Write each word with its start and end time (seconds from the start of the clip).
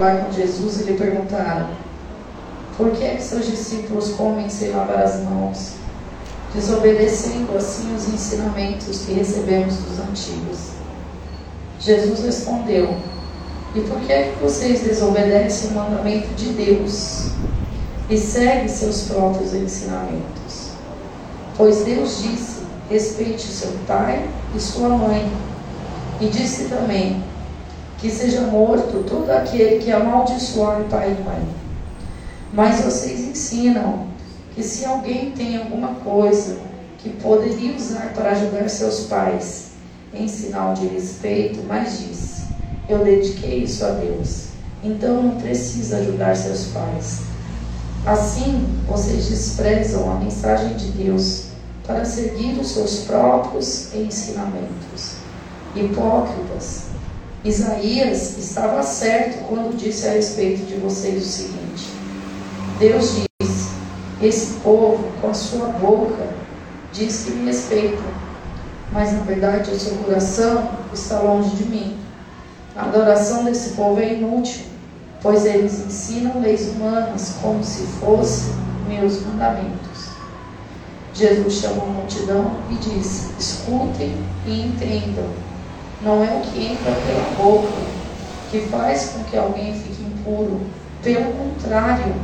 falar 0.00 0.24
com 0.24 0.32
Jesus 0.32 0.80
e 0.80 0.84
lhe 0.84 0.94
perguntaram: 0.94 1.68
Por 2.76 2.90
que, 2.92 3.04
é 3.04 3.16
que 3.16 3.22
seus 3.22 3.44
discípulos 3.46 4.08
comem 4.10 4.48
sem 4.48 4.70
lavar 4.70 5.02
as 5.02 5.20
mãos, 5.20 5.72
desobedecendo 6.54 7.54
assim 7.54 7.94
os 7.94 8.08
ensinamentos 8.08 9.00
que 9.00 9.12
recebemos 9.12 9.76
dos 9.76 9.98
antigos? 10.00 10.70
Jesus 11.78 12.24
respondeu: 12.24 12.96
E 13.74 13.80
por 13.80 14.00
que, 14.00 14.10
é 14.10 14.32
que 14.32 14.42
vocês 14.42 14.80
desobedecem 14.80 15.70
o 15.70 15.74
mandamento 15.74 16.28
de 16.34 16.46
Deus 16.54 17.32
e 18.08 18.16
seguem 18.16 18.68
seus 18.68 19.02
próprios 19.02 19.52
ensinamentos? 19.52 20.70
Pois 21.58 21.84
Deus 21.84 22.22
disse: 22.22 22.60
Respeite 22.88 23.46
seu 23.46 23.72
pai 23.86 24.26
e 24.56 24.60
sua 24.60 24.88
mãe. 24.88 25.30
E 26.20 26.26
disse 26.26 26.64
também: 26.64 27.22
que 28.00 28.10
seja 28.10 28.42
morto 28.42 29.04
todo 29.08 29.30
aquele 29.30 29.78
que 29.78 29.92
amaldiçoar 29.92 30.82
pai 30.84 31.16
e 31.18 31.22
mãe. 31.22 31.48
Mas 32.52 32.80
vocês 32.80 33.20
ensinam 33.20 34.06
que 34.54 34.62
se 34.62 34.84
alguém 34.84 35.32
tem 35.32 35.58
alguma 35.58 35.94
coisa 35.96 36.56
que 36.98 37.10
poderia 37.10 37.76
usar 37.76 38.12
para 38.14 38.30
ajudar 38.30 38.68
seus 38.68 39.00
pais 39.00 39.70
em 40.12 40.26
sinal 40.26 40.74
de 40.74 40.86
respeito, 40.86 41.60
mas 41.68 41.98
diz: 41.98 42.42
Eu 42.88 43.04
dediquei 43.04 43.64
isso 43.64 43.84
a 43.84 43.90
Deus, 43.90 44.46
então 44.82 45.22
não 45.22 45.36
precisa 45.36 45.98
ajudar 45.98 46.36
seus 46.36 46.68
pais. 46.68 47.20
Assim, 48.04 48.66
vocês 48.88 49.28
desprezam 49.28 50.10
a 50.10 50.14
mensagem 50.14 50.74
de 50.74 50.90
Deus 50.92 51.50
para 51.86 52.04
seguir 52.04 52.58
os 52.58 52.68
seus 52.68 53.00
próprios 53.00 53.94
ensinamentos. 53.94 55.16
Hipócritas, 55.76 56.89
Isaías 57.42 58.36
estava 58.36 58.82
certo 58.82 59.46
quando 59.48 59.74
disse 59.74 60.06
a 60.06 60.10
respeito 60.10 60.66
de 60.66 60.74
vocês 60.74 61.22
o 61.22 61.26
seguinte: 61.26 61.88
Deus 62.78 63.16
diz: 63.40 63.68
Esse 64.20 64.60
povo, 64.60 65.10
com 65.22 65.30
a 65.30 65.34
sua 65.34 65.68
boca, 65.68 66.28
diz 66.92 67.24
que 67.24 67.30
me 67.30 67.46
respeita, 67.46 68.02
mas 68.92 69.14
na 69.14 69.20
verdade 69.20 69.70
o 69.70 69.78
seu 69.78 69.96
coração 69.96 70.68
está 70.92 71.20
longe 71.20 71.56
de 71.56 71.64
mim. 71.64 71.96
A 72.76 72.84
adoração 72.84 73.44
desse 73.44 73.70
povo 73.70 73.98
é 74.00 74.12
inútil, 74.12 74.66
pois 75.22 75.46
eles 75.46 75.80
ensinam 75.86 76.42
leis 76.42 76.68
humanas 76.68 77.36
como 77.40 77.64
se 77.64 77.84
fossem 78.00 78.52
meus 78.86 79.24
mandamentos. 79.24 80.10
Jesus 81.14 81.54
chamou 81.54 81.86
a 81.86 81.92
multidão 81.92 82.56
e 82.70 82.74
disse: 82.74 83.30
Escutem 83.38 84.14
e 84.46 84.60
entendam 84.66 85.49
não 86.02 86.24
é 86.24 86.28
o 86.28 86.40
que 86.40 86.66
entra 86.66 86.92
pela 86.92 87.30
boca 87.36 88.00
que 88.50 88.60
faz 88.68 89.10
com 89.10 89.24
que 89.24 89.36
alguém 89.36 89.74
fique 89.74 90.02
impuro. 90.02 90.60
Pelo 91.02 91.32
contrário, 91.32 92.14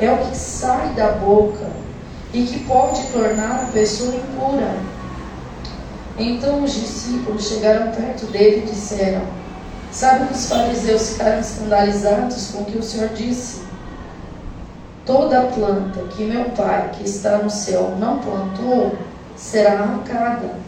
é 0.00 0.10
o 0.10 0.18
que 0.18 0.36
sai 0.36 0.88
da 0.94 1.12
boca 1.12 1.70
e 2.32 2.42
que 2.42 2.64
pode 2.64 3.02
tornar 3.12 3.64
a 3.64 3.72
pessoa 3.72 4.14
impura. 4.14 4.74
Então 6.18 6.62
os 6.62 6.72
discípulos 6.72 7.48
chegaram 7.48 7.92
perto 7.92 8.26
dele 8.26 8.64
e 8.64 8.70
disseram: 8.70 9.22
Sabe 9.90 10.26
que 10.26 10.34
os 10.34 10.48
fariseus 10.48 11.10
ficaram 11.10 11.40
escandalizados 11.40 12.50
com 12.50 12.62
o 12.62 12.64
que 12.64 12.78
o 12.78 12.82
Senhor 12.82 13.10
disse? 13.10 13.62
Toda 15.06 15.42
planta 15.42 16.00
que 16.10 16.24
meu 16.24 16.46
Pai, 16.50 16.90
que 16.94 17.04
está 17.04 17.38
no 17.38 17.50
céu, 17.50 17.94
não 17.98 18.18
plantou, 18.18 18.96
será 19.36 19.74
arrancada. 19.74 20.63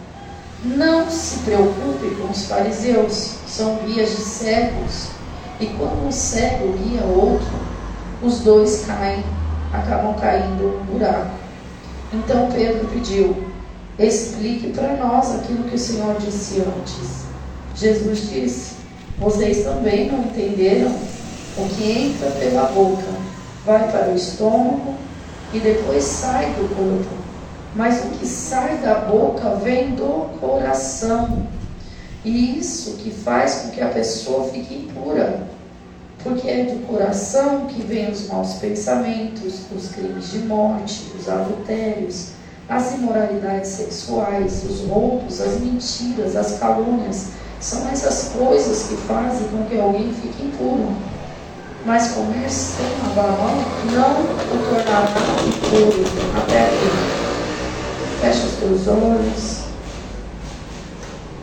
Não 0.75 1.09
se 1.09 1.39
preocupe 1.45 2.17
com 2.17 2.29
os 2.29 2.47
fariseus, 2.47 3.37
são 3.47 3.77
guias 3.87 4.11
de 4.11 4.23
cegos. 4.23 5.11
E 5.61 5.67
quando 5.67 6.09
um 6.09 6.11
cego 6.11 6.73
guia 6.73 7.05
outro, 7.05 7.47
os 8.21 8.41
dois 8.41 8.85
caem, 8.85 9.23
acabam 9.73 10.15
caindo 10.15 10.79
no 10.79 10.93
buraco. 10.93 11.31
Então 12.13 12.51
Pedro 12.51 12.89
pediu: 12.89 13.37
explique 13.97 14.73
para 14.73 14.97
nós 14.97 15.37
aquilo 15.37 15.65
que 15.65 15.77
o 15.77 15.79
Senhor 15.79 16.17
disse 16.19 16.61
antes. 16.61 17.27
Jesus 17.77 18.29
disse: 18.29 18.75
vocês 19.19 19.65
também 19.65 20.11
não 20.11 20.25
entenderam? 20.25 20.91
O 21.57 21.69
que 21.69 21.91
entra 21.91 22.31
pela 22.33 22.65
boca 22.67 23.07
vai 23.65 23.91
para 23.91 24.11
o 24.11 24.17
estômago 24.17 24.95
e 25.55 25.61
depois 25.61 26.03
sai 26.03 26.51
do 26.51 26.69
corpo 26.75 27.26
mas 27.77 28.03
o 28.05 28.09
que 28.19 28.27
sai 28.27 28.79
da 28.79 28.95
boca 28.95 29.51
vem 29.57 29.91
do 29.91 30.31
coração. 30.41 31.47
E 32.25 32.59
isso 32.59 32.97
que 32.97 33.11
faz 33.11 33.57
com 33.57 33.71
que 33.71 33.81
a 33.81 33.89
pessoa 33.89 34.49
fique 34.49 34.75
impura. 34.75 35.47
Porque 36.25 36.49
é 36.49 36.65
do 36.65 36.87
coração 36.87 37.67
que 37.67 37.83
vêm 37.83 38.11
os 38.11 38.29
maus 38.29 38.55
pensamentos, 38.55 39.61
os 39.75 39.89
crimes 39.91 40.33
de 40.33 40.39
morte, 40.41 41.13
os 41.17 41.29
adultérios, 41.29 42.31
as 42.69 42.95
imoralidades 42.95 43.71
sexuais, 43.71 44.65
os 44.65 44.89
roubos, 44.89 45.41
as 45.41 45.61
mentiras, 45.61 46.35
as 46.35 46.59
calúnias. 46.59 47.29
São 47.61 47.89
essas 47.89 48.31
coisas 48.31 48.89
que 48.89 48.97
fazem 49.07 49.47
com 49.49 49.65
que 49.67 49.79
alguém 49.79 50.13
fique 50.13 50.43
impuro. 50.43 50.89
Mas 51.85 52.09
comer 52.09 52.51
sem 52.51 52.87
a 52.87 53.93
não 53.93 54.21
o 54.21 54.69
tornará 54.69 55.15
impuro 55.47 56.05
até 56.37 56.65
aqui. 56.65 57.06
Fecha 58.27 58.45
os 58.45 58.55
teus 58.55 58.89
olhos. 58.89 59.61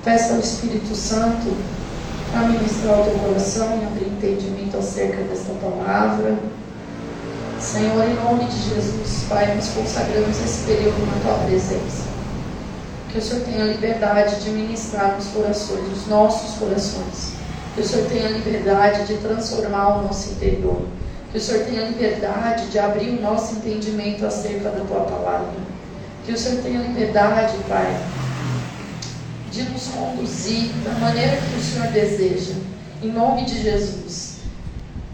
Peça 0.04 0.34
ao 0.34 0.40
Espírito 0.42 0.94
Santo 0.94 1.56
para 2.30 2.50
ministrar 2.50 3.00
o 3.00 3.04
teu 3.06 3.14
coração 3.20 3.80
e 3.82 3.86
abrir 3.86 4.08
entendimento 4.08 4.78
acerca 4.78 5.24
desta 5.24 5.54
palavra. 5.62 6.36
Senhor, 7.58 8.04
em 8.04 8.16
nome 8.16 8.44
de 8.48 8.70
Jesus, 8.70 9.24
Pai, 9.30 9.56
nos 9.56 9.70
consagramos 9.70 10.38
esse 10.44 10.66
período 10.66 11.06
na 11.06 11.22
tua 11.22 11.46
presença. 11.46 12.04
Que 13.10 13.20
o 13.20 13.22
Senhor 13.22 13.46
tenha 13.46 13.64
liberdade 13.64 14.44
de 14.44 14.50
ministrar 14.50 15.16
nos 15.16 15.28
corações, 15.28 15.88
nos 15.88 16.06
nossos 16.08 16.58
corações. 16.58 17.32
Que 17.76 17.82
o 17.82 17.88
Senhor 17.88 18.10
tenha 18.10 18.28
liberdade 18.28 19.06
de 19.06 19.22
transformar 19.22 20.00
o 20.00 20.04
nosso 20.04 20.32
interior. 20.34 20.82
Que 21.32 21.38
o 21.38 21.42
Senhor 21.42 21.64
tenha 21.64 21.88
liberdade 21.88 22.68
de 22.68 22.78
abrir 22.78 23.12
o 23.12 23.22
nosso 23.22 23.56
entendimento 23.56 24.26
acerca 24.26 24.70
da 24.70 24.84
tua 24.84 25.00
palavra. 25.00 25.72
Que 26.25 26.31
o 26.31 26.38
Senhor 26.38 26.63
tenha 26.63 26.81
liberdade, 26.81 27.53
Pai, 27.67 28.01
de 29.51 29.63
nos 29.63 29.88
conduzir 29.88 30.72
da 30.85 30.91
maneira 30.91 31.35
que 31.38 31.59
o 31.59 31.61
Senhor 31.61 31.88
deseja, 31.88 32.53
em 33.01 33.11
nome 33.11 33.44
de 33.45 33.61
Jesus. 33.61 34.38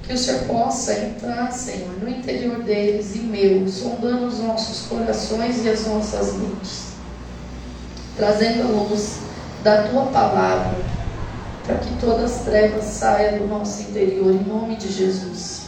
Que 0.04 0.14
o 0.14 0.18
Senhor 0.18 0.44
possa 0.46 0.94
entrar, 0.94 1.52
Senhor, 1.52 1.94
no 2.00 2.08
interior 2.08 2.64
deles 2.64 3.16
e 3.16 3.20
meu, 3.20 3.68
sondando 3.68 4.28
os 4.28 4.40
nossos 4.40 4.88
corações 4.88 5.66
e 5.66 5.70
as 5.70 5.88
nossas 5.88 6.34
mentes, 6.34 6.94
trazendo 8.16 8.64
a 8.64 8.72
luz 8.72 9.18
da 9.64 9.88
tua 9.88 10.06
palavra, 10.08 10.78
para 11.66 11.78
que 11.78 11.94
todas 12.00 12.38
as 12.38 12.42
trevas 12.46 12.86
saiam 12.86 13.40
do 13.40 13.48
nosso 13.48 13.82
interior, 13.82 14.32
em 14.32 14.44
nome 14.44 14.76
de 14.76 14.92
Jesus. 14.92 15.62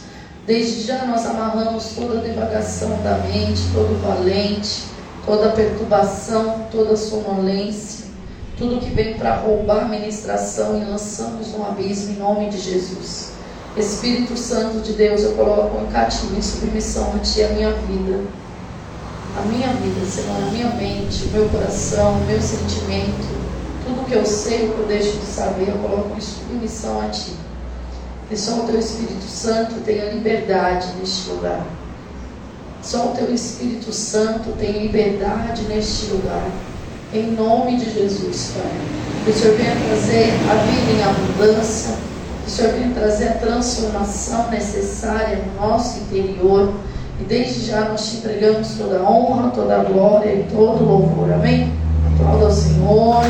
Desde 0.46 0.82
já 0.82 1.04
nós 1.04 1.24
amarramos 1.26 1.92
toda 1.94 2.18
a 2.18 2.22
devagação 2.22 3.00
da 3.02 3.18
mente, 3.18 3.60
todo 3.72 4.02
valente, 4.02 4.91
toda 5.24 5.50
perturbação, 5.50 6.66
toda 6.70 6.96
sonolência, 6.96 8.06
tudo 8.56 8.80
que 8.80 8.90
vem 8.90 9.14
para 9.14 9.36
roubar 9.36 9.84
a 9.84 9.88
ministração 9.88 10.80
e 10.80 10.84
lançamos 10.84 11.52
no 11.52 11.64
abismo 11.64 12.12
em 12.12 12.16
nome 12.16 12.48
de 12.50 12.58
Jesus. 12.58 13.32
Espírito 13.76 14.36
Santo 14.36 14.80
de 14.80 14.92
Deus, 14.92 15.22
eu 15.22 15.32
coloco 15.32 15.82
em 15.82 15.90
cativo, 15.90 16.36
em 16.36 16.42
submissão 16.42 17.14
a 17.16 17.18
Ti 17.20 17.42
a 17.42 17.48
minha 17.48 17.72
vida. 17.72 18.20
A 19.38 19.42
minha 19.46 19.68
vida, 19.68 20.04
Senhor, 20.04 20.36
a 20.36 20.50
minha 20.50 20.68
mente, 20.74 21.24
o 21.24 21.30
meu 21.30 21.48
coração, 21.48 22.18
o 22.18 22.24
meu 22.26 22.40
sentimento, 22.40 23.26
tudo 23.86 24.06
que 24.06 24.14
eu 24.14 24.26
sei, 24.26 24.68
o 24.68 24.74
que 24.74 24.80
eu 24.80 24.86
deixo 24.86 25.16
de 25.16 25.24
saber, 25.24 25.70
eu 25.70 25.78
coloco 25.78 26.14
em 26.14 26.20
submissão 26.20 27.00
a 27.00 27.08
Ti. 27.08 27.32
Que 28.28 28.36
só 28.36 28.60
o 28.60 28.66
Teu 28.66 28.78
Espírito 28.78 29.24
Santo 29.24 29.80
tenha 29.86 30.12
liberdade 30.12 30.88
neste 30.98 31.30
lugar. 31.30 31.64
Só 32.82 33.06
o 33.06 33.14
teu 33.14 33.32
Espírito 33.32 33.92
Santo 33.92 34.50
tem 34.58 34.82
liberdade 34.82 35.62
neste 35.68 36.06
lugar. 36.06 36.50
Em 37.14 37.30
nome 37.30 37.76
de 37.76 37.92
Jesus, 37.92 38.54
Pai. 38.56 38.72
Que 39.24 39.30
o 39.30 39.34
Senhor 39.34 39.56
venha 39.56 39.76
trazer 39.76 40.32
a 40.50 40.54
vida 40.64 40.90
em 40.90 41.02
abundância. 41.04 41.94
Que 42.44 42.50
o 42.50 42.52
Senhor 42.52 42.72
venha 42.72 42.90
trazer 42.92 43.28
a 43.28 43.34
transformação 43.34 44.50
necessária 44.50 45.38
no 45.38 45.68
nosso 45.68 46.00
interior. 46.00 46.74
E 47.20 47.24
desde 47.24 47.66
já 47.66 47.88
nós 47.88 48.10
te 48.10 48.16
entregamos 48.16 48.70
toda 48.76 48.98
a 48.98 49.08
honra, 49.08 49.50
toda 49.50 49.80
a 49.80 49.84
glória 49.84 50.34
e 50.34 50.42
todo 50.50 50.82
o 50.82 50.86
louvor. 50.86 51.32
Amém? 51.32 51.72
Aplauda 52.14 52.46
ao 52.46 52.52
Senhor. 52.52 53.22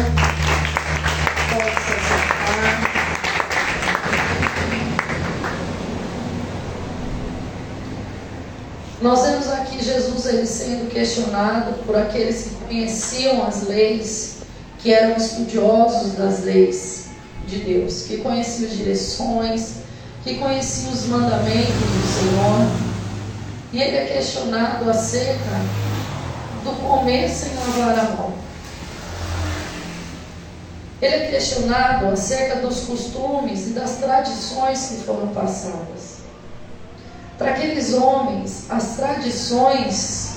Ele 10.32 10.46
sendo 10.46 10.90
questionado 10.90 11.72
por 11.84 11.96
aqueles 11.96 12.44
que 12.44 12.54
conheciam 12.66 13.46
as 13.46 13.62
leis, 13.68 14.36
que 14.78 14.92
eram 14.92 15.16
estudiosos 15.16 16.12
das 16.12 16.44
leis 16.44 17.06
de 17.46 17.58
Deus, 17.58 18.02
que 18.02 18.18
conheciam 18.18 18.70
as 18.70 18.76
direções, 18.76 19.74
que 20.24 20.36
conhecia 20.36 20.90
os 20.90 21.06
mandamentos 21.06 21.72
do 21.72 22.20
Senhor, 22.20 22.92
e 23.72 23.82
ele 23.82 23.96
é 23.96 24.04
questionado 24.06 24.88
acerca 24.88 25.50
do 26.64 26.70
comer 26.80 27.28
sem 27.28 27.54
lavar 27.54 27.98
a 27.98 28.02
mão. 28.16 28.32
Ele 31.00 31.14
é 31.16 31.30
questionado 31.30 32.06
acerca 32.06 32.60
dos 32.60 32.82
costumes 32.82 33.68
e 33.68 33.70
das 33.70 33.96
tradições 33.96 34.86
que 34.86 34.96
foram 35.04 35.28
passadas. 35.28 36.11
Para 37.42 37.54
aqueles 37.54 37.92
homens, 37.94 38.66
as 38.70 38.94
tradições 38.94 40.36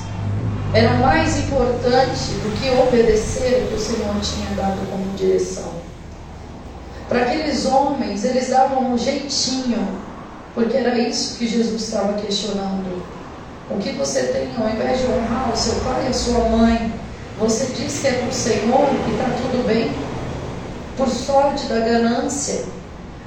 eram 0.73 0.97
mais 0.97 1.37
importantes 1.37 2.29
do 2.41 2.59
que 2.59 2.67
obedecer 2.81 3.63
o 3.63 3.67
que 3.67 3.75
o 3.75 3.79
Senhor 3.79 4.15
tinha 4.21 4.49
dado 4.57 4.79
como 4.89 5.15
direção. 5.15 5.71
Para 7.07 7.21
aqueles 7.21 7.63
homens, 7.67 8.25
eles 8.25 8.49
davam 8.49 8.91
um 8.91 8.97
jeitinho, 8.97 9.87
porque 10.55 10.77
era 10.77 10.97
isso 10.97 11.37
que 11.37 11.47
Jesus 11.47 11.79
estava 11.79 12.13
questionando. 12.13 13.05
O 13.69 13.77
que 13.77 13.91
você 13.91 14.23
tem 14.23 14.49
ao 14.57 14.67
invés 14.67 15.01
de 15.01 15.05
honrar 15.05 15.53
o 15.53 15.55
seu 15.55 15.75
pai 15.81 16.05
e 16.05 16.07
a 16.07 16.13
sua 16.13 16.49
mãe, 16.49 16.91
você 17.37 17.67
diz 17.67 17.99
que 17.99 18.07
é 18.07 18.13
para 18.13 18.29
o 18.29 18.33
Senhor 18.33 18.89
e 19.07 19.11
está 19.11 19.25
tudo 19.43 19.67
bem? 19.67 19.91
Por 20.97 21.07
sorte 21.07 21.67
da 21.67 21.81
ganância. 21.81 22.65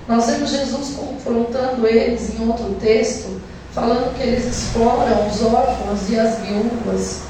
Nós 0.09 0.27
vemos 0.27 0.51
Jesus 0.51 0.97
confrontando 0.97 1.87
eles 1.87 2.35
em 2.35 2.49
outro 2.49 2.75
texto, 2.81 3.38
falando 3.73 4.17
que 4.17 4.23
eles 4.23 4.47
exploram 4.47 5.29
os 5.29 5.43
órfãos 5.43 6.09
e 6.09 6.19
as 6.19 6.39
viúvas, 6.39 7.23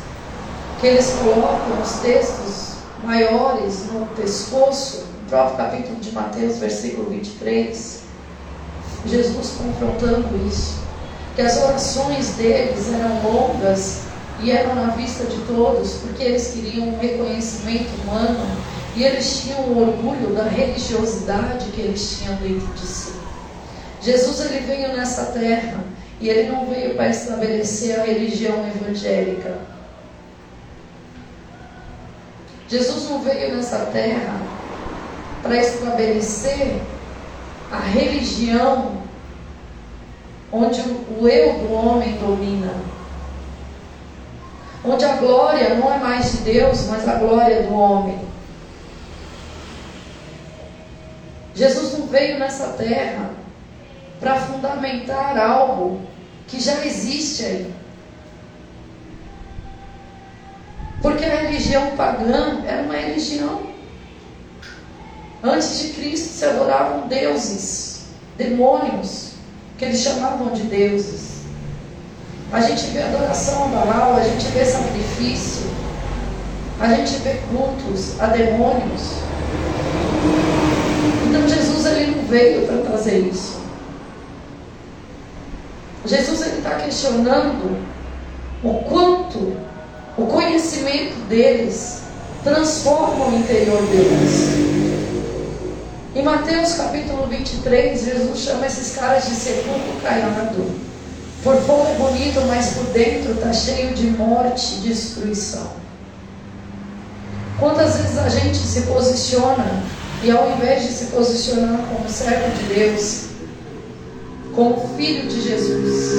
que 0.80 0.86
eles 0.86 1.14
colocam 1.22 1.80
os 1.82 1.92
textos 2.00 2.78
maiores 3.02 3.86
no 3.92 4.06
pescoço 4.08 5.08
próprio 5.28 5.56
capítulo 5.58 5.96
de 6.00 6.12
Mateus, 6.12 6.58
versículo 6.58 7.10
23, 7.10 8.00
Jesus 9.06 9.52
confrontando 9.58 10.48
isso, 10.48 10.78
que 11.36 11.42
as 11.42 11.56
orações 11.58 12.30
deles 12.30 12.92
eram 12.92 13.22
longas 13.22 14.00
e 14.40 14.50
eram 14.50 14.74
na 14.74 14.92
vista 14.92 15.24
de 15.24 15.36
todos, 15.42 15.94
porque 15.94 16.22
eles 16.22 16.52
queriam 16.52 16.88
um 16.88 16.98
reconhecimento 16.98 17.90
humano 18.02 18.46
e 18.96 19.04
eles 19.04 19.42
tinham 19.42 19.60
o 19.60 19.80
orgulho 19.80 20.34
da 20.34 20.44
religiosidade 20.44 21.66
que 21.72 21.80
eles 21.80 22.18
tinham 22.18 22.34
dentro 22.36 22.66
de 22.74 22.86
si. 22.86 23.12
Jesus 24.00 24.40
ele 24.40 24.60
veio 24.60 24.96
nessa 24.96 25.26
terra 25.26 25.84
e 26.20 26.28
ele 26.28 26.50
não 26.50 26.66
veio 26.66 26.94
para 26.94 27.08
estabelecer 27.08 28.00
a 28.00 28.04
religião 28.04 28.66
evangélica. 28.66 29.58
Jesus 32.68 33.08
não 33.08 33.22
veio 33.22 33.56
nessa 33.56 33.86
terra 33.86 34.40
para 35.42 35.56
estabelecer 35.56 36.80
a 37.70 37.78
religião 37.78 39.02
onde 40.52 40.80
o 40.80 41.28
eu 41.28 41.52
do 41.60 41.72
homem 41.72 42.16
domina. 42.18 42.74
Onde 44.84 45.04
a 45.04 45.16
glória 45.16 45.74
não 45.74 45.92
é 45.92 45.98
mais 45.98 46.32
de 46.32 46.38
Deus, 46.38 46.86
mas 46.88 47.06
a 47.06 47.14
glória 47.14 47.62
do 47.62 47.74
homem. 47.74 48.18
Jesus 51.54 51.98
não 51.98 52.06
veio 52.06 52.38
nessa 52.38 52.68
terra 52.68 53.30
para 54.20 54.36
fundamentar 54.36 55.36
algo 55.36 56.07
que 56.48 56.60
já 56.60 56.84
existe 56.84 57.44
aí. 57.44 57.74
Porque 61.00 61.24
a 61.24 61.42
religião 61.42 61.96
pagã 61.96 62.64
era 62.66 62.82
uma 62.82 62.96
religião 62.96 63.68
Antes 65.42 65.78
de 65.78 65.88
Cristo 65.90 66.30
se 66.30 66.44
adoravam 66.44 67.06
deuses, 67.06 68.00
demônios, 68.36 69.34
que 69.76 69.84
eles 69.84 70.00
chamavam 70.00 70.52
de 70.52 70.62
deuses. 70.62 71.42
A 72.50 72.60
gente 72.60 72.86
vê 72.86 73.02
adoração 73.02 73.66
a 73.66 73.68
Baal, 73.68 74.16
a 74.16 74.22
gente 74.22 74.46
vê 74.46 74.64
sacrifício, 74.64 75.70
a 76.80 76.92
gente 76.92 77.18
vê 77.18 77.40
cultos 77.52 78.20
a 78.20 78.26
demônios. 78.26 79.18
Então 81.28 81.48
Jesus 81.48 81.86
ele 81.86 82.16
não 82.16 82.24
veio 82.24 82.66
para 82.66 82.78
trazer 82.78 83.18
isso. 83.20 83.57
Jesus 86.04 86.40
está 86.40 86.76
questionando 86.76 87.76
o 88.62 88.74
quanto 88.84 89.56
o 90.16 90.26
conhecimento 90.26 91.16
deles 91.28 92.00
transforma 92.42 93.26
o 93.26 93.34
interior 93.34 93.80
deles. 93.82 94.88
Em 96.14 96.22
Mateus 96.22 96.72
capítulo 96.74 97.26
23, 97.26 98.04
Jesus 98.04 98.38
chama 98.40 98.66
esses 98.66 98.96
caras 98.96 99.26
de 99.28 99.34
sepulcro 99.34 100.00
caiado. 100.02 100.88
Por 101.44 101.56
fora 101.62 101.90
é 101.90 101.94
bonito, 101.94 102.40
mas 102.48 102.74
por 102.74 102.86
dentro 102.86 103.32
está 103.32 103.52
cheio 103.52 103.94
de 103.94 104.08
morte 104.08 104.74
e 104.76 104.88
destruição. 104.88 105.70
Quantas 107.60 107.96
vezes 107.96 108.18
a 108.18 108.28
gente 108.28 108.56
se 108.56 108.82
posiciona 108.82 109.82
e 110.22 110.30
ao 110.30 110.50
invés 110.50 110.82
de 110.82 110.92
se 110.92 111.04
posicionar 111.06 111.78
como 111.88 112.08
servo 112.08 112.50
de 112.56 112.74
Deus, 112.74 113.27
como 114.58 114.96
filho 114.96 115.28
de 115.28 115.40
Jesus, 115.40 116.14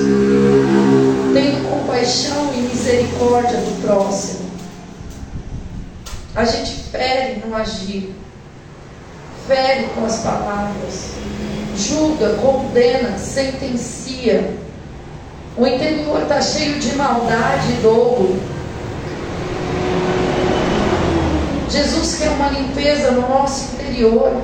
tendo 1.33 1.69
compaixão 1.69 2.53
e 2.53 2.61
misericórdia 2.61 3.57
do 3.57 3.81
próximo, 3.81 4.49
a 6.33 6.45
gente 6.45 6.83
fere 6.83 7.43
no 7.45 7.53
agir 7.53 8.15
fere 9.45 9.89
com 9.93 10.05
as 10.05 10.19
palavras, 10.19 11.09
julga, 11.75 12.35
condena, 12.35 13.17
sentencia. 13.17 14.57
O 15.57 15.67
interior 15.67 16.21
está 16.21 16.39
cheio 16.39 16.79
de 16.79 16.95
maldade 16.95 17.71
e 17.71 17.81
dolo. 17.81 18.39
Jesus 21.69 22.19
quer 22.19 22.29
uma 22.29 22.49
limpeza 22.49 23.11
no 23.11 23.27
nosso 23.27 23.73
interior. 23.73 24.39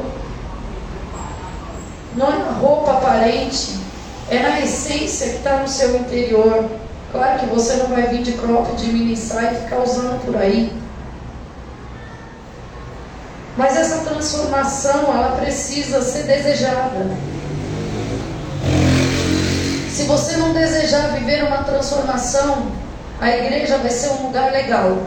Não 2.15 2.33
é 2.33 2.37
na 2.37 2.51
roupa 2.51 2.93
aparente, 2.93 3.84
é 4.29 4.39
na 4.39 4.59
essência 4.61 5.29
que 5.29 5.35
está 5.37 5.57
no 5.57 5.67
seu 5.67 5.95
interior. 5.97 6.69
Claro 7.11 7.39
que 7.39 7.45
você 7.45 7.75
não 7.75 7.87
vai 7.87 8.07
vir 8.07 8.23
de 8.23 8.33
crop, 8.33 8.75
de 8.75 8.87
mini 8.87 9.13
e 9.13 9.17
ficar 9.17 9.79
usando 9.83 10.23
por 10.25 10.35
aí. 10.35 10.75
Mas 13.57 13.77
essa 13.77 13.99
transformação, 13.99 15.13
ela 15.13 15.37
precisa 15.37 16.01
ser 16.01 16.23
desejada. 16.23 17.09
Se 19.89 20.03
você 20.03 20.35
não 20.35 20.51
desejar 20.51 21.13
viver 21.13 21.45
uma 21.45 21.63
transformação, 21.63 22.67
a 23.21 23.29
igreja 23.29 23.77
vai 23.77 23.89
ser 23.89 24.09
um 24.09 24.27
lugar 24.27 24.51
legal. 24.51 25.03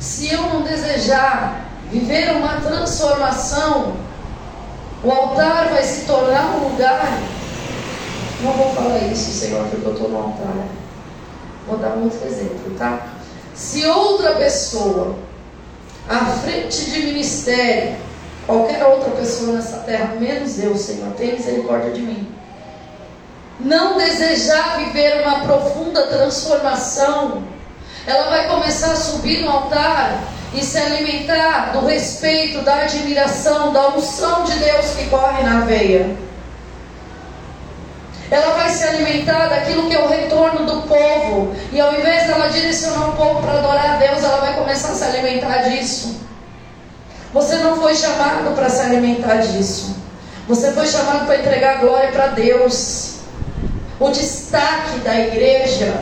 Se 0.00 0.32
eu 0.32 0.42
não 0.42 0.62
desejar 0.62 1.60
viver 1.92 2.32
uma 2.32 2.56
transformação, 2.56 3.94
o 5.02 5.10
altar 5.10 5.68
vai 5.70 5.82
se 5.82 6.06
tornar 6.06 6.56
um 6.56 6.68
lugar. 6.68 7.20
Não 8.40 8.52
vou 8.52 8.72
falar 8.74 8.98
isso, 8.98 9.30
Senhor, 9.32 9.66
porque 9.68 9.86
eu 9.86 9.92
estou 9.92 10.08
no 10.08 10.16
altar. 10.16 10.66
Vou 11.66 11.78
dar 11.78 11.90
um 11.90 12.04
outro 12.04 12.26
exemplo, 12.26 12.74
tá? 12.78 13.06
Se 13.54 13.84
outra 13.86 14.34
pessoa, 14.36 15.16
à 16.08 16.26
frente 16.26 16.90
de 16.90 17.00
ministério, 17.02 17.96
qualquer 18.46 18.84
outra 18.84 19.10
pessoa 19.10 19.52
nessa 19.52 19.78
terra, 19.78 20.14
menos 20.18 20.58
eu, 20.58 20.76
Senhor, 20.76 21.12
tem 21.14 21.34
misericórdia 21.34 21.92
de 21.92 22.02
mim, 22.02 22.28
não 23.60 23.96
desejar 23.96 24.78
viver 24.78 25.22
uma 25.22 25.40
profunda 25.40 26.06
transformação, 26.06 27.44
ela 28.06 28.30
vai 28.30 28.48
começar 28.48 28.92
a 28.92 28.96
subir 28.96 29.42
no 29.42 29.50
altar 29.50 30.31
e 30.54 30.62
se 30.62 30.78
alimentar 30.78 31.72
do 31.72 31.86
respeito, 31.86 32.62
da 32.62 32.82
admiração, 32.82 33.72
da 33.72 33.88
unção 33.88 34.44
de 34.44 34.54
Deus 34.56 34.90
que 34.96 35.08
corre 35.08 35.42
na 35.42 35.60
veia 35.60 36.16
ela 38.32 38.54
vai 38.54 38.70
se 38.70 38.82
alimentar 38.84 39.48
daquilo 39.48 39.88
que 39.88 39.94
é 39.94 40.02
o 40.02 40.08
retorno 40.08 40.64
do 40.64 40.88
povo. 40.88 41.54
E 41.70 41.78
ao 41.78 41.92
invés 41.92 42.26
dela 42.26 42.48
direcionar 42.48 43.10
o 43.10 43.12
povo 43.12 43.42
para 43.42 43.58
adorar 43.58 43.90
a 43.90 43.96
Deus, 43.96 44.24
ela 44.24 44.38
vai 44.38 44.54
começar 44.54 44.92
a 44.92 44.94
se 44.94 45.04
alimentar 45.04 45.58
disso. 45.68 46.22
Você 47.34 47.56
não 47.56 47.76
foi 47.76 47.94
chamado 47.94 48.54
para 48.54 48.70
se 48.70 48.80
alimentar 48.80 49.36
disso. 49.36 49.96
Você 50.48 50.72
foi 50.72 50.86
chamado 50.86 51.26
para 51.26 51.36
entregar 51.36 51.80
glória 51.80 52.10
para 52.10 52.28
Deus. 52.28 53.16
O 54.00 54.08
destaque 54.08 54.98
da 55.00 55.14
igreja 55.14 56.00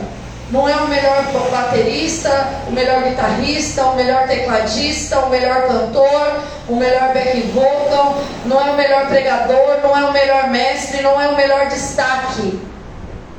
não 0.51 0.67
é 0.67 0.75
o 0.75 0.87
melhor 0.87 1.23
baterista, 1.49 2.29
o 2.67 2.71
melhor 2.71 3.03
guitarrista, 3.03 3.85
o 3.85 3.95
melhor 3.95 4.27
tecladista, 4.27 5.19
o 5.19 5.29
melhor 5.29 5.65
cantor, 5.67 6.43
o 6.67 6.75
melhor 6.75 7.13
back 7.13 7.41
vocal, 7.53 8.21
não 8.45 8.59
é 8.59 8.71
o 8.71 8.75
melhor 8.75 9.07
pregador, 9.07 9.79
não 9.81 9.97
é 9.97 10.03
o 10.03 10.11
melhor 10.11 10.49
mestre, 10.49 11.01
não 11.01 11.19
é 11.21 11.29
o 11.29 11.37
melhor 11.37 11.67
destaque. 11.67 12.59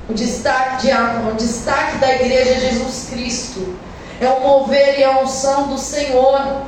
O 0.08 0.14
destaque 0.14 0.86
diácono, 0.86 1.32
o 1.32 1.34
destaque 1.34 1.98
da 1.98 2.14
igreja 2.14 2.52
é 2.52 2.60
Jesus 2.60 3.08
Cristo. 3.10 3.76
É 4.20 4.28
o 4.28 4.40
mover 4.40 4.98
e 4.98 5.04
a 5.04 5.20
unção 5.20 5.68
do 5.68 5.76
Senhor. 5.78 6.62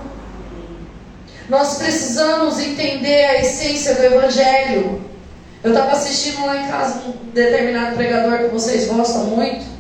Nós 1.49 1.79
precisamos 1.79 2.59
entender 2.59 3.25
a 3.27 3.41
essência 3.41 3.95
do 3.95 4.05
Evangelho. 4.05 5.03
Eu 5.63 5.71
estava 5.71 5.93
assistindo 5.93 6.45
lá 6.45 6.57
em 6.59 6.69
casa 6.69 7.01
um 7.07 7.31
determinado 7.33 7.97
pregador 7.97 8.39
que 8.39 8.49
vocês 8.49 8.87
gostam 8.87 9.25
muito, 9.25 9.74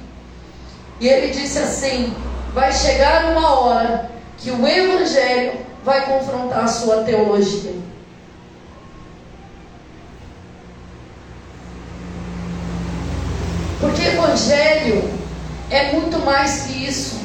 e 1.04 1.08
ele 1.08 1.26
disse 1.28 1.58
assim: 1.58 2.14
vai 2.54 2.72
chegar 2.72 3.26
uma 3.32 3.60
hora 3.60 4.10
que 4.38 4.50
o 4.50 4.66
Evangelho 4.66 5.52
vai 5.84 6.06
confrontar 6.06 6.64
a 6.64 6.66
sua 6.66 7.04
teologia. 7.04 7.74
Porque 13.78 14.00
Evangelho 14.00 15.10
é 15.70 15.92
muito 15.92 16.18
mais 16.20 16.62
que 16.62 16.86
isso. 16.86 17.20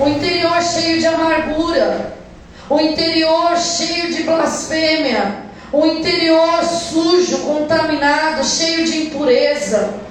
O 0.00 0.08
interior 0.08 0.60
cheio 0.60 0.98
de 0.98 1.06
amargura, 1.06 2.12
o 2.68 2.80
interior 2.80 3.56
cheio 3.56 4.12
de 4.12 4.24
blasfêmia, 4.24 5.44
o 5.72 5.86
interior 5.86 6.64
sujo, 6.64 7.38
contaminado, 7.42 8.44
cheio 8.44 8.84
de 8.84 9.06
impureza, 9.06 10.05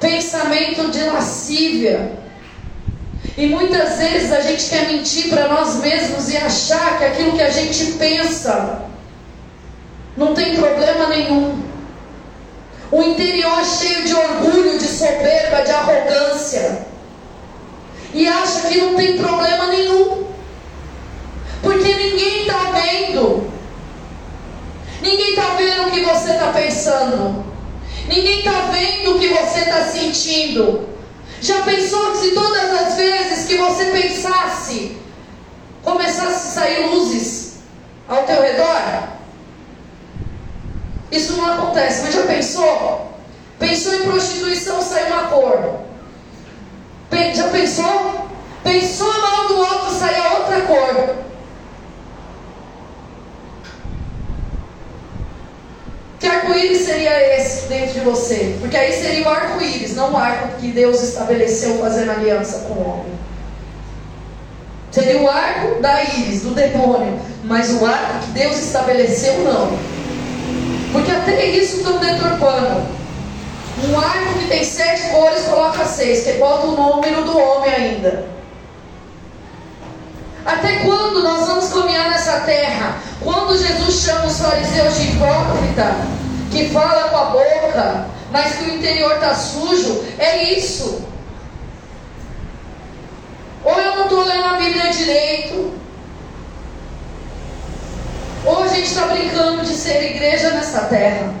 pensamento 0.00 0.90
de 0.90 1.04
lascívia. 1.04 2.12
E 3.36 3.46
muitas 3.46 3.98
vezes 3.98 4.32
a 4.32 4.40
gente 4.40 4.68
quer 4.68 4.88
mentir 4.88 5.28
para 5.28 5.48
nós 5.48 5.76
mesmos 5.76 6.28
e 6.28 6.36
achar 6.36 6.98
que 6.98 7.04
aquilo 7.04 7.32
que 7.32 7.42
a 7.42 7.50
gente 7.50 7.92
pensa 7.92 8.82
não 10.16 10.34
tem 10.34 10.56
problema 10.56 11.06
nenhum. 11.06 11.62
O 12.90 13.02
interior 13.02 13.64
cheio 13.64 14.04
de 14.04 14.14
orgulho, 14.14 14.78
de 14.78 14.86
soberba, 14.86 15.62
de 15.62 15.70
arrogância. 15.70 16.86
E 18.14 18.26
acha 18.26 18.68
que 18.68 18.78
não 18.78 18.96
tem 18.96 19.18
problema 19.18 19.66
nenhum. 19.66 20.26
Porque 21.62 21.94
ninguém 21.94 22.42
está 22.42 22.72
vendo. 22.72 23.52
Ninguém 25.02 25.30
está 25.30 25.54
vendo 25.56 25.88
o 25.88 25.90
que 25.90 26.00
você 26.00 26.32
está 26.32 26.52
pensando. 26.52 27.44
Ninguém 28.08 28.38
está 28.38 28.70
vendo 28.72 29.16
o 29.16 29.18
que 29.18 29.28
você 29.28 29.60
está 29.60 29.84
Já 31.40 31.62
pensou 31.62 32.12
que 32.12 32.18
se 32.18 32.30
todas 32.32 32.70
as 32.82 32.94
vezes 32.94 33.46
que 33.46 33.56
você 33.56 33.86
pensasse, 33.86 34.96
começasse 35.82 36.48
a 36.48 36.62
sair 36.62 36.86
luzes 36.88 37.60
ao 38.08 38.24
teu 38.24 38.42
redor? 38.42 39.08
Isso 41.10 41.32
não 41.34 41.46
acontece, 41.46 42.02
mas 42.02 42.14
já 42.14 42.22
pensou? 42.22 43.12
Pensou 43.58 43.94
em 43.94 44.02
prostituição, 44.02 44.82
sai 44.82 45.10
uma 45.10 45.28
cor. 45.28 45.80
Já 47.34 47.48
pensou? 47.48 48.28
Pensou 48.62 49.12
mão 49.12 49.46
do 49.46 49.58
outro, 49.58 49.90
sai 49.98 50.20
a 50.20 50.38
outra 50.38 50.60
cor. 50.62 51.27
Que 56.28 56.34
arco-íris 56.34 56.84
seria 56.84 57.38
esse 57.38 57.68
dentro 57.68 57.94
de 57.94 58.00
você? 58.00 58.54
Porque 58.60 58.76
aí 58.76 58.92
seria 58.92 59.26
o 59.26 59.30
arco-íris, 59.30 59.96
não 59.96 60.12
o 60.12 60.16
arco 60.16 60.58
que 60.60 60.70
Deus 60.72 61.02
estabeleceu 61.02 61.78
fazendo 61.78 62.10
aliança 62.10 62.66
com 62.68 62.74
o 62.74 62.86
homem. 62.86 63.12
Seria 64.90 65.22
o 65.22 65.26
arco 65.26 65.80
da 65.80 66.02
íris, 66.02 66.42
do 66.42 66.50
demônio. 66.50 67.18
Mas 67.44 67.70
o 67.70 67.86
arco 67.86 68.26
que 68.26 68.32
Deus 68.32 68.58
estabeleceu, 68.58 69.38
não. 69.38 69.78
Porque 70.92 71.10
até 71.10 71.46
isso 71.46 71.78
estão 71.78 71.96
deturpando. 71.96 72.82
Um 73.88 73.98
arco 73.98 74.38
que 74.38 74.48
tem 74.48 74.62
sete 74.62 75.08
cores 75.08 75.44
coloca 75.44 75.82
seis, 75.86 76.24
que 76.24 76.32
bota 76.32 76.66
o 76.66 76.72
número 76.72 77.24
do 77.24 77.38
homem 77.38 77.72
ainda. 77.72 78.26
Até 80.44 80.78
quando 80.78 81.22
nós 81.22 81.46
vamos 81.46 81.68
caminhar 81.72 82.10
nessa 82.10 82.40
terra? 82.40 82.96
Quando 83.20 83.58
Jesus 83.58 84.02
chama 84.02 84.26
os 84.26 84.40
fariseus 84.40 84.94
de 84.98 85.12
hipócrita, 85.12 85.96
que 86.50 86.70
fala 86.70 87.08
com 87.10 87.16
a 87.16 87.24
boca, 87.26 88.06
mas 88.30 88.56
que 88.56 88.64
o 88.64 88.74
interior 88.76 89.14
está 89.14 89.34
sujo, 89.34 90.04
é 90.18 90.54
isso. 90.54 91.02
Ou 93.64 93.78
eu 93.78 93.96
não 93.96 94.04
estou 94.04 94.24
lendo 94.24 94.44
a 94.44 94.54
Bíblia 94.54 94.90
direito, 94.90 95.72
ou 98.44 98.62
a 98.62 98.68
gente 98.68 98.88
está 98.88 99.06
brincando 99.06 99.64
de 99.64 99.74
ser 99.74 100.02
igreja 100.10 100.50
nessa 100.50 100.82
terra. 100.82 101.34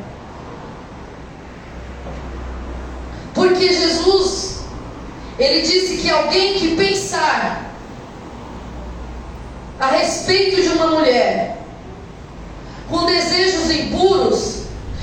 Porque 3.32 3.72
Jesus, 3.72 4.62
ele 5.38 5.62
disse 5.62 5.98
que 5.98 6.10
alguém 6.10 6.54
que 6.54 6.76
pensar 6.76 7.67
a 9.80 9.86
respeito 9.86 10.60
de 10.60 10.68
uma 10.68 10.88
mulher 10.88 11.56
com 12.88 13.06
desejos 13.06 13.70
impuros, 13.70 14.62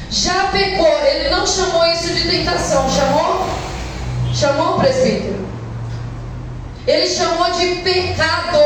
já 0.10 0.48
pecou. 0.48 0.88
Ele 1.06 1.30
não 1.30 1.46
chamou 1.46 1.86
isso 1.92 2.14
de 2.14 2.30
tentação, 2.30 2.90
chamou? 2.90 3.48
Chamou, 4.34 4.80
presbítero? 4.80 5.46
Ele 6.88 7.08
chamou 7.08 7.52
de 7.52 7.68
pecado. 7.82 8.60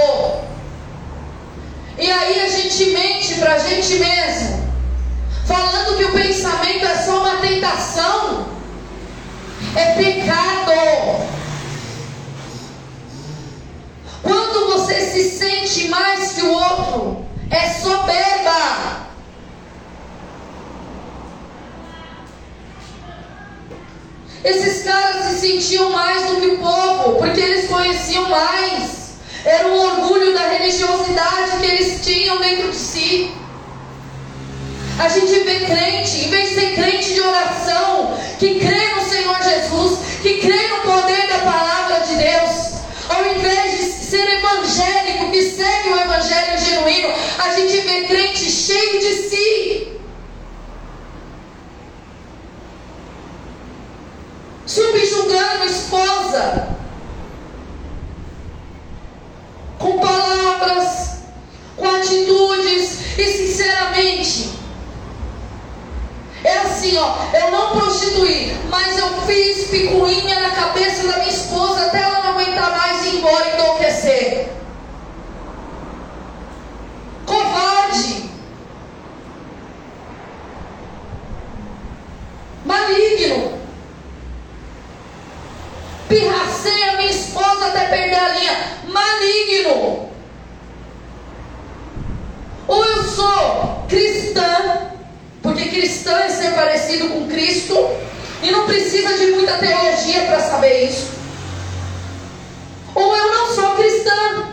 E 1.97 2.09
aí 2.09 2.41
a 2.41 2.49
gente 2.49 2.85
mente 2.91 3.35
para 3.35 3.55
a 3.55 3.59
gente 3.59 3.95
mesmo, 3.95 4.71
falando 5.45 5.97
que 5.97 6.05
o 6.05 6.11
pensamento 6.13 6.85
é 6.85 6.95
só 6.95 7.19
uma 7.19 7.37
tentação, 7.37 8.47
é 9.75 9.93
pecado. 9.95 11.29
Quando 14.21 14.71
você 14.71 15.01
se 15.01 15.37
sente 15.37 15.87
mais 15.87 16.33
que 16.33 16.41
o 16.41 16.51
outro, 16.51 17.25
é 17.49 17.69
soberba. 17.69 19.09
Esses 24.43 24.83
caras 24.83 25.25
se 25.25 25.39
sentiam 25.39 25.89
mais 25.91 26.29
do 26.29 26.41
que 26.41 26.47
o 26.47 26.57
povo, 26.59 27.17
porque 27.17 27.39
eles 27.39 27.67
conheciam 27.67 28.29
mais. 28.29 29.17
Era 29.43 29.67
o 29.67 29.77
orgulho 29.77 30.33
da 30.33 30.47
religiosidade 30.49 31.59
que 31.59 31.65
eles 31.65 32.05
tinham 32.05 32.39
dentro 32.39 32.71
de 32.71 32.77
si. 32.77 33.31
A 34.99 35.07
gente 35.07 35.31
vê 35.43 35.65
crente, 35.65 36.25
em 36.25 36.29
vez 36.29 36.49
de 36.49 36.55
ser 36.55 36.75
crente 36.75 37.13
de 37.13 37.21
oração, 37.21 38.17
que 38.37 38.59
crê 38.59 38.95
no 38.95 39.01
Senhor 39.01 39.37
Jesus, 39.41 39.99
que 40.21 40.39
crê 40.39 40.67
no 40.67 40.91
poder 40.91 41.27
da 41.27 41.39
palavra 41.39 41.99
de 42.01 42.15
Deus, 42.15 42.73
ao 43.09 43.25
invés 43.33 43.77
de 43.77 43.83
ser 43.85 44.29
evangélico, 44.79 45.31
que 45.31 45.43
segue 45.43 45.89
o 45.89 45.99
evangelho 45.99 46.57
genuíno, 46.57 47.13
a 47.37 47.55
gente 47.55 47.79
vê 47.81 48.03
crente 48.05 48.49
cheio 48.49 48.99
de 48.99 49.13
si. 49.29 49.99
Subjugando 54.65 55.65
esposa, 55.65 56.69
com 59.79 59.99
palavras, 59.99 61.23
com 61.75 61.87
atitudes 61.87 63.17
e 63.17 63.25
sinceramente. 63.25 64.49
É 66.43 66.59
assim, 66.59 66.97
ó, 66.97 67.15
eu 67.33 67.51
não 67.51 67.71
prostituí, 67.71 68.55
mas 68.69 68.97
eu 68.97 69.21
fiz 69.23 69.67
picuinha 69.69 70.39
na 70.39 70.51
cabeça 70.51 71.07
da 71.07 71.17
minha 71.17 71.29
esposa 71.29 71.87
até 71.87 72.01
ela 72.01 72.19
não 72.19 72.31
aguentar 72.31 72.71
mais 72.71 73.05
e 73.05 73.09
ir 73.09 73.15
embora 73.17 73.55
enlouquecer. 73.55 74.49
Covarde. 77.29 78.29
Maligno. 82.65 83.59
Pirracei 86.09 86.89
a 86.89 86.97
minha 86.97 87.11
esposa 87.11 87.67
até 87.67 87.85
perder 87.85 88.15
a 88.15 88.29
linha 88.29 88.57
maligno. 88.87 90.09
Ou 92.67 92.83
eu 92.83 93.03
sou 93.03 93.85
cristã, 93.87 94.89
porque 95.43 95.69
cristã 95.69 96.17
é 96.21 96.29
ser 96.29 96.55
parecido 96.55 97.09
com 97.09 97.27
Cristo, 97.27 97.75
e 98.41 98.49
não 98.49 98.65
precisa 98.65 99.17
de 99.19 99.27
muita 99.33 99.59
teologia 99.59 100.25
para 100.25 100.39
saber 100.39 100.85
isso. 100.89 101.11
Ou 102.95 103.15
eu 103.15 103.31
não 103.31 103.53
sou 103.53 103.75
cristã. 103.75 104.47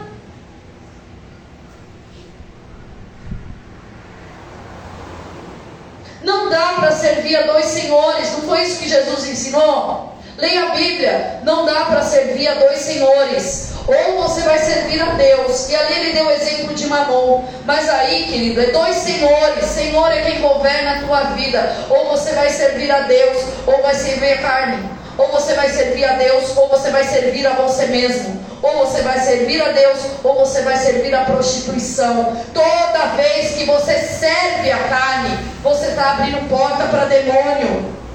Não 6.23 6.51
dá 6.51 6.75
para 6.75 6.93
servir 6.93 7.35
a 7.37 7.47
dois 7.47 7.65
senhores, 7.65 8.31
não 8.33 8.43
foi 8.43 8.63
isso 8.63 8.79
que 8.79 8.89
Jesus 8.89 9.27
ensinou? 9.27 10.16
Leia 10.39 10.65
a 10.65 10.75
Bíblia, 10.75 11.41
não 11.45 11.65
dá 11.65 11.87
para 11.87 12.03
servir 12.03 12.47
a 12.47 12.55
dois 12.55 12.79
senhores. 12.81 13.73
Ou 13.87 14.23
você 14.23 14.43
vai 14.43 14.59
servir 14.59 15.01
a 15.01 15.15
Deus. 15.15 15.71
E 15.71 15.77
ali 15.77 15.95
ele 15.95 16.13
deu 16.13 16.27
o 16.27 16.31
exemplo 16.31 16.75
de 16.75 16.87
Mamon. 16.87 17.45
Mas 17.65 17.89
aí, 17.89 18.25
querido, 18.25 18.61
é 18.61 18.67
dois 18.67 18.97
senhores. 18.97 19.65
Senhor 19.65 20.13
é 20.13 20.23
quem 20.23 20.41
governa 20.41 20.97
a 20.97 21.01
tua 21.07 21.21
vida. 21.35 21.75
Ou 21.89 22.11
você 22.11 22.33
vai 22.33 22.51
servir 22.51 22.91
a 22.91 23.01
Deus, 23.01 23.45
ou 23.67 23.81
vai 23.83 23.95
servir 23.95 24.33
a 24.33 24.39
carne. 24.39 24.91
Ou 25.17 25.29
você 25.29 25.55
vai 25.55 25.71
servir 25.71 26.05
a 26.05 26.13
Deus, 26.15 26.55
ou 26.55 26.69
você 26.69 26.91
vai 26.91 27.05
servir 27.05 27.47
a 27.47 27.55
você 27.55 27.87
mesmo. 27.87 28.45
Ou 28.63 28.85
você 28.85 29.01
vai 29.01 29.19
servir 29.21 29.63
a 29.63 29.73
Deus, 29.73 29.99
ou 30.23 30.35
você 30.35 30.61
vai 30.63 30.77
servir 30.77 31.15
a 31.15 31.25
prostituição. 31.25 32.37
Toda 32.53 33.17
vez 33.17 33.53
que 33.53 33.65
você 33.65 33.95
serve 33.95 34.71
a 34.71 34.79
carne, 34.89 35.39
você 35.63 35.87
está 35.87 36.13
abrindo 36.13 36.47
porta 36.51 36.85
para 36.89 37.07
demônio. 37.07 38.06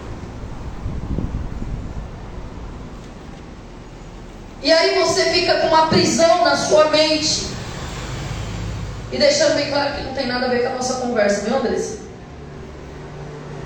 E 4.64 4.72
aí 4.72 5.00
você 5.00 5.26
fica 5.32 5.56
com 5.56 5.68
uma 5.68 5.88
prisão 5.88 6.44
na 6.44 6.56
sua 6.56 6.86
mente. 6.86 7.48
E 9.12 9.18
deixando 9.18 9.56
bem 9.56 9.70
claro 9.70 9.94
que 9.96 10.04
não 10.04 10.14
tem 10.14 10.28
nada 10.28 10.46
a 10.46 10.50
ver 10.50 10.64
com 10.64 10.70
a 10.70 10.76
nossa 10.76 10.96
conversa, 10.96 11.42
viu, 11.42 11.58
Andressa? 11.58 12.00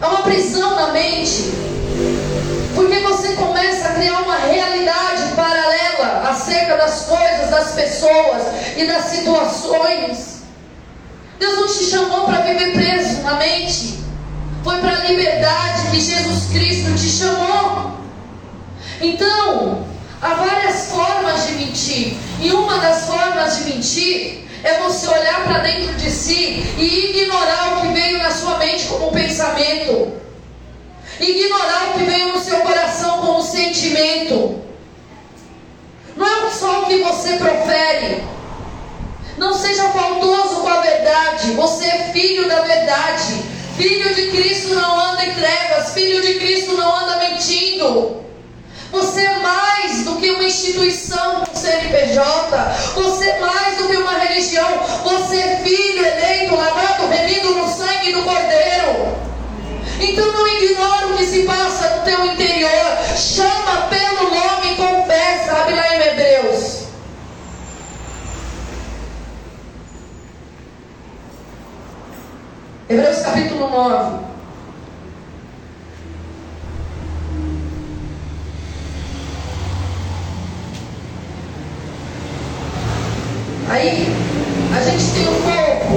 É 0.01 0.05
uma 0.05 0.23
prisão 0.23 0.75
na 0.75 0.87
mente. 0.93 1.51
Porque 2.73 2.99
você 2.99 3.33
começa 3.33 3.89
a 3.89 3.93
criar 3.93 4.21
uma 4.21 4.37
realidade 4.37 5.33
paralela 5.35 6.29
acerca 6.29 6.77
das 6.77 7.05
coisas, 7.05 7.49
das 7.49 7.71
pessoas 7.71 8.43
e 8.75 8.85
das 8.85 9.05
situações. 9.05 10.35
Deus 11.39 11.55
não 11.57 11.67
te 11.67 11.83
chamou 11.85 12.25
para 12.25 12.41
viver 12.41 12.73
preso 12.73 13.21
na 13.21 13.35
mente. 13.35 13.99
Foi 14.63 14.77
para 14.79 14.97
a 14.97 15.03
liberdade 15.03 15.91
que 15.91 15.99
Jesus 15.99 16.51
Cristo 16.51 16.95
te 16.95 17.09
chamou. 17.09 17.99
Então, 19.01 19.85
há 20.25 20.33
várias 20.33 20.87
formas 20.87 21.45
de 21.47 21.53
mentir. 21.53 22.17
E 22.41 22.51
uma 22.51 22.79
das 22.79 23.05
formas 23.05 23.57
de 23.57 23.63
mentir 23.65 24.47
é 24.63 24.79
você 24.79 25.07
olhar 25.07 25.43
para 25.43 25.59
dentro 25.59 25.93
de 25.93 26.09
si 26.09 26.65
e 26.77 27.11
ignorar 27.11 27.77
o 27.77 27.81
que 27.81 27.87
veio 27.93 28.17
na 28.17 28.31
sua 28.31 28.57
mente 28.57 28.85
como 28.85 29.11
pensamento, 29.11 30.13
ignorar 31.19 31.89
o 31.89 31.99
que 31.99 32.05
veio 32.05 32.33
no 32.33 32.39
seu 32.39 32.59
coração 32.61 33.19
como 33.19 33.43
sentimento. 33.43 34.61
Não 36.17 36.47
é 36.47 36.51
só 36.51 36.81
o 36.81 36.85
que 36.87 37.03
você 37.03 37.33
profere. 37.37 38.23
Não 39.37 39.53
seja 39.53 39.89
faltoso 39.89 40.61
com 40.61 40.67
a 40.69 40.79
verdade. 40.79 41.51
Você 41.51 41.85
é 41.85 42.09
filho 42.13 42.47
da 42.47 42.61
verdade. 42.61 43.43
Filho 43.77 44.15
de 44.15 44.31
Cristo 44.31 44.73
não 44.75 44.97
anda 44.97 45.25
em 45.25 45.33
trevas. 45.33 45.93
Filho 45.93 46.21
de 46.21 46.35
Cristo 46.35 46.77
não 46.77 46.95
anda 46.95 47.17
mentindo. 47.17 48.23
Você 48.95 49.25
é 49.25 49.39
mais 49.39 50.05
do 50.05 50.15
que 50.15 50.31
uma 50.31 50.45
instituição 50.45 51.43
do 51.43 51.59
CNPJ. 51.59 52.57
Você 52.95 53.25
é 53.25 53.39
mais 53.41 53.77
do 53.77 53.89
que 53.89 53.97
uma 53.97 54.17
religião. 54.19 54.69
Você 55.03 55.35
é 55.35 55.57
filho 55.57 56.05
eleito, 56.05 56.55
lavado, 56.55 57.07
remido 57.07 57.55
no 57.55 57.67
sangue 57.67 58.13
do 58.13 58.23
Cordeiro. 58.23 59.17
Então 59.99 60.31
não 60.31 60.47
ignore 60.47 61.05
o 61.11 61.17
que 61.17 61.25
se 61.25 61.43
passa 61.43 61.97
no 61.97 62.03
teu 62.05 62.25
interior. 62.25 62.97
Chama 63.17 63.87
pelo 63.89 64.29
nome 64.33 64.71
e 64.71 64.75
confessa. 64.77 65.51
Abre 65.51 65.75
lá 65.75 65.93
em 65.93 66.01
Hebreus. 66.01 66.83
Hebreus 72.87 73.19
capítulo 73.19 73.69
9. 73.69 74.34
Aí 83.67 84.07
a 84.75 84.81
gente 84.83 85.11
tem 85.11 85.27
um 85.27 85.41
corpo. 85.41 85.93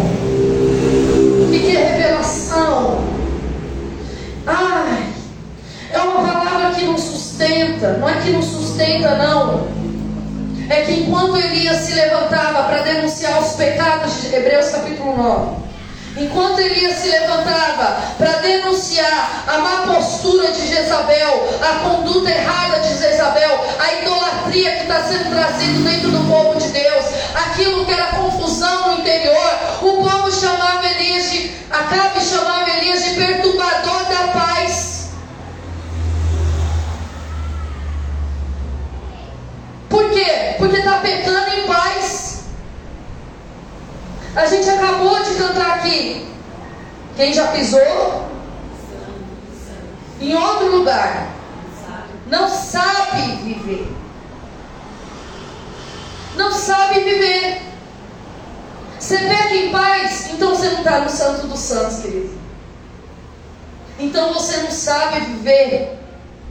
O 1.45 1.51
que 1.51 1.77
é 1.77 1.97
revelação? 1.97 3.05
Ai, 4.47 5.05
é 5.93 5.99
uma 5.99 6.33
palavra 6.33 6.75
que 6.75 6.85
não 6.87 6.97
sustenta. 6.97 7.99
Não 7.99 8.09
é 8.09 8.21
que 8.21 8.31
não 8.31 8.43
sustenta, 8.43 9.17
não. 9.17 9.69
É 10.71 10.83
que 10.83 10.93
enquanto 11.01 11.37
Elias 11.37 11.77
se 11.79 11.95
levantava 11.95 12.65
para 12.65 12.83
denunciar 12.83 13.41
os 13.41 13.53
pecados 13.53 14.23
de 14.23 14.35
Hebreus 14.35 14.69
capítulo 14.71 15.17
9. 15.17 15.68
Enquanto 16.17 16.59
Elias 16.59 16.99
se 16.99 17.09
levantava 17.09 17.97
para 18.19 18.39
denunciar 18.39 19.45
a 19.47 19.59
má 19.59 19.95
postura 19.95 20.51
de 20.51 20.67
Jezabel, 20.67 21.49
a 21.63 21.89
conduta 21.89 22.31
errada 22.31 22.81
de 22.81 22.99
Jezabel, 22.99 23.65
a 23.79 23.93
idolatria 23.95 24.77
que 24.77 24.83
está 24.83 25.03
sendo 25.03 25.31
trazida 25.31 25.91
dentro 25.91 26.11
do 26.11 26.29
povo 26.29 26.59
de 26.59 26.69
Deus, 26.69 27.05
aquilo 27.35 27.85
que 27.85 27.93
era 27.93 28.07
confusão 28.07 28.89
no 28.89 29.01
interior, 29.01 29.59
o 29.83 29.93
povo 30.03 30.33
chamava 30.33 30.87
Elias 30.87 31.31
de, 31.31 31.59
Acabe 31.71 32.21
chamava 32.21 32.69
Elias 32.71 33.05
de 33.05 33.11
perturbador 33.11 34.05
da 34.07 34.29
paz. 34.29 35.11
Por 39.89 40.11
quê? 40.11 40.55
Porque 40.57 40.77
está 40.77 40.99
pecando 40.99 41.51
em 41.55 41.67
paz. 41.67 42.08
A 44.37 44.47
gente 44.47 44.69
acabou 44.69 45.23
de 45.23 45.35
cantar 45.35 45.79
aqui. 45.79 46.29
Quem 47.17 47.33
já 47.33 47.49
pisou? 47.49 48.29
Em 50.21 50.35
outro 50.35 50.77
lugar. 50.77 51.29
Não 52.27 52.49
sabe 52.49 53.37
viver 53.43 53.99
não 56.39 56.53
sabe 56.53 57.01
viver. 57.01 57.61
Você 58.99 59.19
peca 59.19 59.55
em 59.55 59.71
paz, 59.71 60.31
então 60.31 60.51
você 60.55 60.69
não 60.71 60.79
está 60.79 61.01
no 61.01 61.11
santo 61.11 61.47
dos 61.47 61.59
santos, 61.59 62.01
querido. 62.01 62.39
Então 63.99 64.33
você 64.33 64.59
não 64.59 64.71
sabe 64.71 65.21
viver 65.21 65.99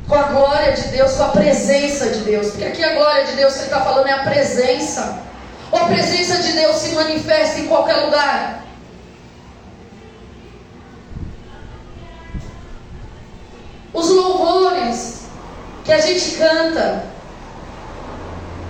com 0.07 0.15
a 0.15 0.23
glória 0.23 0.73
de 0.73 0.89
Deus, 0.89 1.13
com 1.13 1.23
a 1.23 1.29
presença 1.29 2.09
de 2.09 2.19
Deus. 2.19 2.47
Porque 2.47 2.65
aqui 2.65 2.83
a 2.83 2.95
glória 2.95 3.25
de 3.25 3.33
Deus 3.33 3.53
que 3.53 3.59
ele 3.59 3.65
está 3.65 3.81
falando 3.81 4.07
é 4.07 4.11
a 4.11 4.23
presença. 4.23 5.23
Ou 5.71 5.79
a 5.79 5.85
presença 5.85 6.41
de 6.41 6.53
Deus 6.53 6.77
se 6.77 6.89
manifesta 6.95 7.59
em 7.59 7.67
qualquer 7.67 8.05
lugar. 8.05 8.63
Os 13.93 14.09
louvores 14.09 15.21
que 15.83 15.91
a 15.91 15.99
gente 15.99 16.37
canta, 16.37 17.05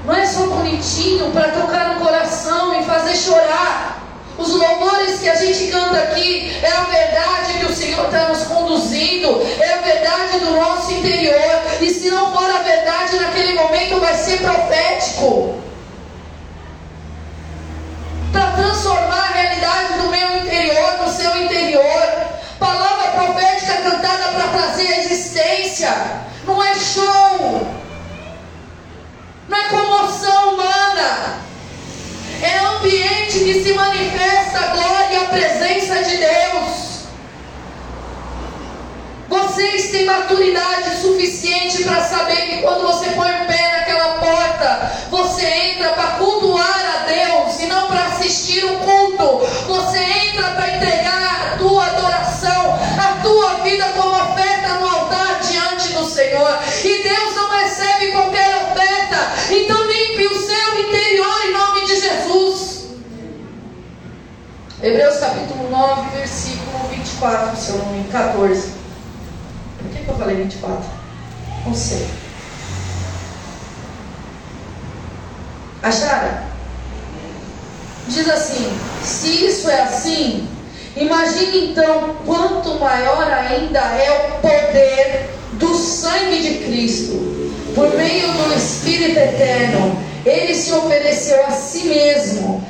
não 0.06 0.16
é 0.16 0.26
só 0.26 0.48
bonitinho 0.48 1.32
para 1.32 1.50
tocar 1.50 1.96
no 1.96 2.06
coração 2.06 2.80
e 2.80 2.84
fazer 2.86 3.16
chorar. 3.16 4.04
Os 4.38 4.50
louvores 4.50 5.20
que 5.20 5.28
a 5.28 5.36
gente 5.36 5.72
canta 5.72 5.98
aqui 5.98 6.56
é 6.62 6.72
a 6.72 6.84
verdade 6.84 7.54
que 7.60 7.66
o 7.66 7.76
Senhor 7.76 8.06
está 8.06 8.30
nos 8.30 8.44
conduzindo, 8.44 9.42
é 9.60 9.74
a 9.74 9.82
verdade 9.82 10.40
do 10.40 10.52
nosso 10.52 10.94
interior. 10.94 11.62
E 11.82 11.90
se 11.90 12.10
não 12.10 12.32
for 12.32 12.50
a 12.50 12.60
verdade 12.60 13.18
naquele 13.18 13.54
momento, 13.54 14.00
vai 14.00 14.16
ser 14.16 14.38
profético 14.40 15.67
transformar 18.62 19.30
a 19.30 19.34
realidade 19.34 19.94
do 20.02 20.10
meu 20.10 20.38
interior 20.38 20.98
no 21.06 21.12
seu 21.12 21.44
interior. 21.44 22.28
Palavra 22.60 23.12
profética 23.12 23.82
cantada 23.84 24.30
para 24.34 24.48
trazer 24.50 25.00
existência, 25.00 25.90
não 26.46 26.62
é 26.62 26.74
show 26.76 27.78
não 29.48 29.58
é 29.58 29.70
comoção 29.70 30.54
humana, 30.54 31.38
é 32.42 32.58
ambiente 32.58 33.40
que 33.40 33.64
se 33.64 33.74
manifesta 33.74 34.60
a 34.60 34.68
glória 34.68 35.14
e 35.14 35.16
a 35.16 35.26
presença 35.26 36.04
de 36.04 36.18
Deus. 36.18 36.88
Vocês 39.30 39.92
têm 39.92 40.06
maturidade 40.06 41.02
suficiente 41.02 41.84
para 41.84 42.02
saber 42.02 42.48
que 42.48 42.62
quando 42.62 42.88
você 42.88 43.10
põe 43.12 43.32
o 43.32 43.46
pé 43.46 43.72
naquela 43.72 44.20
porta, 44.20 44.92
você 45.10 45.46
entra 45.46 45.90
para 45.90 46.12
cultuar 46.18 47.02
a 47.02 47.06
Deus 47.06 47.60
e 47.60 47.66
não 47.68 47.88
para 47.88 48.12
assistir 48.58 48.66
o 48.66 48.80
culto. 48.80 49.46
Você 49.68 50.00
entra 50.00 50.52
para 50.52 50.76
entregar 50.76 51.54
a 51.54 51.58
tua 51.58 51.86
adoração, 51.86 52.74
a 52.74 53.22
tua 53.22 53.64
vida 53.64 53.86
como 53.96 54.10
oferta 54.10 54.80
no 54.80 54.88
altar 54.88 55.40
diante 55.42 55.94
do 55.94 56.06
Senhor. 56.06 56.60
E 56.84 57.04
Deus 57.04 57.36
não 57.36 57.50
recebe 57.50 58.12
qualquer 58.12 58.56
oferta. 58.56 59.54
Então 59.54 59.84
limpe 59.86 60.26
o 60.26 60.46
seu 60.46 60.80
interior 60.80 61.46
em 61.46 61.54
nome 61.54 61.86
de 61.86 62.00
Jesus. 62.00 62.88
Hebreus 64.82 65.18
capítulo 65.18 65.70
9, 65.70 66.18
versículo 66.18 66.88
24, 66.90 67.58
se 67.58 67.72
eu 67.72 67.78
não 67.80 67.86
me 67.88 68.00
engano, 68.00 68.34
14. 68.34 68.74
Por 69.80 69.92
que, 69.92 70.04
que 70.04 70.08
eu 70.08 70.18
falei 70.18 70.36
24? 70.38 70.90
Não 71.66 71.74
sei. 71.74 72.08
Acharam? 75.82 76.57
Diz 78.08 78.30
assim: 78.30 78.72
se 79.04 79.46
isso 79.46 79.70
é 79.70 79.82
assim, 79.82 80.48
imagine 80.96 81.72
então 81.72 82.16
quanto 82.26 82.80
maior 82.80 83.32
ainda 83.32 83.80
é 83.80 84.12
o 84.12 84.42
poder 84.42 85.30
do 85.54 85.76
sangue 85.76 86.42
de 86.42 86.66
Cristo, 86.66 87.54
por 87.76 87.94
meio 87.96 88.32
do 88.34 88.54
Espírito 88.56 89.18
eterno. 89.20 89.98
Ele 90.26 90.54
se 90.54 90.74
ofereceu 90.74 91.46
a 91.46 91.52
si 91.52 91.86
mesmo, 91.86 92.67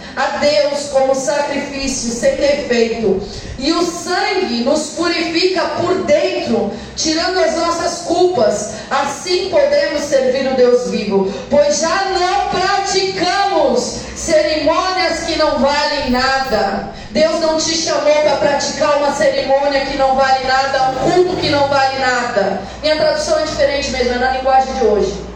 Deus, 0.48 0.90
como 0.92 1.14
sacrifício 1.14 2.12
sem 2.12 2.36
defeito. 2.36 3.22
E 3.60 3.72
o 3.72 3.84
sangue 3.84 4.64
nos 4.64 4.92
purifica 4.92 5.62
por 5.82 6.04
dentro 6.04 6.72
tirando 6.96 7.38
as 7.40 7.56
nossas 7.56 8.00
culpas, 8.00 8.74
assim 8.90 9.50
podemos 9.50 10.02
servir 10.04 10.52
o 10.52 10.56
Deus 10.56 10.90
vivo, 10.90 11.32
pois 11.50 11.80
já 11.80 12.06
não 12.06 12.50
praticamos 12.50 14.00
cerimônias 14.16 15.20
que 15.26 15.38
não 15.38 15.60
valem 15.60 16.10
nada. 16.10 16.92
Deus 17.12 17.40
não 17.40 17.58
te 17.58 17.76
chamou 17.76 18.14
para 18.24 18.38
praticar 18.38 18.98
uma 18.98 19.14
cerimônia 19.14 19.86
que 19.86 19.98
não 19.98 20.16
vale 20.16 20.46
nada, 20.46 20.90
um 20.90 21.12
culto 21.12 21.38
que 21.38 21.50
não 21.50 21.68
vale 21.68 22.00
nada. 22.00 22.62
Minha 22.82 22.98
tradução 22.98 23.40
é 23.40 23.44
diferente 23.44 23.92
mesmo, 23.92 24.14
é 24.14 24.18
na 24.18 24.32
linguagem 24.32 24.74
de 24.74 24.86
hoje. 24.86 25.27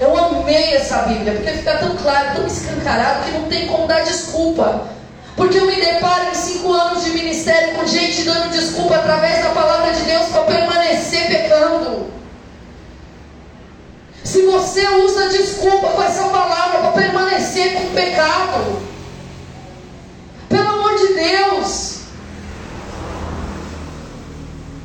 Eu 0.00 0.16
amei 0.16 0.74
essa 0.74 1.02
Bíblia, 1.02 1.34
porque 1.34 1.50
fica 1.50 1.76
tão 1.76 1.94
claro, 1.96 2.36
tão 2.36 2.46
escancarado, 2.46 3.24
que 3.24 3.38
não 3.38 3.48
tem 3.48 3.66
como 3.66 3.86
dar 3.86 4.02
desculpa. 4.02 4.88
Porque 5.36 5.58
eu 5.58 5.66
me 5.66 5.76
deparo 5.76 6.30
em 6.30 6.34
cinco 6.34 6.72
anos 6.72 7.04
de 7.04 7.10
ministério 7.10 7.74
com 7.74 7.86
gente 7.86 8.22
dando 8.22 8.50
desculpa 8.50 8.96
através 8.96 9.44
da 9.44 9.50
palavra 9.50 9.92
de 9.92 10.02
Deus 10.02 10.26
para 10.28 10.42
permanecer 10.44 11.28
pecando. 11.28 12.10
Se 14.24 14.42
você 14.46 14.88
usa 14.88 15.28
desculpa 15.28 15.88
com 15.88 16.02
essa 16.02 16.24
palavra 16.28 16.78
para 16.80 16.92
permanecer 16.92 17.74
com 17.74 17.94
pecado, 17.94 18.80
pelo 20.48 20.68
amor 20.68 20.96
de 20.96 21.14
Deus, 21.14 22.00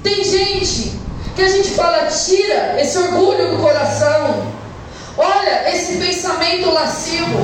tem 0.03 0.23
gente 0.23 0.99
que 1.35 1.41
a 1.41 1.49
gente 1.49 1.69
fala, 1.71 2.05
tira 2.07 2.81
esse 2.81 2.97
orgulho 2.97 3.51
do 3.51 3.61
coração, 3.61 4.55
olha 5.17 5.69
esse 5.69 5.97
pensamento 5.97 6.71
lascivo, 6.71 7.39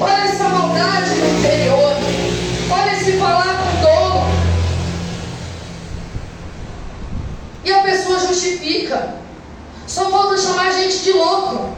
olha 0.00 0.24
essa 0.24 0.48
maldade 0.48 1.10
no 1.10 1.38
interior. 1.38 1.96
Olha 2.68 2.98
se 2.98 3.12
falar 3.12 3.58
com 3.58 3.80
dor. 3.80 4.26
E 7.64 7.72
a 7.72 7.82
pessoa 7.82 8.18
justifica. 8.18 9.14
Só 9.86 10.10
falta 10.10 10.36
chamar 10.36 10.68
a 10.68 10.72
gente 10.72 10.98
de 10.98 11.12
louco. 11.12 11.76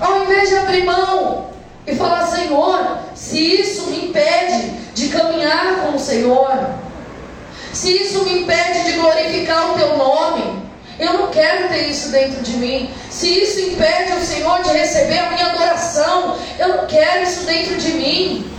Ao 0.00 0.22
invés 0.24 0.48
de 0.48 0.56
abrir 0.56 0.84
mão 0.84 1.50
e 1.86 1.94
falar, 1.94 2.26
Senhor, 2.26 2.98
se 3.14 3.38
isso 3.60 3.86
me 3.86 4.08
impede 4.08 4.70
de 4.94 5.08
caminhar 5.10 5.76
com 5.76 5.96
o 5.96 5.98
Senhor, 5.98 6.74
se 7.72 7.92
isso 8.02 8.24
me 8.24 8.42
impede 8.42 8.84
de 8.84 8.92
glorificar 8.92 9.70
o 9.70 9.78
teu 9.78 9.96
nome, 9.96 10.62
eu 10.98 11.14
não 11.14 11.28
quero 11.28 11.68
ter 11.68 11.88
isso 11.88 12.10
dentro 12.10 12.42
de 12.42 12.52
mim. 12.58 12.90
Se 13.10 13.28
isso 13.28 13.60
impede 13.60 14.12
o 14.12 14.24
Senhor 14.24 14.62
de 14.62 14.70
receber 14.70 15.18
a 15.18 15.30
minha 15.30 15.46
adoração, 15.46 16.38
eu 16.58 16.68
não 16.68 16.86
quero 16.86 17.22
isso 17.22 17.44
dentro 17.44 17.76
de 17.76 17.92
mim. 17.92 18.52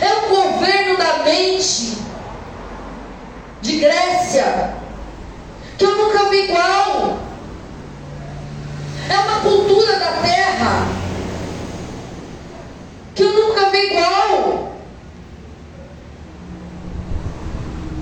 É 0.00 0.26
o 0.26 0.28
governo 0.28 0.96
da 0.98 1.24
mente 1.24 1.96
de 3.62 3.76
Grécia 3.78 4.74
que 5.78 5.84
eu 5.84 5.96
nunca 5.96 6.28
vi 6.28 6.44
igual. 6.44 7.18
É 9.08 9.18
uma 9.18 9.40
cultura 9.40 9.98
da 9.98 10.12
terra 10.22 10.86
que 13.14 13.22
eu 13.22 13.32
nunca 13.32 13.70
vi 13.70 13.78
igual. 13.90 14.73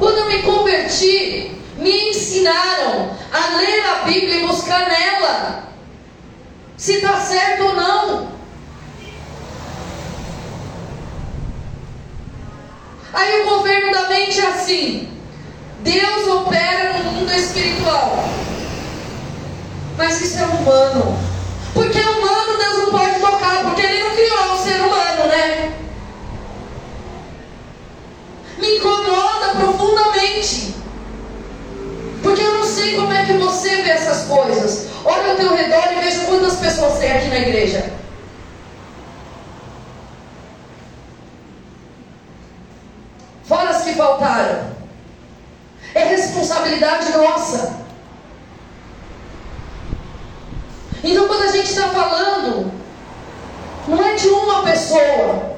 Quando 0.03 0.19
eu 0.19 0.27
me 0.27 0.43
converti, 0.43 1.53
me 1.77 2.11
ensinaram 2.11 3.17
a 3.33 3.57
ler 3.57 3.85
a 3.85 3.95
Bíblia 4.05 4.35
e 4.35 4.47
buscar 4.49 4.89
nela 4.89 5.69
se 6.77 6.95
está 6.95 7.21
certo 7.21 7.67
ou 7.67 7.77
não. 7.77 8.33
Aí 13.13 13.43
o 13.43 13.49
governo 13.49 13.93
da 13.93 14.09
mente 14.09 14.41
é 14.41 14.47
assim: 14.49 15.09
Deus 15.85 16.27
opera 16.27 16.99
no 16.99 17.13
mundo 17.13 17.33
espiritual, 17.33 18.29
mas 19.97 20.21
isso 20.21 20.37
é 20.37 20.47
humano. 20.47 21.17
Porque 21.73 21.99
é 21.99 22.12
essas 34.03 34.27
coisas. 34.27 34.87
Olha 35.05 35.31
ao 35.31 35.37
teu 35.37 35.55
redor 35.55 35.93
e 35.93 36.01
veja 36.01 36.25
quantas 36.25 36.57
pessoas 36.57 36.99
tem 36.99 37.13
aqui 37.13 37.29
na 37.29 37.39
igreja. 37.39 37.93
Fora 43.45 43.71
as 43.71 43.83
que 43.83 43.95
faltaram. 43.95 44.73
É 45.95 46.05
responsabilidade 46.05 47.13
nossa. 47.13 47.83
Então, 51.05 51.27
quando 51.27 51.43
a 51.43 51.53
gente 51.53 51.69
está 51.69 51.89
falando, 51.89 52.73
não 53.89 54.03
é 54.03 54.15
de 54.15 54.29
uma 54.29 54.63
pessoa, 54.63 55.57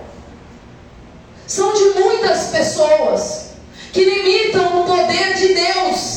são 1.46 1.72
de 1.74 2.00
muitas 2.00 2.46
pessoas 2.46 3.50
que 3.92 4.02
limitam 4.02 4.80
o 4.80 4.84
poder 4.84 5.34
de 5.34 5.54
Deus. 5.54 6.13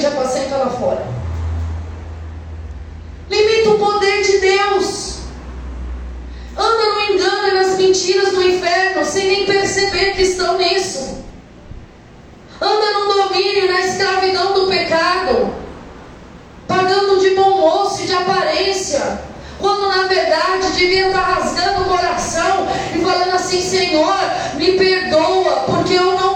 Gente 0.00 0.14
apacenta 0.14 0.56
lá 0.56 0.70
fora. 0.70 1.06
Limita 3.28 3.68
o 3.68 3.78
poder 3.78 4.22
de 4.22 4.38
Deus. 4.38 5.18
Anda 6.56 6.94
no 6.94 7.00
engano 7.02 7.48
e 7.48 7.52
nas 7.52 7.76
mentiras 7.76 8.32
do 8.32 8.42
inferno, 8.42 9.04
sem 9.04 9.26
nem 9.26 9.44
perceber 9.44 10.14
que 10.14 10.22
estão 10.22 10.56
nisso. 10.56 11.22
Anda 12.62 12.98
no 12.98 13.12
domínio, 13.12 13.70
na 13.70 13.80
escravidão 13.80 14.54
do 14.54 14.68
pecado, 14.68 15.52
pagando 16.66 17.20
de 17.20 17.34
bom 17.34 17.58
moço 17.60 18.02
e 18.02 18.06
de 18.06 18.14
aparência, 18.14 19.20
quando 19.58 19.86
na 19.86 20.06
verdade 20.06 20.72
devia 20.78 21.08
estar 21.08 21.20
rasgando 21.20 21.82
o 21.82 21.88
coração 21.90 22.66
e 22.96 23.00
falando 23.00 23.34
assim: 23.34 23.60
Senhor, 23.60 24.16
me 24.54 24.78
perdoa, 24.78 25.64
porque 25.66 25.92
eu 25.92 26.18
não 26.18 26.29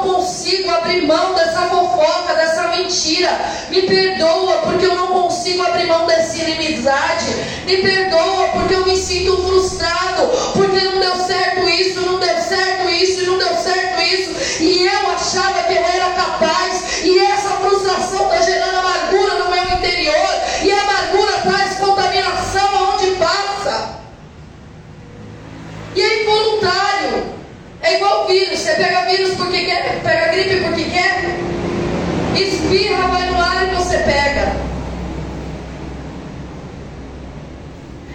abrir 0.85 1.07
mão 1.07 1.35
dessa 1.35 1.63
fofoca, 1.63 2.35
dessa 2.35 2.69
mentira. 2.69 3.31
Me 3.71 3.83
perdoa, 3.83 4.59
porque 4.59 4.85
eu 4.87 4.95
não 4.95 5.07
consigo 5.09 5.63
abrir 5.63 5.87
mão 5.87 6.07
dessa 6.07 6.37
inimizade. 6.37 7.25
Me 7.65 7.79
perdoa, 7.79 8.49
porque 8.49 8.75
eu 8.75 8.85
me 8.85 8.97
sinto 8.97 9.43
frustrado, 9.43 10.29
porque 10.53 10.81
não 10.81 11.01
deu 11.01 11.17
certo 11.17 11.69
isso, 11.69 12.01
não 12.03 12.19
deu 12.19 12.37
certo 12.37 12.89
isso, 12.91 13.27
não 13.27 13.39
deu 13.39 13.57
certo 13.57 14.03
isso. 14.03 14.63
E 14.63 14.87
eu 14.87 15.11
achava 15.11 15.63
que 15.65 15.73
eu 15.73 15.85
era 15.85 16.11
capaz, 16.11 17.03
e 17.03 17.19
essa 17.19 17.49
frustração 17.49 18.25
está 18.27 18.43
gerando 18.43 18.79
amargura 18.79 19.39
no 19.39 19.51
meu 19.51 19.65
interior, 19.65 20.35
e 20.63 20.71
a 20.71 20.83
amargura 20.83 21.33
traz 21.39 21.79
contaminação 21.79 22.69
aonde 22.77 23.11
passa. 23.13 23.95
E 25.97 26.03
é 26.03 26.23
involuntário. 26.23 26.94
É 27.85 27.97
igual 27.97 28.27
vírus. 28.27 28.61
Você 28.61 28.75
pega 28.75 29.05
vírus 29.05 29.35
porque 29.35 29.67
quer, 29.67 30.01
pega 30.03 30.33
gripe 30.33 30.65
porque 30.65 30.85
quer. 30.85 31.39
Espirra, 32.35 33.09
vai 33.09 33.31
no 33.31 33.39
ar 33.39 33.69
e 33.69 33.75
você 33.75 33.99
pega. 33.99 34.57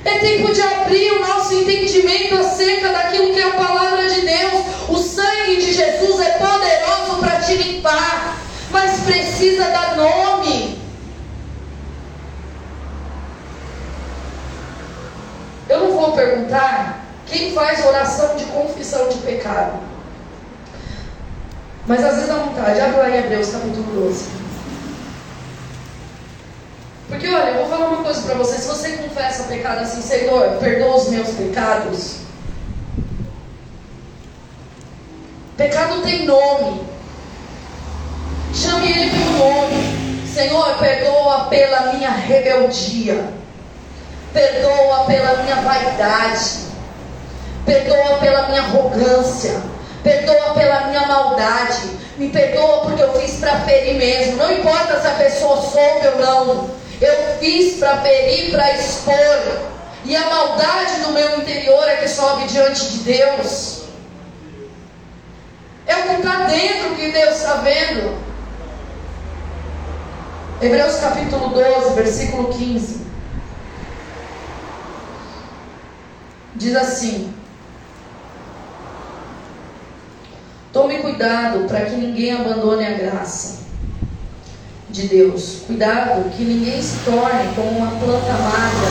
É 0.03 0.17
tempo 0.17 0.51
de 0.51 0.61
abrir 0.61 1.11
o 1.11 1.27
nosso 1.27 1.53
entendimento 1.53 2.35
acerca 2.35 2.89
daquilo 2.89 3.31
que 3.31 3.39
é 3.39 3.43
a 3.43 3.51
palavra 3.51 4.09
de 4.09 4.21
Deus. 4.21 4.65
O 4.89 4.97
sangue 4.97 5.57
de 5.57 5.71
Jesus 5.71 6.19
é 6.19 6.31
poderoso 6.31 7.19
para 7.19 7.39
te 7.41 7.53
limpar, 7.53 8.39
mas 8.71 9.01
precisa 9.01 9.65
dar 9.65 9.95
nome. 9.95 10.79
Eu 15.69 15.79
não 15.81 15.91
vou 15.91 16.13
perguntar 16.13 16.98
quem 17.29 17.53
faz 17.53 17.85
oração 17.85 18.35
de 18.35 18.45
confissão 18.45 19.07
de 19.07 19.17
pecado. 19.19 19.79
Mas 21.85 22.03
às 22.03 22.15
vezes 22.15 22.27
dá 22.27 22.35
vontade. 22.35 22.79
Abre 22.79 22.97
lá 22.97 23.09
em 23.09 23.17
Hebreus 23.17 23.51
capítulo 23.51 24.07
12. 24.07 24.25
Porque 27.07 27.27
olha, 27.27 27.51
eu 27.51 27.57
vou 27.59 27.69
falar 27.69 27.89
uma 27.89 28.03
coisa 28.03 28.21
para 28.21 28.35
você. 28.35 28.57
Se 28.57 28.67
você 28.67 28.97
confessa 28.97 29.43
pecado 29.43 29.79
assim, 29.79 30.01
Senhor, 30.01 30.57
perdoa 30.59 30.97
os 30.97 31.09
meus 31.09 31.29
pecados. 31.29 32.17
Pecado 35.55 36.01
tem 36.01 36.25
nome. 36.25 36.87
Chame 38.53 38.91
ele 38.91 39.09
pelo 39.11 39.37
nome. 39.37 40.27
Senhor, 40.31 40.77
perdoa 40.77 41.45
pela 41.45 41.93
minha 41.93 42.11
rebeldia. 42.11 43.33
Perdoa 44.31 45.05
pela 45.05 45.43
minha 45.43 45.55
vaidade 45.55 46.68
perdoa 47.69 48.17
pela 48.17 48.47
minha 48.47 48.61
arrogância, 48.61 49.61
perdoa 50.03 50.55
pela 50.55 50.87
minha 50.87 51.05
maldade, 51.05 51.99
me 52.17 52.29
perdoa 52.29 52.81
porque 52.81 53.03
eu 53.03 53.13
fiz 53.21 53.39
para 53.39 53.59
ferir 53.59 53.93
mesmo. 53.93 54.37
Não 54.37 54.51
importa 54.51 54.99
se 54.99 55.07
a 55.07 55.11
pessoa 55.11 55.61
soube 55.61 56.07
ou 56.07 56.19
não, 56.19 56.69
eu 56.99 57.37
fiz 57.39 57.77
para 57.77 57.97
ferir, 58.01 58.51
para 58.51 58.75
expor. 58.75 59.69
e 60.03 60.15
a 60.15 60.25
maldade 60.25 61.01
do 61.01 61.11
meu 61.11 61.37
interior 61.37 61.87
é 61.87 61.97
que 61.97 62.07
sobe 62.07 62.47
diante 62.47 62.89
de 62.89 62.97
Deus. 63.03 63.83
É 65.85 65.95
o 65.95 66.03
que 66.03 66.15
está 66.15 66.45
dentro 66.45 66.95
que 66.95 67.11
Deus 67.11 67.35
está 67.35 67.53
vendo. 67.55 68.17
Hebreus 70.61 70.95
capítulo 70.97 71.49
12, 71.49 71.93
versículo 71.93 72.49
15. 72.49 73.07
Diz 76.55 76.75
assim: 76.75 77.38
Tome 80.71 80.99
cuidado 80.99 81.67
para 81.67 81.85
que 81.85 81.95
ninguém 81.95 82.31
abandone 82.31 82.85
a 82.85 82.91
graça 82.91 83.59
de 84.89 85.07
Deus. 85.07 85.63
Cuidado 85.65 86.29
que 86.29 86.43
ninguém 86.43 86.79
se 86.79 86.99
torne 86.99 87.53
como 87.55 87.71
uma 87.71 87.91
planta 87.99 88.33
magra 88.33 88.89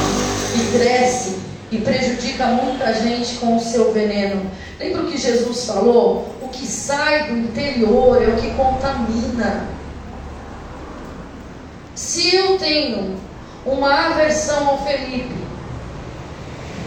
que 0.53 0.77
cresce 0.77 1.39
e 1.71 1.79
prejudica 1.79 2.47
muita 2.47 2.93
gente 2.95 3.37
com 3.37 3.57
o 3.57 3.61
seu 3.61 3.93
veneno. 3.93 4.51
Lembra 4.81 5.03
o 5.03 5.07
que 5.07 5.17
Jesus 5.17 5.67
falou? 5.67 6.35
O 6.43 6.49
que 6.49 6.67
sai 6.67 7.29
do 7.29 7.39
interior 7.39 8.21
é 8.23 8.27
o 8.27 8.37
que 8.37 8.51
contamina. 8.55 9.69
Se 11.95 12.35
eu 12.35 12.59
tenho 12.59 13.17
uma 13.65 14.07
aversão 14.07 14.69
ao 14.69 14.85
Felipe, 14.85 15.35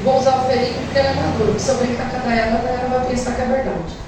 vou 0.04 0.20
usar 0.20 0.42
o 0.42 0.48
Felipe 0.50 0.74
porque 0.86 1.00
ele 1.00 1.08
é 1.08 1.14
maduro. 1.14 1.58
Se 1.58 1.70
eu 1.70 1.78
brincar 1.78 2.10
com 2.10 2.18
a 2.18 2.20
Dayana, 2.20 2.58
a 2.58 2.62
Dayana 2.62 2.98
vai 2.98 3.08
pensar 3.08 3.36
que 3.36 3.42
é 3.42 3.46
verdade. 3.46 4.01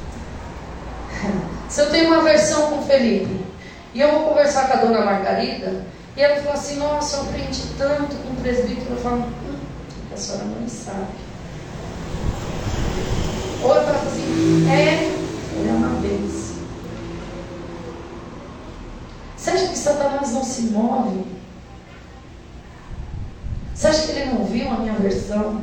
Se 1.69 1.81
eu 1.81 1.89
tenho 1.89 2.07
uma 2.07 2.19
aversão 2.19 2.69
com 2.69 2.79
o 2.79 2.86
Felipe, 2.86 3.45
e 3.93 3.99
eu 3.99 4.12
vou 4.12 4.29
conversar 4.29 4.67
com 4.67 4.77
a 4.77 4.81
dona 4.81 5.05
Margarida, 5.05 5.86
e 6.15 6.21
ela 6.21 6.36
falou 6.38 6.53
assim, 6.53 6.77
nossa, 6.77 7.17
eu 7.17 7.21
aprendi 7.23 7.62
tanto 7.77 8.15
com 8.17 8.33
o 8.33 8.36
presbítero. 8.36 8.91
Eu 8.91 8.97
falo, 8.97 9.23
hum, 9.23 9.59
a 10.13 10.17
senhora 10.17 10.45
não 10.45 10.67
sabe. 10.67 11.07
Ou 13.63 13.75
eu 13.75 13.83
falo 13.83 13.97
assim, 13.97 14.69
é, 14.69 15.03
ele 15.57 15.69
é 15.69 15.71
uma 15.71 15.99
vez. 15.99 16.53
Você 19.36 19.49
acha 19.49 19.67
que 19.67 19.77
Satanás 19.77 20.31
não 20.31 20.43
se 20.43 20.62
move? 20.63 21.25
Você 23.73 23.88
acha 23.88 24.03
que 24.03 24.12
ele 24.12 24.25
não 24.25 24.45
viu 24.45 24.69
a 24.69 24.77
minha 24.77 24.93
versão? 24.93 25.62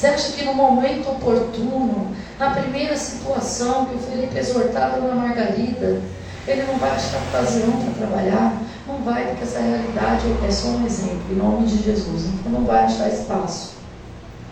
Você 0.00 0.06
acha 0.06 0.32
que 0.32 0.46
no 0.46 0.54
momento 0.54 1.10
oportuno, 1.10 2.16
na 2.38 2.52
primeira 2.52 2.96
situação 2.96 3.84
que 3.84 3.96
o 3.96 3.98
Felipe 3.98 4.38
exortava 4.38 4.96
na 4.96 5.14
Margarida, 5.14 6.00
ele 6.48 6.62
não 6.62 6.78
vai 6.78 6.92
achar 6.92 7.18
ocasião 7.28 7.70
para 7.72 8.06
trabalhar? 8.06 8.62
Não 8.88 9.02
vai, 9.02 9.26
porque 9.26 9.42
essa 9.44 9.58
realidade 9.58 10.24
é 10.48 10.50
só 10.50 10.68
um 10.68 10.86
exemplo, 10.86 11.20
em 11.30 11.34
nome 11.34 11.66
de 11.66 11.82
Jesus. 11.82 12.24
Então 12.32 12.50
não 12.50 12.64
vai 12.64 12.84
achar 12.84 13.10
espaço. 13.10 13.72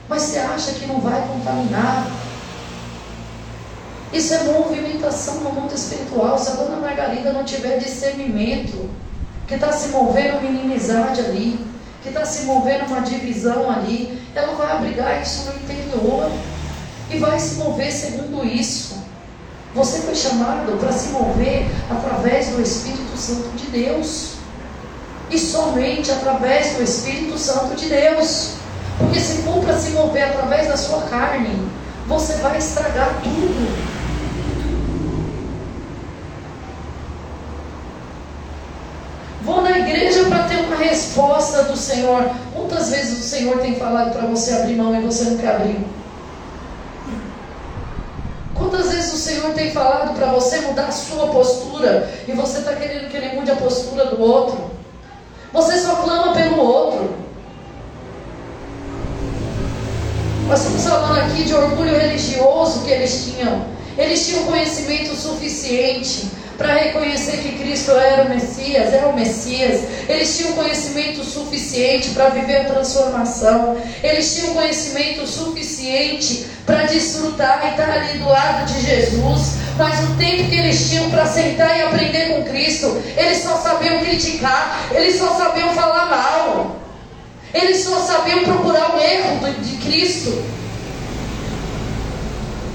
Mas 0.06 0.20
você 0.20 0.38
acha 0.38 0.72
que 0.72 0.84
não 0.84 1.00
vai 1.00 1.26
contaminar? 1.26 2.06
Isso 4.12 4.34
é 4.34 4.42
movimentação 4.42 5.36
no 5.36 5.52
mundo 5.52 5.74
espiritual. 5.74 6.38
Se 6.38 6.50
a 6.50 6.56
dona 6.56 6.76
Margarida 6.76 7.32
não 7.32 7.44
tiver 7.44 7.78
discernimento, 7.78 8.90
que 9.46 9.54
está 9.54 9.72
se 9.72 9.88
movendo 9.88 10.40
uma 10.40 10.50
inimizade 10.50 11.22
ali, 11.22 11.67
que 12.02 12.08
está 12.08 12.24
se 12.24 12.44
movendo 12.44 12.86
uma 12.86 13.00
divisão 13.00 13.70
ali, 13.70 14.20
ela 14.34 14.54
vai 14.54 14.72
abrigar 14.72 15.20
isso 15.22 15.50
no 15.50 15.56
interior 15.56 16.30
e 17.10 17.18
vai 17.18 17.38
se 17.38 17.56
mover 17.56 17.92
segundo 17.92 18.44
isso. 18.44 18.98
Você 19.74 20.00
foi 20.00 20.14
chamado 20.14 20.78
para 20.78 20.92
se 20.92 21.08
mover 21.08 21.66
através 21.90 22.48
do 22.48 22.62
Espírito 22.62 23.16
Santo 23.16 23.50
de 23.56 23.66
Deus. 23.66 24.34
E 25.30 25.38
somente 25.38 26.10
através 26.10 26.76
do 26.76 26.82
Espírito 26.82 27.36
Santo 27.38 27.76
de 27.76 27.86
Deus. 27.86 28.54
Porque 28.98 29.20
se 29.20 29.42
for 29.42 29.62
para 29.62 29.78
se 29.78 29.90
mover 29.90 30.24
através 30.24 30.68
da 30.68 30.76
sua 30.76 31.02
carne, 31.02 31.68
você 32.06 32.34
vai 32.36 32.58
estragar 32.58 33.20
tudo. 33.22 33.98
Vou 39.42 39.62
na 39.62 39.78
igreja 39.78 40.24
para 40.24 40.44
ter 40.44 40.56
uma 40.56 40.67
resposta 40.78 41.64
do 41.64 41.76
Senhor. 41.76 42.30
Quantas 42.54 42.90
vezes 42.90 43.18
o 43.18 43.28
Senhor 43.28 43.58
tem 43.58 43.76
falado 43.76 44.12
para 44.12 44.26
você 44.26 44.54
abrir 44.54 44.76
mão 44.76 44.94
e 44.94 45.00
você 45.00 45.36
quer 45.36 45.56
abrir? 45.56 45.84
Quantas 48.54 48.90
vezes 48.90 49.12
o 49.12 49.16
Senhor 49.16 49.52
tem 49.54 49.70
falado 49.70 50.14
para 50.16 50.32
você 50.32 50.60
mudar 50.60 50.86
a 50.86 50.92
sua 50.92 51.28
postura 51.28 52.10
e 52.26 52.32
você 52.32 52.58
está 52.58 52.74
querendo 52.74 53.08
que 53.08 53.16
Ele 53.16 53.36
mude 53.36 53.50
a 53.50 53.56
postura 53.56 54.06
do 54.06 54.20
outro? 54.20 54.70
Você 55.52 55.78
só 55.78 55.96
clama 55.96 56.34
pelo 56.34 56.58
outro. 56.58 57.14
Nós 60.48 60.60
estamos 60.60 60.84
falando 60.84 61.18
aqui 61.18 61.44
de 61.44 61.54
orgulho 61.54 61.98
religioso 61.98 62.80
que 62.80 62.90
eles 62.90 63.26
tinham. 63.26 63.66
Eles 63.96 64.26
tinham 64.26 64.44
conhecimento 64.44 65.14
suficiente 65.14 66.37
para 66.58 66.74
reconhecer 66.74 67.36
que 67.36 67.56
Cristo 67.56 67.92
era 67.92 68.24
o 68.24 68.28
Messias, 68.28 68.92
era 68.92 69.08
o 69.08 69.14
Messias. 69.14 69.80
Eles 70.08 70.36
tinham 70.36 70.54
conhecimento 70.54 71.22
suficiente 71.22 72.10
para 72.10 72.30
viver 72.30 72.62
a 72.62 72.64
transformação. 72.64 73.80
Eles 74.02 74.34
tinham 74.34 74.54
conhecimento 74.54 75.24
suficiente 75.24 76.46
para 76.66 76.82
desfrutar 76.82 77.64
e 77.64 77.70
estar 77.70 77.88
ali 77.88 78.18
do 78.18 78.28
lado 78.28 78.66
de 78.66 78.80
Jesus. 78.84 79.58
Mas 79.78 80.00
o 80.00 80.16
tempo 80.16 80.50
que 80.50 80.56
eles 80.56 80.90
tinham 80.90 81.08
para 81.10 81.24
sentar 81.26 81.78
e 81.78 81.82
aprender 81.82 82.34
com 82.34 82.50
Cristo, 82.50 83.00
eles 83.16 83.38
só 83.38 83.56
sabiam 83.58 84.00
criticar, 84.00 84.88
eles 84.90 85.16
só 85.16 85.36
sabiam 85.36 85.72
falar 85.74 86.06
mal. 86.06 86.76
Eles 87.54 87.84
só 87.84 88.00
sabiam 88.00 88.42
procurar 88.42 88.96
o 88.96 89.00
erro 89.00 89.54
de 89.62 89.76
Cristo. 89.76 90.44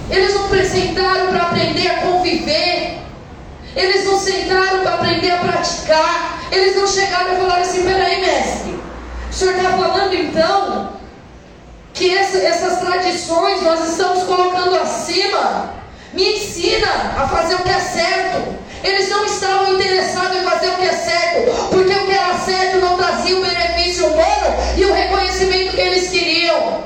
Eles 0.10 0.34
não 0.34 0.50
sentaram 0.50 1.28
para 1.28 1.44
aprender 1.44 1.88
a 1.88 1.98
conviver. 1.98 3.03
Eles 3.76 4.06
não 4.06 4.20
sentaram 4.20 4.82
para 4.82 4.96
aprender 4.96 5.32
a 5.32 5.38
praticar. 5.38 6.44
Eles 6.52 6.76
não 6.76 6.88
chegaram 6.88 7.34
e 7.34 7.38
falaram 7.38 7.62
assim: 7.62 7.84
peraí, 7.84 8.22
mestre, 8.22 8.80
o 9.30 9.34
senhor 9.34 9.56
está 9.56 9.72
falando 9.72 10.14
então 10.14 10.94
que 11.94 12.16
essa, 12.16 12.38
essas 12.38 12.80
tradições 12.80 13.62
nós 13.62 13.90
estamos 13.90 14.24
colocando 14.24 14.76
acima? 14.76 15.74
Me 16.14 16.36
ensina 16.36 16.88
a 17.18 17.28
fazer 17.28 17.56
o 17.56 17.64
que 17.64 17.70
é 17.70 17.80
certo. 17.80 18.64
Eles 18.84 19.10
não 19.10 19.26
estavam 19.26 19.74
interessados 19.74 20.38
em 20.38 20.44
fazer 20.44 20.68
o 20.68 20.76
que 20.76 20.86
é 20.86 20.94
certo, 20.94 21.70
porque 21.70 21.94
o 21.94 22.06
que 22.06 22.12
era 22.12 22.38
certo 22.38 22.80
não 22.80 22.98
trazia 22.98 23.38
o 23.38 23.42
benefício 23.42 24.08
humano 24.08 24.56
e 24.78 24.86
o 24.86 24.94
reconhecimento 24.94 25.74
que 25.74 25.82
eles 25.82 26.10
queriam. 26.10 26.84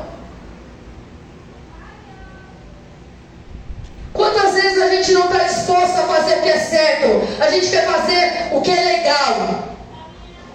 Quantas 4.17 4.55
vezes 4.55 4.81
a 4.81 4.87
gente 4.89 5.11
não 5.11 5.25
está 5.25 5.43
disposto 5.43 5.95
a 5.95 6.07
fazer 6.07 6.39
o 6.39 6.41
que 6.41 6.49
é 6.49 6.59
certo? 6.59 7.41
A 7.41 7.51
gente 7.51 7.69
quer 7.69 7.85
fazer 7.85 8.49
o 8.51 8.61
que 8.61 8.71
é 8.71 8.83
legal, 8.83 9.63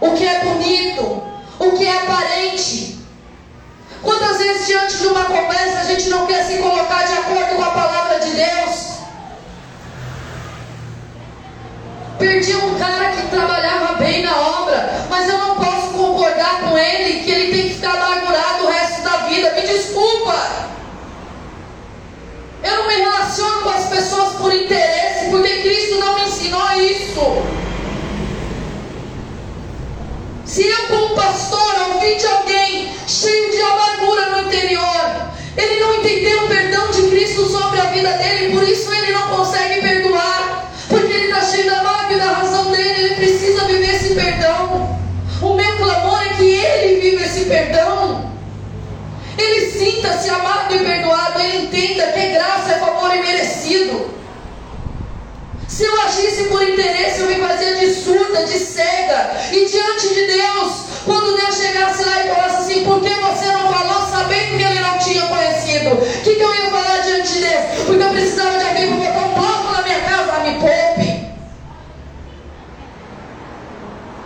o 0.00 0.10
que 0.10 0.26
é 0.26 0.40
bonito, 0.40 1.22
o 1.60 1.70
que 1.70 1.86
é 1.86 1.96
aparente. 1.96 2.98
Quantas 4.02 4.38
vezes 4.38 4.66
diante 4.66 4.98
de 4.98 5.06
uma 5.06 5.26
conversa 5.26 5.78
a 5.78 5.84
gente 5.84 6.08
não 6.08 6.26
quer 6.26 6.44
se 6.44 6.58
colocar 6.58 7.04
de 7.04 7.12
acordo 7.12 7.54
com 7.54 7.62
a 7.62 7.70
palavra 7.70 8.18
de 8.18 8.30
Deus? 8.32 8.92
Perdi 12.18 12.56
um 12.56 12.76
cara 12.80 13.12
que 13.12 13.28
trabalhava 13.28 13.94
bem 13.94 14.24
na 14.24 14.40
obra, 14.40 15.06
mas 15.08 15.28
eu 15.28 15.38
não 15.38 15.54
posso 15.54 15.90
concordar 15.90 16.62
com 16.62 16.76
ele 16.76 17.20
que 17.20 17.30
ele 17.30 17.52
tem 17.52 17.68
que 17.68 17.74
ficar 17.74 17.94
amargurado 17.94 18.64
o 18.64 18.70
resto 18.70 19.02
da 19.02 19.18
vida. 19.28 19.52
Me 19.52 19.62
desculpa. 19.62 20.72
Eu 22.72 22.78
não 22.78 22.88
me 22.88 22.94
relaciono 22.94 23.60
com 23.60 23.68
as 23.68 23.84
pessoas 23.84 24.32
por 24.36 24.50
interesse, 24.50 25.26
porque 25.30 25.60
Cristo 25.60 25.98
não 25.98 26.14
me 26.14 26.22
ensinou 26.22 26.72
isso. 26.80 27.42
Se 30.46 30.66
eu, 30.66 30.86
como 30.88 31.14
pastor, 31.14 31.92
ouvir 31.92 32.16
de 32.16 32.26
alguém 32.26 32.90
cheio 33.06 33.50
de 33.50 33.60
amargura 33.60 34.30
no 34.30 34.48
interior, 34.48 35.32
ele 35.54 35.80
não 35.80 35.96
entendeu 35.96 36.44
o 36.44 36.48
perdão 36.48 36.90
de 36.90 37.02
Cristo 37.10 37.46
sobre 37.46 37.78
a 37.78 37.84
vida 37.84 38.10
dele, 38.12 38.54
por 38.54 38.66
isso 38.66 38.90
ele 38.90 39.12
não 39.12 39.28
consegue 39.28 39.82
perdoar, 39.82 40.72
porque 40.88 41.12
ele 41.12 41.26
está 41.26 41.42
cheio 41.42 41.66
da 41.66 41.82
mágoa 41.82 42.12
e 42.12 42.18
da 42.18 42.32
razão 42.32 42.70
dele, 42.70 43.04
ele 43.04 43.14
precisa 43.16 43.66
viver 43.66 43.96
esse 43.96 44.14
perdão. 44.14 44.98
O 45.42 45.54
meu 45.54 45.76
clamor 45.76 46.22
é 46.22 46.34
que 46.36 46.54
ele 46.54 47.00
viva 47.02 47.22
esse 47.22 47.44
perdão. 47.44 48.31
Ele 49.38 49.70
sinta-se 49.70 50.28
amado 50.28 50.74
e 50.74 50.78
perdoado, 50.78 51.40
ele 51.40 51.66
entenda 51.66 52.12
que 52.12 52.26
graça 52.28 52.72
é 52.72 52.78
favor 52.78 53.14
imerecido. 53.14 54.10
Se 55.72 55.84
eu 55.84 56.00
agisse 56.02 56.44
por 56.44 56.62
interesse, 56.62 57.20
eu 57.20 57.28
me 57.28 57.36
fazia 57.36 57.76
de 57.76 57.94
surda, 57.94 58.44
de 58.44 58.58
cega. 58.58 59.30
E 59.50 59.64
diante 59.64 60.08
de 60.08 60.26
Deus, 60.26 60.72
quando 61.06 61.34
Deus 61.34 61.56
chegasse 61.56 62.04
lá 62.04 62.24
e 62.24 62.28
falasse 62.28 62.56
assim, 62.56 62.84
por 62.84 63.00
que 63.00 63.08
você 63.08 63.46
não 63.46 63.72
falou 63.72 64.06
sabendo 64.10 64.58
que 64.58 64.62
ele 64.62 64.80
não 64.80 64.98
tinha 64.98 65.26
conhecido? 65.26 65.94
O 65.94 66.22
que, 66.22 66.34
que 66.34 66.42
eu 66.42 66.54
ia 66.54 66.70
falar 66.70 66.98
diante 66.98 67.32
de 67.32 67.40
Deus? 67.40 67.64
Porque 67.86 68.02
eu 68.02 68.10
precisava 68.10 68.58
de 68.58 68.64
alguém 68.66 68.86
para 68.88 68.96
botar 68.96 69.26
um 69.26 69.34
bloco 69.34 69.72
na 69.72 69.82
minha 69.82 70.00
casa, 70.00 70.40
me 70.40 70.58
poupe. 70.60 71.26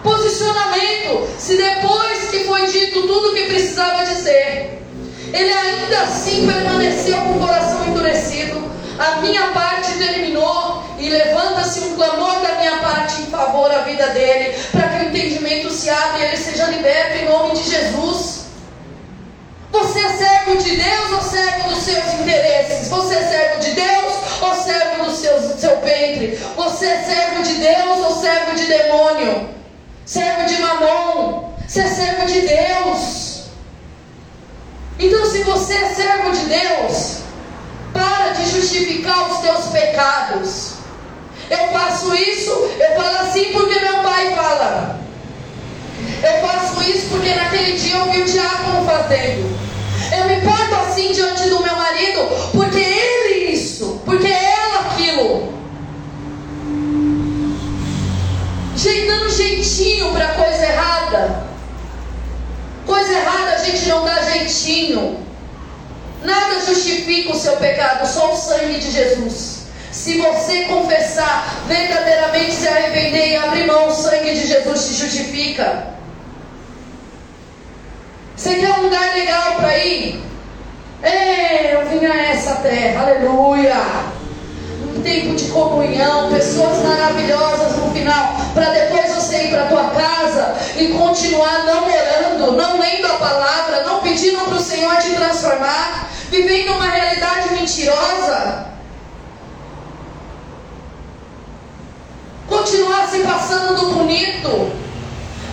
Posicionamento. 0.02 1.28
Se 1.38 1.56
depois 1.56 2.28
que 2.28 2.40
foi 2.40 2.66
dito 2.66 3.02
tudo 3.02 3.30
o 3.30 3.34
que 3.34 3.44
precisava 3.44 4.04
dizer, 4.04 4.85
ele 5.32 5.52
ainda 5.52 6.00
assim 6.02 6.46
permaneceu 6.46 7.16
com 7.18 7.32
o 7.32 7.40
coração 7.40 7.86
endurecido. 7.86 8.70
A 8.98 9.16
minha 9.16 9.48
parte 9.48 9.92
terminou 9.98 10.82
e 10.98 11.08
levanta-se 11.08 11.80
um 11.80 11.96
clamor 11.96 12.40
da 12.40 12.54
minha 12.54 12.78
parte 12.78 13.22
em 13.22 13.26
favor 13.26 13.68
da 13.68 13.80
vida 13.80 14.06
dele, 14.08 14.56
para 14.72 14.88
que 14.88 15.04
o 15.04 15.08
entendimento 15.08 15.70
se 15.70 15.90
abra 15.90 16.18
e 16.18 16.24
ele 16.28 16.36
seja 16.36 16.66
liberto 16.66 17.18
em 17.18 17.24
nome 17.26 17.54
de 17.54 17.70
Jesus. 17.70 18.46
Você 19.70 19.98
é 19.98 20.16
servo 20.16 20.56
de 20.56 20.76
Deus 20.76 21.12
ou 21.12 21.20
servo 21.20 21.68
dos 21.68 21.82
seus 21.82 22.14
interesses? 22.14 22.88
Você 22.88 23.14
é 23.14 23.22
servo 23.22 23.60
de 23.60 23.70
Deus 23.72 24.14
ou 24.40 24.54
servo 24.54 25.04
do 25.04 25.14
seu, 25.14 25.40
do 25.40 25.60
seu 25.60 25.80
ventre? 25.80 26.40
Você 26.56 26.86
é 26.86 27.02
servo 27.04 27.42
de 27.42 27.54
Deus 27.54 27.98
ou 27.98 28.22
servo 28.22 28.54
de 28.54 28.66
demônio? 28.66 29.50
Servo 30.06 30.46
de 30.46 30.56
mamon? 30.58 31.52
Você 31.68 31.80
é 31.80 31.88
servo 31.88 32.26
de 32.26 32.40
Deus. 32.40 33.35
Então, 34.98 35.26
se 35.26 35.42
você 35.42 35.74
é 35.74 35.94
servo 35.94 36.30
de 36.32 36.46
Deus, 36.46 37.18
para 37.92 38.32
de 38.32 38.50
justificar 38.50 39.30
os 39.30 39.38
teus 39.38 39.66
pecados. 39.66 40.72
Eu 41.48 41.68
faço 41.68 42.14
isso, 42.14 42.50
eu 42.50 42.96
falo 42.96 43.18
assim 43.18 43.52
porque 43.52 43.78
meu 43.78 44.02
pai 44.02 44.34
fala. 44.34 45.00
Eu 46.22 46.46
faço 46.46 46.82
isso 46.82 47.06
porque 47.10 47.34
naquele 47.34 47.76
dia 47.76 47.98
eu 47.98 48.10
vi 48.10 48.22
o 48.22 48.24
diácono 48.24 48.84
fazendo. 48.84 49.56
Eu 50.16 50.24
me 50.26 50.40
porto 50.40 50.74
assim 50.74 51.12
diante 51.12 51.48
do 51.48 51.62
meu 51.62 51.76
marido 51.76 52.20
porque 52.52 52.78
ele 52.78 53.52
isso, 53.52 54.00
porque 54.04 54.26
ela 54.26 54.80
aquilo. 54.92 55.56
Dando 59.06 59.30
jeitinho 59.30 60.12
para 60.12 60.28
coisa 60.28 60.64
errada. 60.64 61.44
Coisa 62.84 63.12
errada 63.12 63.52
a 63.52 63.58
gente 63.58 63.88
não 63.88 64.04
dá 64.04 64.22
jeitinho. 64.22 65.24
Nada 66.22 66.60
justifica 66.66 67.32
o 67.32 67.35
seu 67.46 67.56
pecado, 67.58 68.04
só 68.08 68.32
o 68.32 68.36
sangue 68.36 68.80
de 68.80 68.90
Jesus. 68.90 69.66
Se 69.92 70.18
você 70.18 70.64
confessar, 70.64 71.62
verdadeiramente 71.68 72.52
se 72.52 72.66
arrepender 72.66 73.28
e 73.28 73.36
abrir 73.36 73.66
mão, 73.66 73.86
o 73.86 73.92
sangue 73.92 74.34
de 74.34 74.46
Jesus 74.48 74.88
te 74.88 74.94
justifica. 74.94 75.94
Você 78.36 78.56
quer 78.56 78.70
um 78.70 78.82
lugar 78.82 79.14
legal 79.14 79.54
para 79.54 79.78
ir? 79.78 80.20
É, 81.02 81.76
eu 81.76 81.86
vim 81.88 82.04
a 82.04 82.32
essa 82.32 82.56
terra, 82.56 83.02
aleluia. 83.02 83.76
Um 84.96 85.00
tempo 85.02 85.36
de 85.36 85.44
comunhão, 85.50 86.28
pessoas 86.30 86.82
maravilhosas 86.82 87.76
no 87.76 87.92
final, 87.92 88.36
para 88.54 88.70
depois 88.70 89.14
você 89.14 89.44
ir 89.44 89.50
para 89.50 89.66
tua 89.66 89.84
casa 89.90 90.56
e 90.76 90.88
continuar 90.88 91.64
não 91.64 91.84
orando, 91.84 92.52
não 92.56 92.80
lendo 92.80 93.06
a 93.06 93.14
palavra, 93.14 93.84
não 93.84 94.00
pedindo 94.00 94.40
para 94.40 94.54
o 94.54 94.60
Senhor 94.60 94.96
te 94.96 95.10
transformar, 95.10 96.10
vivendo 96.30 96.72
uma 96.72 96.88
realidade 96.88 97.50
mentirosa. 97.50 98.66
Continuar 102.48 103.08
se 103.08 103.20
passando 103.20 103.76
do 103.76 103.94
bonito. 103.94 104.72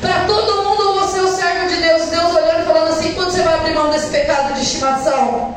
Para 0.01 0.25
todo 0.25 0.63
mundo 0.63 0.99
você 0.99 1.19
é 1.19 1.21
o 1.21 1.27
servo 1.27 1.67
de 1.69 1.77
Deus, 1.77 2.09
Deus 2.09 2.35
olhando 2.35 2.61
e 2.61 2.65
falando 2.65 2.89
assim, 2.89 3.13
quando 3.13 3.31
você 3.31 3.41
vai 3.41 3.53
abrir 3.55 3.73
mão 3.73 3.89
desse 3.89 4.07
pecado 4.07 4.53
de 4.53 4.61
estimação? 4.61 5.55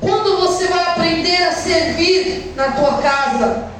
Quando 0.00 0.38
você 0.38 0.66
vai 0.66 0.82
aprender 0.82 1.36
a 1.44 1.52
servir 1.52 2.54
na 2.56 2.72
tua 2.72 2.98
casa? 2.98 3.70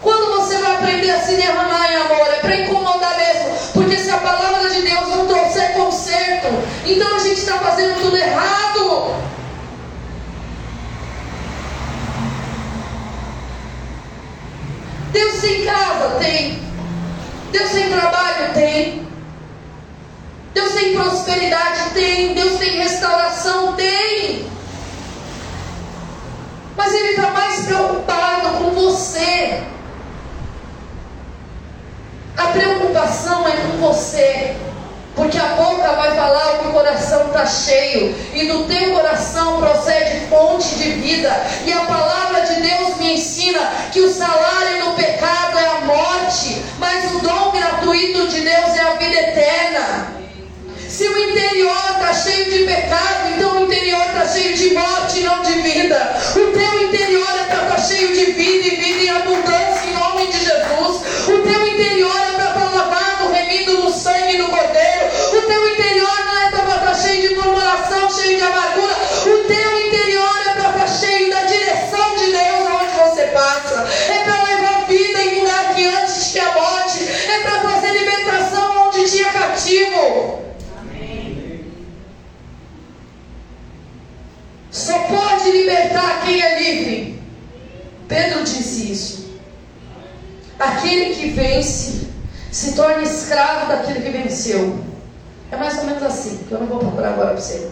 Quando 0.00 0.36
você 0.36 0.58
vai 0.58 0.74
aprender 0.74 1.10
a 1.10 1.20
se 1.20 1.36
derramar 1.36 1.92
em 1.92 1.96
amor? 1.96 2.26
É 2.26 2.40
para 2.40 2.56
incomodar 2.56 3.16
mesmo. 3.16 3.72
Porque 3.72 3.96
se 3.96 4.10
a 4.10 4.18
palavra 4.18 4.68
de 4.68 4.82
Deus 4.82 5.08
não 5.08 5.26
trouxer 5.26 5.72
conserto, 5.74 6.48
então 6.84 7.14
a 7.14 7.18
gente 7.18 7.38
está 7.38 7.58
fazendo 7.58 8.00
tudo 8.00 8.16
errado. 8.16 9.14
Deus 15.12 15.40
tem 15.40 15.64
casa? 15.64 16.16
Tem. 16.18 16.60
Deus 17.52 17.70
tem 17.70 17.90
trabalho? 17.90 18.54
Tem. 18.54 19.06
Deus 20.54 20.72
tem 20.72 20.94
prosperidade? 20.94 21.90
Tem. 21.94 22.34
Deus 22.34 22.58
tem 22.58 22.76
restauração? 22.78 23.74
Tem. 23.74 24.50
Mas 26.76 26.92
Ele 26.94 27.08
está 27.10 27.30
mais 27.30 27.60
preocupado 27.66 28.58
com 28.58 28.70
você. 28.70 29.62
A 32.36 32.46
preocupação 32.48 33.46
é 33.46 33.52
com 33.52 33.78
você. 33.78 34.56
Porque 35.14 35.38
a 35.38 35.48
boca 35.48 35.92
vai 35.92 36.16
falar 36.16 36.54
o 36.54 36.58
que 36.60 36.68
o 36.68 36.72
coração 36.72 37.26
está 37.26 37.44
cheio, 37.46 38.14
e 38.32 38.46
do 38.46 38.64
teu 38.64 38.94
coração 38.94 39.58
procede 39.58 40.26
fonte 40.28 40.74
de 40.76 40.90
vida. 40.92 41.30
E 41.66 41.72
a 41.72 41.80
palavra 41.80 42.40
de 42.40 42.62
Deus 42.62 42.96
me 42.96 43.14
ensina 43.14 43.60
que 43.92 44.00
o 44.00 44.12
salário 44.12 44.84
do 44.84 44.92
pecado 44.92 45.58
é 45.58 45.66
a 45.66 45.80
morte, 45.82 46.62
mas 46.78 47.12
o 47.14 47.18
dom 47.18 47.52
gratuito 47.52 48.28
de 48.28 48.40
Deus 48.40 48.76
é 48.76 48.80
a 48.80 48.94
vida 48.94 49.20
eterna. 49.20 50.22
Se 50.92 51.08
o 51.08 51.30
interior 51.30 51.74
está 51.90 52.12
cheio 52.12 52.50
de 52.50 52.64
pecado, 52.64 53.30
então 53.34 53.56
o 53.56 53.64
interior 53.64 54.04
está 54.08 54.28
cheio 54.28 54.54
de 54.54 54.74
morte 54.74 55.20
e 55.20 55.22
não 55.22 55.40
de 55.40 55.54
vida. 55.62 56.16
O 56.36 56.52
teu 56.52 56.82
interior 56.82 57.28
é 57.30 57.44
para 57.44 57.62
estar 57.62 57.76
tá 57.76 57.78
cheio 57.78 58.08
de 58.08 58.32
vida 58.32 58.66
e 58.68 58.76
vida 58.76 59.04
em 59.04 59.08
abundância 59.08 59.88
em 59.88 59.94
nome 59.94 60.26
de 60.26 60.38
Jesus. 60.38 61.28
O 61.28 61.38
teu 61.38 61.66
interior 61.66 62.14
é 62.14 62.32
para 62.36 62.44
estar 62.44 62.60
tá 62.60 62.76
lavado, 62.76 63.32
remido 63.32 63.78
no 63.84 63.90
sangue 63.90 64.36
do 64.36 64.48
Cordeiro. 64.48 65.06
O 65.32 65.40
teu 65.40 65.72
interior 65.72 66.24
não 66.26 66.42
é 66.42 66.50
para 66.50 66.60
estar 66.60 66.78
tá 66.80 66.94
cheio 66.94 67.28
de 67.28 67.34
murmuração, 67.36 68.10
cheio 68.10 68.36
de 68.36 68.42
amargura. 68.42 68.94
O 69.24 69.44
teu 69.48 69.86
interior 69.86 70.40
é 70.46 70.52
para 70.52 70.70
estar 70.70 70.88
cheio 70.88 71.30
da 71.30 71.40
direção 71.44 72.16
de 72.16 72.26
Deus 72.32 72.66
aonde 72.68 73.10
você 73.10 73.22
passa. 73.28 73.88
É 74.12 74.24
para 74.24 74.44
levar 74.44 74.86
vida 74.86 75.22
em 75.22 75.40
lugar 75.40 75.74
que 75.74 75.86
antes 75.86 76.32
tinha 76.32 76.52
morte. 76.52 76.98
É 77.02 77.40
para 77.40 77.60
trazer 77.60 77.92
libertação 77.92 78.88
onde 78.88 79.10
tinha 79.10 79.32
cativo. 79.32 80.42
Só 84.72 84.98
pode 85.00 85.50
libertar 85.50 86.22
quem 86.24 86.40
é 86.40 86.58
livre. 86.58 87.22
Pedro 88.08 88.42
disse 88.42 88.90
isso. 88.90 89.38
Aquele 90.58 91.14
que 91.14 91.28
vence 91.28 92.08
se 92.50 92.72
torna 92.72 93.02
escravo 93.02 93.68
daquele 93.68 94.00
que 94.00 94.10
venceu. 94.10 94.82
É 95.50 95.56
mais 95.56 95.76
ou 95.78 95.84
menos 95.84 96.02
assim, 96.02 96.38
que 96.48 96.52
eu 96.52 96.60
não 96.60 96.66
vou 96.66 96.78
procurar 96.78 97.10
agora 97.10 97.32
para 97.32 97.40
você. 97.40 97.70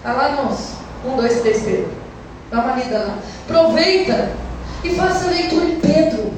Está 0.00 0.14
lá 0.14 0.42
nos 0.42 0.70
1, 1.04 1.16
2, 1.16 1.40
3 1.42 1.62
Pedro. 1.62 1.92
Dá 2.50 2.60
uma 2.60 2.76
lida 2.76 2.98
lá. 3.00 3.18
Aproveita 3.44 4.30
e 4.82 4.94
faça 4.94 5.26
a 5.26 5.30
leitura 5.30 5.66
em 5.66 5.78
Pedro. 5.78 6.32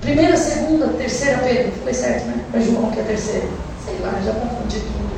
Primeira, 0.00 0.34
segunda, 0.38 0.88
terceira 0.88 1.36
Pedro. 1.38 1.72
Foi 1.82 1.92
certo, 1.92 2.24
né? 2.28 2.44
Mas 2.50 2.64
João 2.64 2.90
que 2.90 3.00
é 3.00 3.02
terceira. 3.02 3.46
Sei 3.84 3.98
lá, 4.00 4.18
já 4.24 4.32
confundi 4.32 4.80
tudo. 4.80 5.10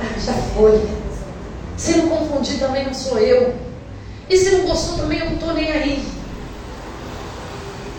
Ah, 0.00 0.20
já 0.20 0.34
foi. 0.54 0.88
Se 1.76 1.96
não 1.96 2.10
confundir, 2.10 2.60
também 2.60 2.86
não 2.86 2.94
sou 2.94 3.18
eu. 3.18 3.56
E 4.30 4.36
se 4.36 4.50
não 4.50 4.66
gostou, 4.68 4.98
também 4.98 5.18
eu 5.18 5.26
não 5.26 5.34
estou 5.34 5.52
nem 5.52 5.68
aí. 5.68 6.08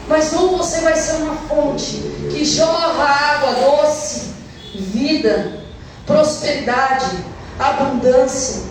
Mas 0.08 0.32
ou 0.32 0.58
você 0.58 0.80
vai 0.80 0.96
ser 0.96 1.18
uma 1.18 1.36
fonte 1.36 1.98
que 2.32 2.46
jorra 2.46 3.04
água 3.04 3.54
doce, 3.54 4.32
vida, 4.74 5.64
prosperidade, 6.06 7.33
abundância, 7.60 8.64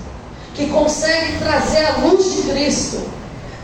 que 0.54 0.68
consegue 0.68 1.38
trazer 1.38 1.86
a 1.86 1.96
luz 1.98 2.34
de 2.34 2.42
Cristo, 2.50 3.00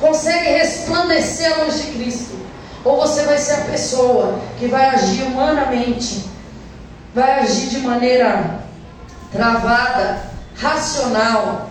consegue 0.01 0.51
resplandecer 0.51 1.53
a 1.53 1.65
luz 1.65 1.83
de 1.83 1.93
Cristo. 1.93 2.39
Ou 2.85 2.97
você 2.97 3.23
vai 3.25 3.39
ser 3.39 3.55
a 3.55 3.65
pessoa 3.65 4.41
que 4.59 4.69
vai 4.69 4.87
agir 4.87 5.23
humanamente, 5.25 6.25
vai 7.15 7.41
agir 7.41 7.69
de 7.69 7.79
maneira 7.81 8.61
travada, 9.33 10.23
racional, 10.55 11.69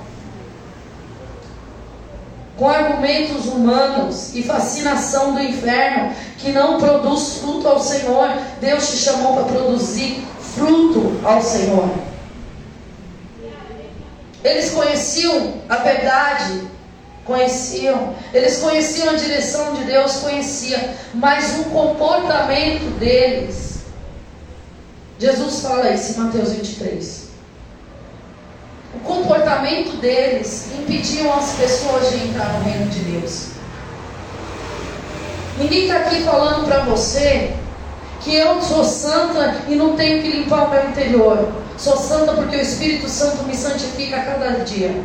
com 2.58 2.68
argumentos 2.68 3.46
humanos 3.46 4.34
e 4.34 4.44
fascinação 4.44 5.34
do 5.34 5.42
inferno, 5.42 6.12
que 6.38 6.52
não 6.52 6.80
produz 6.80 7.38
fruto 7.38 7.68
ao 7.68 7.80
Senhor. 7.80 8.30
Deus 8.60 8.90
te 8.90 8.98
chamou 8.98 9.36
para 9.36 9.44
produzir 9.44 10.26
fruto 10.56 11.20
ao 11.24 11.42
Senhor. 11.42 11.90
Eles 14.48 14.72
conheciam 14.72 15.62
a 15.68 15.76
verdade, 15.78 16.62
conheciam, 17.26 18.16
eles 18.34 18.58
conheciam 18.58 19.10
a 19.10 19.18
direção 19.18 19.74
de 19.74 19.84
Deus, 19.84 20.18
conheciam, 20.18 20.82
mas 21.14 21.60
o 21.60 21.66
comportamento 21.66 22.98
deles. 22.98 23.82
Jesus 25.20 25.62
fala 25.62 25.90
isso 25.92 26.14
em 26.14 26.24
Mateus 26.24 26.54
23 26.54 27.28
o 28.98 29.00
comportamento 29.00 29.98
deles 29.98 30.70
impediam 30.78 31.34
as 31.34 31.54
pessoas 31.54 32.10
de 32.10 32.28
entrar 32.28 32.54
no 32.54 32.64
reino 32.64 32.90
de 32.90 33.00
Deus. 33.00 33.50
Ninguém 35.58 35.84
está 35.84 35.98
aqui 35.98 36.24
falando 36.24 36.66
para 36.66 36.82
você 36.82 37.54
que 38.22 38.36
eu 38.36 38.62
sou 38.62 38.84
santa 38.84 39.62
e 39.68 39.76
não 39.76 39.96
tenho 39.96 40.22
que 40.22 40.30
limpar 40.30 40.68
o 40.68 40.72
meu 40.72 40.90
interior. 40.90 41.48
Sou 41.78 41.96
santa 41.96 42.34
porque 42.34 42.56
o 42.56 42.62
Espírito 42.62 43.08
Santo 43.08 43.44
me 43.44 43.56
santifica 43.56 44.18
a 44.18 44.26
cada 44.26 44.64
dia. 44.64 45.00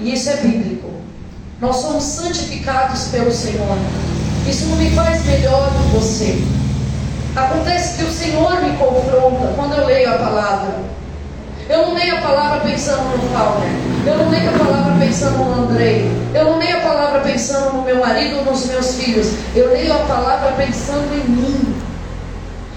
E 0.00 0.12
isso 0.12 0.28
é 0.28 0.36
bíblico. 0.36 0.90
Nós 1.60 1.76
somos 1.76 2.02
santificados 2.02 3.04
pelo 3.08 3.30
Senhor. 3.30 3.78
Isso 4.48 4.66
não 4.66 4.76
me 4.76 4.90
faz 4.90 5.24
melhor 5.24 5.70
que 5.70 5.96
você. 5.96 6.44
Acontece 7.36 7.98
que 7.98 8.04
o 8.04 8.12
Senhor 8.12 8.60
me 8.60 8.76
confronta 8.76 9.52
quando 9.54 9.74
eu 9.74 9.86
leio 9.86 10.14
a 10.14 10.18
palavra. 10.18 10.74
Eu 11.68 11.86
não 11.86 11.94
leio 11.94 12.16
a 12.16 12.20
palavra 12.20 12.60
pensando 12.60 13.02
no 13.16 13.28
Fauner. 13.30 13.70
Eu 14.06 14.18
não 14.18 14.30
leio 14.30 14.50
a 14.50 14.58
palavra 14.58 14.94
pensando 14.98 15.38
no 15.38 15.64
Andrei. 15.64 16.10
Eu 16.34 16.44
não 16.44 16.58
leio 16.58 16.76
a 16.78 16.80
palavra 16.80 17.20
pensando 17.20 17.72
no 17.72 17.82
meu 17.82 18.00
marido 18.00 18.38
ou 18.38 18.44
nos 18.44 18.66
meus 18.66 18.94
filhos. 18.94 19.32
Eu 19.54 19.70
leio 19.70 19.92
a 19.92 19.98
palavra 19.98 20.52
pensando 20.52 21.12
em 21.14 21.28
mim. 21.28 21.75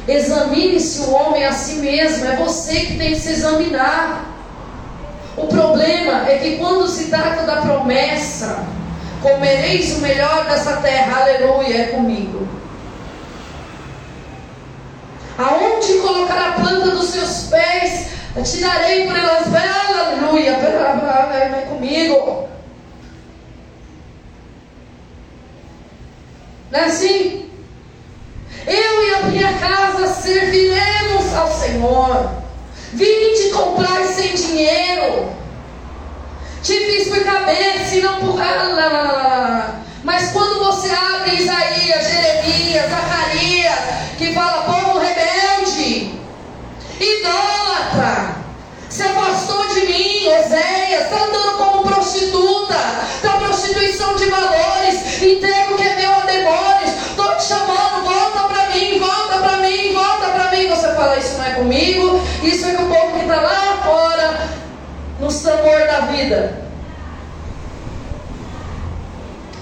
Examine-se 0.09 1.01
o 1.01 1.11
homem 1.11 1.45
a 1.45 1.51
si 1.51 1.75
mesmo. 1.75 2.25
É 2.25 2.35
você 2.35 2.79
que 2.79 2.97
tem 2.97 3.11
que 3.11 3.19
se 3.19 3.33
examinar. 3.33 4.25
O 5.37 5.45
problema 5.47 6.27
é 6.27 6.39
que 6.39 6.57
quando 6.57 6.87
se 6.87 7.09
trata 7.09 7.43
da 7.43 7.57
promessa, 7.57 8.65
comereis 9.21 9.95
o 9.97 9.99
melhor 9.99 10.45
dessa 10.45 10.77
terra, 10.77 11.21
aleluia, 11.21 11.83
é 11.83 11.87
comigo. 11.87 12.47
Aonde 15.37 15.99
colocar 15.99 16.49
a 16.49 16.51
planta 16.53 16.91
dos 16.91 17.09
seus 17.09 17.43
pés, 17.43 18.07
tirarei 18.43 19.05
por 19.05 19.15
elas, 19.15 19.47
aleluia, 19.53 20.51
é 20.51 21.65
comigo. 21.69 22.49
Não 26.71 26.79
é 26.79 26.85
assim? 26.85 27.48
Eu 28.69 29.03
e 29.03 29.13
a 29.15 29.23
minha 29.23 29.53
casa 29.53 30.13
serviremos 30.13 31.33
ao 31.35 31.51
Senhor. 31.51 32.29
Vim 32.93 33.33
te 33.33 33.49
comprar 33.49 34.05
sem 34.05 34.35
dinheiro. 34.35 35.29
Te 36.61 36.73
fiz 36.73 37.07
por 37.07 37.23
cabeça 37.23 37.95
e 37.95 38.01
não 38.01 38.19
por. 38.19 38.39
Mas 40.03 40.31
quando 40.31 40.59
você 40.59 40.89
abre 40.89 41.35
Isaías, 41.35 42.07
Jeremias, 42.07 42.89
Zacarias, 42.89 43.79
que 44.17 44.33
fala 44.33 44.63
povo 44.63 44.99
rebelde, 44.99 46.19
idólatra, 46.99 48.35
se 48.89 49.03
afastou 49.03 49.67
de 49.67 49.81
mim, 49.81 50.27
Oséias, 50.27 51.03
está 51.03 51.23
andando 51.25 51.57
como 51.57 51.83
prostituta, 51.83 52.77
está 53.15 53.37
prostituição 53.37 54.15
de 54.15 54.25
valores, 54.25 55.21
entrega 55.21 55.68
comigo, 61.59 62.21
isso 62.41 62.65
é 62.65 62.73
com 62.73 62.83
o 62.83 62.87
povo 62.87 63.13
que 63.13 63.21
está 63.21 63.41
lá 63.41 63.81
fora, 63.83 64.49
no 65.19 65.27
tambor 65.27 65.87
da 65.87 65.99
vida. 66.11 66.69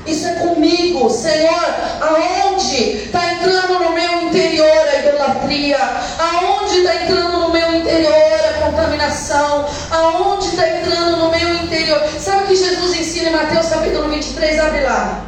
Isso 0.06 0.26
é 0.26 0.36
comigo, 0.36 1.10
Senhor. 1.10 1.66
Aonde 2.00 3.06
está 3.06 3.34
entrando 3.34 3.80
no 3.80 3.91
meu 3.91 4.22
interior 4.22 4.88
a 4.89 5.00
idolatria? 5.00 5.78
Aonde 6.18 6.78
está 6.78 6.95
entrando 7.04 7.39
no 7.39 7.50
meu 7.50 7.76
interior 7.76 8.14
a 8.14 8.66
contaminação? 8.66 9.66
Aonde 9.91 10.48
está 10.48 10.70
entrando 10.70 11.18
no 11.18 11.30
meu 11.30 11.56
interior? 11.56 12.02
Sabe 12.20 12.43
o 12.43 12.48
que 12.48 12.56
Jesus 12.56 12.98
ensina 12.98 13.30
em 13.30 13.34
Mateus 13.34 13.68
capítulo 13.68 14.08
23? 14.08 14.60
Abre 14.60 14.82
lá. 14.84 15.26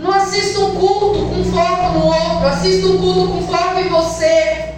Não 0.00 0.12
assista 0.12 0.60
um 0.60 0.76
culto 0.76 1.26
com 1.26 1.44
foco 1.44 1.98
no 1.98 2.06
outro, 2.06 2.46
assista 2.46 2.86
um 2.86 2.96
culto 2.96 3.32
com 3.32 3.42
foco 3.46 3.78
em 3.78 3.88
você. 3.90 4.74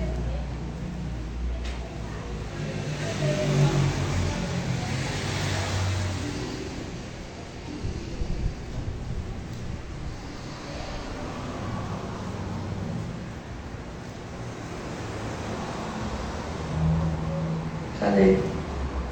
Cadê? 18.00 18.38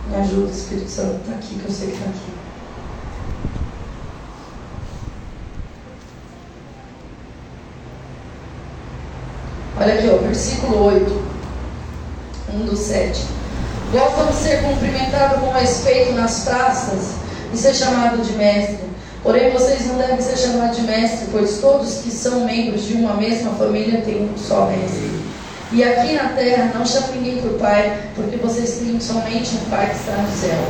Me 0.09 0.17
ajuda, 0.17 0.51
Espírito 0.51 0.91
Santo 0.91 1.21
está 1.21 1.35
aqui, 1.37 1.55
que 1.55 1.65
eu 1.65 1.71
sei 1.71 1.87
que 1.87 1.95
está 1.95 2.11
aqui. 2.11 2.50
Olha 9.81 9.95
aqui, 9.95 10.11
ó, 10.13 10.19
versículo 10.19 10.85
8, 10.85 11.23
1 12.53 12.59
do 12.67 12.77
7. 12.77 13.25
Gostam 13.91 14.27
de 14.27 14.35
ser 14.35 14.63
cumprimentados 14.63 15.41
com 15.41 15.51
respeito 15.53 16.13
nas 16.13 16.45
praças 16.45 17.13
e 17.51 17.57
ser 17.57 17.73
chamado 17.73 18.23
de 18.23 18.35
mestre. 18.35 18.91
Porém, 19.23 19.51
vocês 19.51 19.87
não 19.87 19.97
devem 19.97 20.21
ser 20.21 20.37
chamados 20.37 20.77
de 20.77 20.83
mestre, 20.83 21.29
pois 21.33 21.61
todos 21.63 22.03
que 22.03 22.11
são 22.11 22.45
membros 22.45 22.85
de 22.85 22.93
uma 22.93 23.15
mesma 23.15 23.53
família 23.53 24.03
têm 24.03 24.29
um 24.29 24.37
só 24.37 24.67
mestre. 24.67 25.19
E 25.73 25.83
aqui 25.83 26.13
na 26.13 26.29
terra 26.29 26.73
não 26.75 26.85
chame 26.85 27.17
ninguém 27.17 27.41
por 27.41 27.53
pai, 27.53 28.11
porque 28.15 28.37
vocês 28.37 28.81
têm 28.81 29.01
somente 29.01 29.55
um 29.55 29.71
pai 29.71 29.89
que 29.89 29.97
está 29.97 30.13
no 30.13 30.31
céu. 30.31 30.63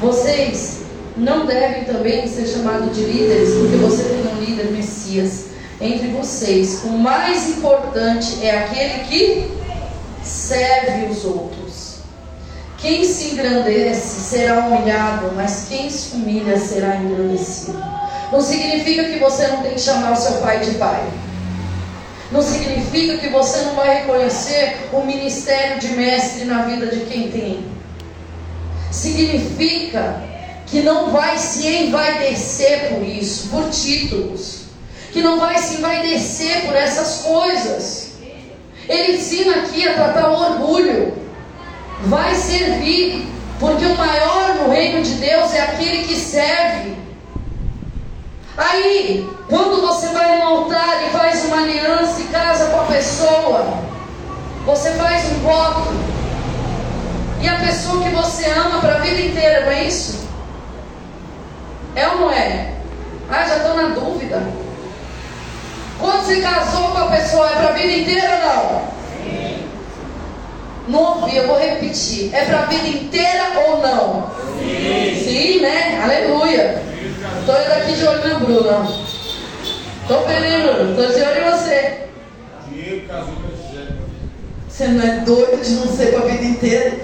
Vocês 0.00 0.78
não 1.14 1.44
devem 1.44 1.84
também 1.84 2.26
ser 2.26 2.46
chamados 2.46 2.96
de 2.96 3.02
líderes, 3.02 3.50
porque 3.52 3.76
você 3.76 4.02
tem 4.04 4.32
um 4.32 4.40
líder 4.40 4.72
Messias 4.72 5.55
entre 5.80 6.08
vocês. 6.08 6.82
O 6.84 6.90
mais 6.90 7.48
importante 7.48 8.44
é 8.44 8.58
aquele 8.58 9.04
que 9.04 9.50
serve 10.22 11.06
os 11.10 11.24
outros. 11.24 11.96
Quem 12.78 13.04
se 13.04 13.32
engrandece 13.32 14.20
será 14.20 14.66
humilhado, 14.66 15.32
mas 15.34 15.66
quem 15.68 15.88
se 15.90 16.14
humilha 16.14 16.58
será 16.58 16.96
engrandecido. 16.96 17.82
Não 18.30 18.40
significa 18.40 19.04
que 19.04 19.18
você 19.18 19.46
não 19.48 19.62
tem 19.62 19.74
que 19.74 19.80
chamar 19.80 20.12
o 20.12 20.16
seu 20.16 20.34
pai 20.40 20.60
de 20.60 20.72
pai. 20.72 21.04
Não 22.30 22.42
significa 22.42 23.18
que 23.18 23.28
você 23.28 23.60
não 23.62 23.74
vai 23.74 24.00
reconhecer 24.00 24.88
o 24.92 25.02
ministério 25.02 25.78
de 25.78 25.88
mestre 25.88 26.44
na 26.44 26.62
vida 26.62 26.86
de 26.86 27.00
quem 27.06 27.30
tem. 27.30 27.64
Significa 28.90 30.22
que 30.66 30.82
não 30.82 31.10
vai 31.10 31.38
se 31.38 31.66
envaidecer 31.66 32.88
por 32.88 33.02
isso, 33.06 33.48
por 33.48 33.70
títulos 33.70 34.55
que 35.16 35.22
não 35.22 35.40
vai 35.40 35.56
se 35.56 35.76
envaidecer 35.76 36.66
por 36.66 36.76
essas 36.76 37.22
coisas. 37.22 38.12
Ele 38.86 39.16
ensina 39.16 39.62
aqui 39.62 39.88
a 39.88 39.94
tratar 39.94 40.28
o 40.28 40.38
orgulho. 40.38 41.14
Vai 42.02 42.34
servir, 42.34 43.26
porque 43.58 43.86
o 43.86 43.96
maior 43.96 44.56
no 44.56 44.70
reino 44.70 45.02
de 45.02 45.14
Deus 45.14 45.54
é 45.54 45.62
aquele 45.62 46.06
que 46.06 46.14
serve. 46.16 46.94
Aí, 48.58 49.26
quando 49.48 49.80
você 49.80 50.08
vai 50.08 50.38
no 50.38 50.48
altar 50.48 51.06
e 51.06 51.10
faz 51.10 51.46
uma 51.46 51.62
aliança 51.62 52.20
e 52.20 52.24
casa 52.24 52.66
com 52.66 52.80
a 52.80 52.84
pessoa, 52.84 53.66
você 54.66 54.90
faz 54.92 55.32
um 55.32 55.38
voto. 55.38 55.94
E 57.40 57.48
a 57.48 57.56
pessoa 57.56 58.02
que 58.02 58.10
você 58.10 58.50
ama 58.50 58.80
para 58.80 58.96
a 58.96 58.98
vida 58.98 59.22
inteira, 59.22 59.64
não 59.64 59.72
é 59.72 59.84
isso? 59.84 60.28
É 61.94 62.06
ou 62.06 62.16
não 62.16 62.30
é? 62.30 62.74
Ah, 63.30 63.44
já 63.44 63.56
estou 63.56 63.76
na 63.76 63.88
dúvida. 63.94 64.65
Quando 65.98 66.26
se 66.26 66.40
casou 66.40 66.90
com 66.90 66.98
a 66.98 67.10
pessoa, 67.10 67.48
é 67.48 67.54
para 67.54 67.68
a 67.68 67.72
vida 67.72 67.92
inteira 67.92 68.30
ou 68.32 68.46
não? 68.46 68.80
Sim. 69.24 69.64
Não 70.88 71.22
ouvi, 71.22 71.36
eu 71.36 71.46
vou 71.46 71.58
repetir. 71.58 72.34
É 72.34 72.44
para 72.44 72.60
a 72.60 72.66
vida 72.66 72.88
inteira 72.88 73.60
ou 73.66 73.82
não? 73.82 74.30
Sim. 74.58 75.24
Sim, 75.24 75.60
né? 75.60 76.00
Aleluia. 76.02 76.82
Estou 77.40 77.54
indo 77.60 77.72
aqui 77.72 77.92
de 77.92 78.06
olho 78.06 78.28
no 78.28 78.40
Bruno. 78.40 79.06
Estou 80.02 80.22
feliz, 80.26 80.62
Bruno. 80.62 80.90
Estou 80.90 81.06
de 81.06 81.28
olho 81.28 81.46
em 81.46 81.50
você. 81.50 82.08
Diego 82.68 83.08
casou 83.08 83.34
com 83.34 84.68
Você 84.68 84.88
não 84.88 85.04
é 85.04 85.20
doido 85.20 85.62
de 85.62 85.70
não 85.70 85.86
ser 85.86 86.12
para 86.12 86.24
a 86.24 86.28
vida 86.28 86.44
inteira? 86.44 86.96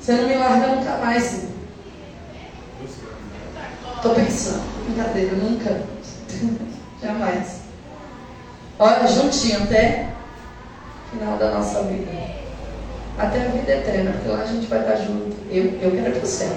Você 0.00 0.12
não 0.12 0.28
me 0.28 0.34
larga 0.34 0.66
nunca 0.66 0.96
mais. 0.96 1.42
Estou 3.96 4.14
pensando. 4.14 4.62
Brincadeira, 4.84 5.36
nunca. 5.36 5.80
Jamais. 7.02 7.62
Olha, 8.78 9.06
juntinho 9.08 9.64
até 9.64 10.08
o 11.06 11.16
final 11.16 11.36
da 11.36 11.50
nossa 11.50 11.82
vida. 11.82 12.10
Até 13.18 13.42
a 13.42 13.48
vida 13.48 13.72
eterna, 13.72 14.12
porque 14.12 14.28
lá 14.28 14.42
a 14.42 14.46
gente 14.46 14.66
vai 14.66 14.80
estar 14.80 14.96
junto. 14.96 15.36
Eu, 15.50 15.64
eu 15.80 15.90
quero 15.90 16.08
ir 16.08 16.14
para 16.14 16.24
o 16.24 16.26
céu. 16.26 16.56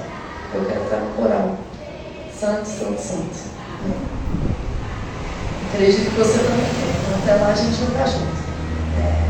Eu 0.54 0.66
quero 0.66 0.84
estar 0.84 0.98
no 0.98 1.14
coral. 1.16 1.58
Santo, 2.32 2.66
santo, 2.66 3.02
santo. 3.02 3.56
Acredito 5.74 6.12
que 6.12 6.18
você 6.18 6.38
também 6.38 6.66
quer. 6.66 6.96
Então, 7.02 7.20
até 7.24 7.44
lá 7.44 7.52
a 7.52 7.56
gente 7.56 7.76
vai 7.76 7.88
estar 7.88 8.08
junto. 8.08 8.36
É. 9.02 9.26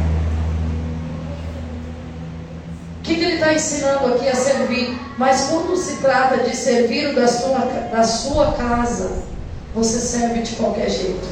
O 3.00 3.04
que, 3.04 3.16
que 3.16 3.24
ele 3.24 3.36
está 3.36 3.54
ensinando 3.54 4.14
aqui 4.14 4.28
a 4.28 4.36
servir? 4.36 5.00
Mas 5.18 5.46
quando 5.50 5.76
se 5.78 5.96
trata 5.98 6.44
de 6.44 6.56
servir 6.56 7.16
da 7.16 7.28
sua, 7.28 7.60
da 7.92 8.04
sua 8.04 8.52
casa, 8.54 9.24
você 9.76 10.00
serve 10.00 10.42
de 10.42 10.56
qualquer 10.56 10.90
jeito. 10.90 11.28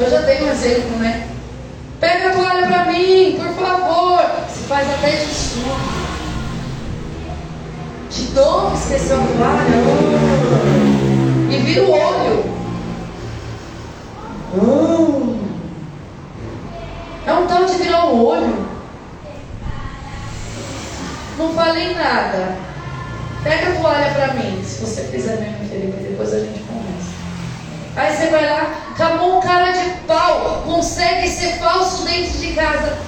Eu 0.00 0.10
já 0.10 0.20
dei 0.22 0.42
um 0.42 0.50
exemplo, 0.50 0.98
né? 0.98 1.28
Pega 2.00 2.28
a 2.28 2.32
toalha 2.32 2.66
para 2.66 2.84
mim, 2.86 3.38
por 3.38 3.54
favor. 3.54 4.20
Se 4.52 4.64
faz 4.64 4.90
até 4.90 5.10
de 5.10 5.32
sono. 5.32 6.06
Te 8.10 8.22
dou, 8.34 8.72
esqueceu 8.74 9.16
a 9.16 9.20
toalha. 9.20 9.76
E 11.50 11.56
vira 11.58 11.84
o 11.84 11.90
olho. 11.92 12.44
Oh. 14.58 15.36
É 17.26 17.32
um 17.32 17.46
tal 17.46 17.64
de 17.64 17.74
virar 17.76 18.06
o 18.06 18.26
olho. 18.26 18.66
Não 21.38 21.54
falei 21.54 21.94
nada. 21.94 22.56
Pega 23.42 23.70
a 23.70 23.80
toalha 23.80 24.10
para 24.12 24.34
mim, 24.34 24.60
se 24.64 24.80
você 24.80 25.02
fizer 25.04 25.36
mesmo, 25.36 25.65
Depois 25.78 26.32
a 26.32 26.40
gente 26.40 26.60
conversa. 26.60 27.16
Aí 27.96 28.14
você 28.14 28.26
vai 28.26 28.46
lá, 28.46 28.90
acabou 28.90 29.38
um 29.38 29.40
cara 29.40 29.70
de 29.70 29.90
pau, 30.06 30.62
consegue 30.64 31.28
ser 31.28 31.58
falso 31.58 32.04
dentro 32.04 32.38
de 32.38 32.52
casa. 32.52 32.98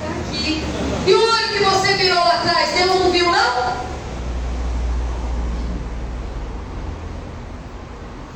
Tá 0.00 0.08
aqui. 0.20 0.62
E 1.06 1.14
o 1.14 1.22
olho 1.22 1.48
que 1.48 1.64
você 1.64 1.94
virou 1.94 2.18
lá 2.18 2.40
atrás, 2.40 2.70
Deus 2.76 3.00
não 3.00 3.10
viu 3.10 3.30
não? 3.30 3.88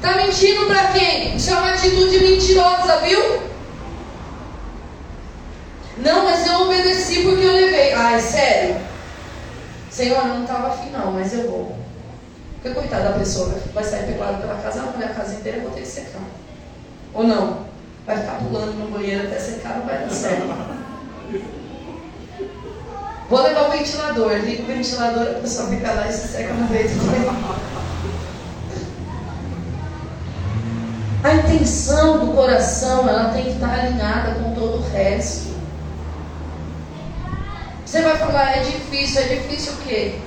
Tá 0.00 0.16
mentindo 0.16 0.66
para 0.66 0.88
quem? 0.88 1.36
Isso 1.36 1.50
é 1.50 1.55
uma 1.55 1.70
atitude 1.70 2.18
mentirosa, 2.18 2.96
viu? 2.98 3.42
Não, 5.98 6.24
mas 6.24 6.46
eu 6.46 6.62
obedeci 6.62 7.22
porque 7.22 7.44
eu 7.44 7.53
levei. 7.53 7.92
Ai, 7.92 8.20
sério? 8.20 8.76
Senhor, 9.90 10.18
eu 10.18 10.24
não 10.24 10.42
estava 10.42 10.68
afim 10.68 10.90
não, 10.90 11.12
mas 11.12 11.32
eu 11.34 11.50
vou. 11.50 11.82
Porque 12.62 12.78
coitada 12.78 13.08
da 13.08 13.18
pessoa 13.18 13.52
vai 13.74 13.82
sair 13.82 14.06
pegada 14.06 14.38
pela 14.38 14.54
casa, 14.54 14.78
ela 14.78 14.92
mulher 14.92 15.10
a 15.10 15.14
casa 15.14 15.34
inteira, 15.34 15.58
eu 15.58 15.62
vou 15.64 15.72
ter 15.72 15.80
que 15.80 15.86
secar. 15.88 16.22
Ou 17.12 17.24
não? 17.24 17.66
Vai 18.06 18.18
ficar 18.18 18.36
pulando 18.36 18.74
no 18.74 18.88
banheiro 18.88 19.26
até 19.26 19.36
secar, 19.36 19.78
não 19.78 19.86
vai 19.86 19.98
dar 19.98 20.08
certo. 20.08 20.46
Vou 23.28 23.42
levar 23.42 23.68
o 23.68 23.72
ventilador, 23.72 24.32
liga 24.32 24.62
o 24.62 24.66
ventilador, 24.66 25.22
a 25.22 25.40
pessoa 25.40 25.70
fica 25.70 25.92
lá 25.92 26.06
e 26.08 26.12
se 26.12 26.28
seca 26.28 26.54
no 26.54 26.68
meio 26.68 26.88
A 31.24 31.34
intenção 31.34 32.24
do 32.24 32.32
coração, 32.32 33.08
ela 33.08 33.32
tem 33.32 33.44
que 33.44 33.50
estar 33.50 33.72
alinhada 33.72 34.34
com 34.36 34.54
todo 34.54 34.78
o 34.78 34.90
resto. 34.92 35.52
Você 37.84 38.02
vai 38.02 38.16
falar, 38.18 38.56
é 38.56 38.60
difícil, 38.60 39.20
é 39.20 39.24
difícil 39.24 39.72
o 39.72 39.76
quê? 39.78 40.20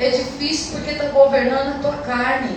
É 0.00 0.08
difícil 0.08 0.72
porque 0.72 0.92
está 0.92 1.04
governando 1.08 1.76
a 1.76 1.78
tua 1.78 1.96
carne. 1.98 2.56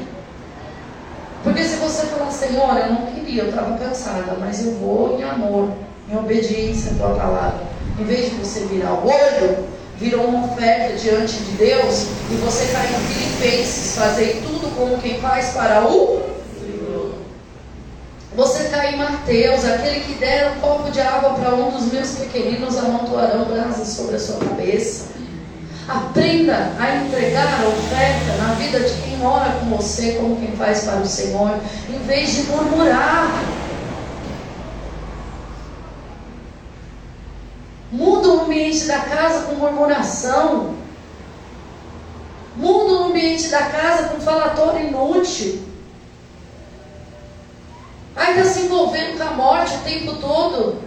Porque 1.43 1.63
se 1.63 1.75
você 1.75 2.07
falar, 2.07 2.31
Senhor, 2.31 2.77
eu 2.77 2.93
não 2.93 3.05
queria, 3.07 3.43
eu 3.43 3.49
estava 3.49 3.77
cansada, 3.77 4.37
mas 4.39 4.65
eu 4.65 4.75
vou 4.75 5.19
em 5.19 5.23
amor, 5.23 5.73
em 6.09 6.15
obediência 6.15 6.93
à 6.93 6.95
tua 6.95 7.15
palavra. 7.15 7.63
Em 7.99 8.05
vez 8.05 8.29
de 8.29 8.35
você 8.37 8.61
virar 8.61 8.93
o 8.93 9.05
olho, 9.05 9.67
virou 9.97 10.25
uma 10.25 10.53
oferta 10.53 10.95
diante 10.95 11.33
de 11.33 11.51
Deus 11.57 12.07
e 12.31 12.35
você 12.35 12.71
cai 12.71 12.87
em 12.87 13.13
Filipenses, 13.13 13.95
fazer 13.97 14.41
tudo 14.41 14.73
como 14.75 14.97
quem 14.99 15.19
faz 15.19 15.49
para 15.49 15.85
o 15.85 16.33
você 18.35 18.63
cai 18.69 18.95
em 18.95 18.97
Mateus, 18.97 19.63
aquele 19.63 19.99
que 19.99 20.13
der 20.15 20.53
um 20.53 20.59
copo 20.59 20.89
de 20.89 20.99
água 20.99 21.35
para 21.35 21.53
um 21.53 21.69
dos 21.69 21.91
meus 21.91 22.11
pequeninos 22.13 22.75
amontoarão 22.77 23.45
brasas 23.45 23.89
sobre 23.89 24.15
a 24.15 24.19
sua 24.19 24.37
cabeça. 24.37 25.09
Aprenda 25.87 26.71
a 26.79 26.95
entregar 26.95 27.61
a 27.61 27.67
oferta 27.67 28.37
na 28.37 28.53
vida 28.53 28.79
de 28.79 29.01
quem 29.01 29.25
ora 29.25 29.51
com 29.51 29.65
você, 29.75 30.13
como 30.13 30.37
quem 30.37 30.55
faz 30.55 30.85
para 30.85 31.01
o 31.01 31.05
Senhor, 31.05 31.59
em 31.89 31.99
vez 32.07 32.31
de 32.31 32.43
murmurar. 32.43 33.43
Muda 37.91 38.29
o 38.29 38.41
ambiente 38.45 38.85
da 38.85 38.99
casa 38.99 39.45
com 39.45 39.55
murmuração. 39.55 40.75
Muda 42.55 42.93
o 42.93 43.03
ambiente 43.05 43.49
da 43.49 43.63
casa 43.63 44.07
com 44.07 44.21
falatório 44.21 44.87
inútil. 44.87 45.63
Aí 48.15 48.37
está 48.37 48.45
se 48.45 48.61
envolvendo 48.61 49.17
com 49.17 49.23
a 49.23 49.31
morte 49.31 49.75
o 49.75 49.79
tempo 49.79 50.15
todo. 50.15 50.81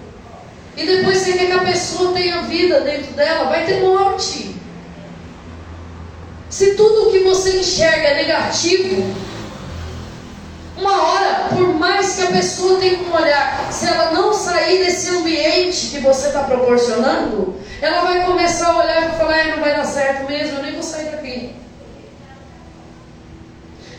E 0.76 0.86
depois 0.86 1.18
você 1.18 1.34
quer 1.34 1.46
que 1.46 1.52
a 1.52 1.64
pessoa 1.64 2.12
tenha 2.12 2.42
vida 2.42 2.80
dentro 2.80 3.12
dela, 3.12 3.50
vai 3.50 3.66
ter 3.66 3.82
morte. 3.82 4.55
Se 6.48 6.74
tudo 6.74 7.08
o 7.08 7.12
que 7.12 7.20
você 7.20 7.58
enxerga 7.58 8.08
é 8.08 8.14
negativo, 8.14 9.14
uma 10.76 11.02
hora, 11.02 11.48
por 11.48 11.74
mais 11.74 12.14
que 12.14 12.22
a 12.22 12.26
pessoa 12.26 12.78
tenha 12.78 12.98
um 12.98 13.14
olhar, 13.14 13.68
se 13.72 13.86
ela 13.86 14.12
não 14.12 14.32
sair 14.32 14.84
desse 14.84 15.08
ambiente 15.08 15.88
que 15.88 15.98
você 15.98 16.28
está 16.28 16.44
proporcionando, 16.44 17.56
ela 17.80 18.02
vai 18.02 18.24
começar 18.26 18.72
a 18.72 18.78
olhar 18.78 19.08
e 19.08 19.18
falar: 19.18 19.38
é, 19.38 19.50
não 19.52 19.60
vai 19.62 19.74
dar 19.74 19.84
certo 19.84 20.30
mesmo, 20.30 20.58
eu 20.58 20.62
nem 20.62 20.74
vou 20.74 20.82
sair 20.82 21.10
daqui. 21.10 21.54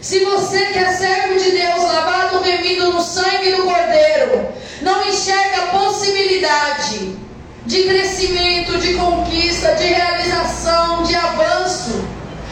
Se 0.02 0.20
você 0.20 0.68
que 0.68 0.80
é 0.80 0.94
servo 0.94 1.38
de 1.38 1.52
Deus, 1.52 1.84
lavado, 1.84 2.40
remido 2.40 2.94
no 2.94 3.02
sangue 3.02 3.52
do 3.52 3.64
Cordeiro, 3.64 4.48
não 4.82 5.06
enxerga 5.06 5.64
a 5.64 5.68
possibilidade 5.68 7.18
de 7.66 7.84
crescimento, 7.84 8.78
de 8.78 8.94
conquista, 8.94 9.76
de 9.76 9.84
realização, 9.84 11.04
de 11.04 11.14
avanço, 11.14 12.08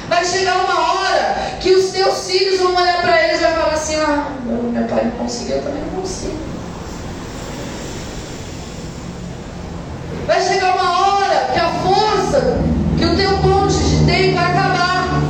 vai 0.08 0.26
chegar 0.26 0.66
uma 0.66 0.94
hora 0.94 1.58
que 1.60 1.74
os 1.74 1.92
teus 1.92 2.30
filhos 2.30 2.60
vão 2.60 2.76
olhar 2.76 3.02
para 3.02 3.24
eles 3.24 3.40
e 3.40 3.44
vão 3.44 3.54
falar 3.54 3.74
assim: 3.74 3.96
ah, 3.96 4.32
meu 4.46 4.84
pai 4.86 5.06
não 5.06 5.12
conseguiu, 5.12 5.58
eu 5.58 5.64
também 5.64 5.82
não 5.82 6.02
consigo. 6.02 6.38
Vai 10.26 10.42
chegar 10.42 10.76
uma 10.76 11.08
hora 11.08 11.50
que 11.54 11.60
a 11.60 11.70
força 11.70 12.58
que 12.98 13.06
o 13.06 13.16
teu 13.16 13.38
cônjuge 13.38 14.06
tem 14.06 14.34
vai 14.34 14.46
acabar. 14.46 15.22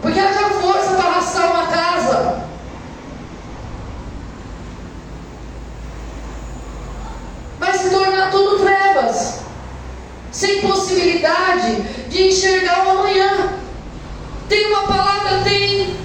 Porque 0.00 0.18
haja 0.18 0.50
força 0.60 0.94
para 0.94 1.10
arrastar 1.10 1.50
uma 1.50 1.66
casa. 1.66 2.42
Vai 7.58 7.76
se 7.76 7.90
tornar 7.90 8.30
tudo 8.30 8.64
trevas. 8.64 9.47
Sem 10.38 10.60
possibilidade 10.60 11.82
de 12.08 12.28
enxergar 12.28 12.86
o 12.86 12.90
amanhã. 12.90 13.54
Tem 14.48 14.68
uma 14.68 14.86
palavra, 14.86 15.42
tem. 15.42 15.96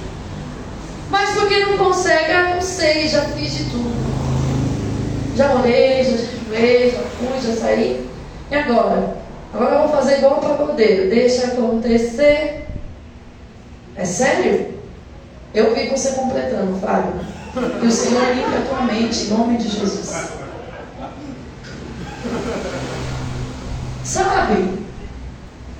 Mas 1.11 1.35
porque 1.35 1.59
não 1.59 1.77
consegue, 1.77 2.31
ah, 2.31 2.55
não 2.55 2.59
sei, 2.59 3.07
já 3.07 3.21
fiz 3.25 3.55
de 3.55 3.65
tudo. 3.65 3.93
Já 5.37 5.53
orei, 5.53 6.03
já 6.03 6.17
jejuei, 6.17 6.89
já 6.89 6.97
fui, 6.97 7.47
já 7.47 7.61
saí. 7.61 8.09
E 8.49 8.55
agora? 8.55 9.17
Agora 9.53 9.75
eu 9.75 9.79
vou 9.81 9.89
fazer 9.89 10.17
igual 10.17 10.39
o 10.39 10.41
pagodeiro. 10.41 11.11
Deixa 11.11 11.45
acontecer. 11.49 12.65
É 13.95 14.03
sério? 14.03 14.73
Eu 15.53 15.75
vi 15.75 15.89
você 15.89 16.13
completando, 16.13 16.79
Fábio. 16.79 17.21
Que 17.79 17.85
o 17.85 17.91
Senhor 17.91 18.33
limpe 18.33 18.57
a 18.57 18.61
tua 18.67 18.81
mente, 18.81 19.25
em 19.25 19.27
nome 19.27 19.57
de 19.59 19.69
Jesus. 19.69 20.11
Sabe? 24.03 24.85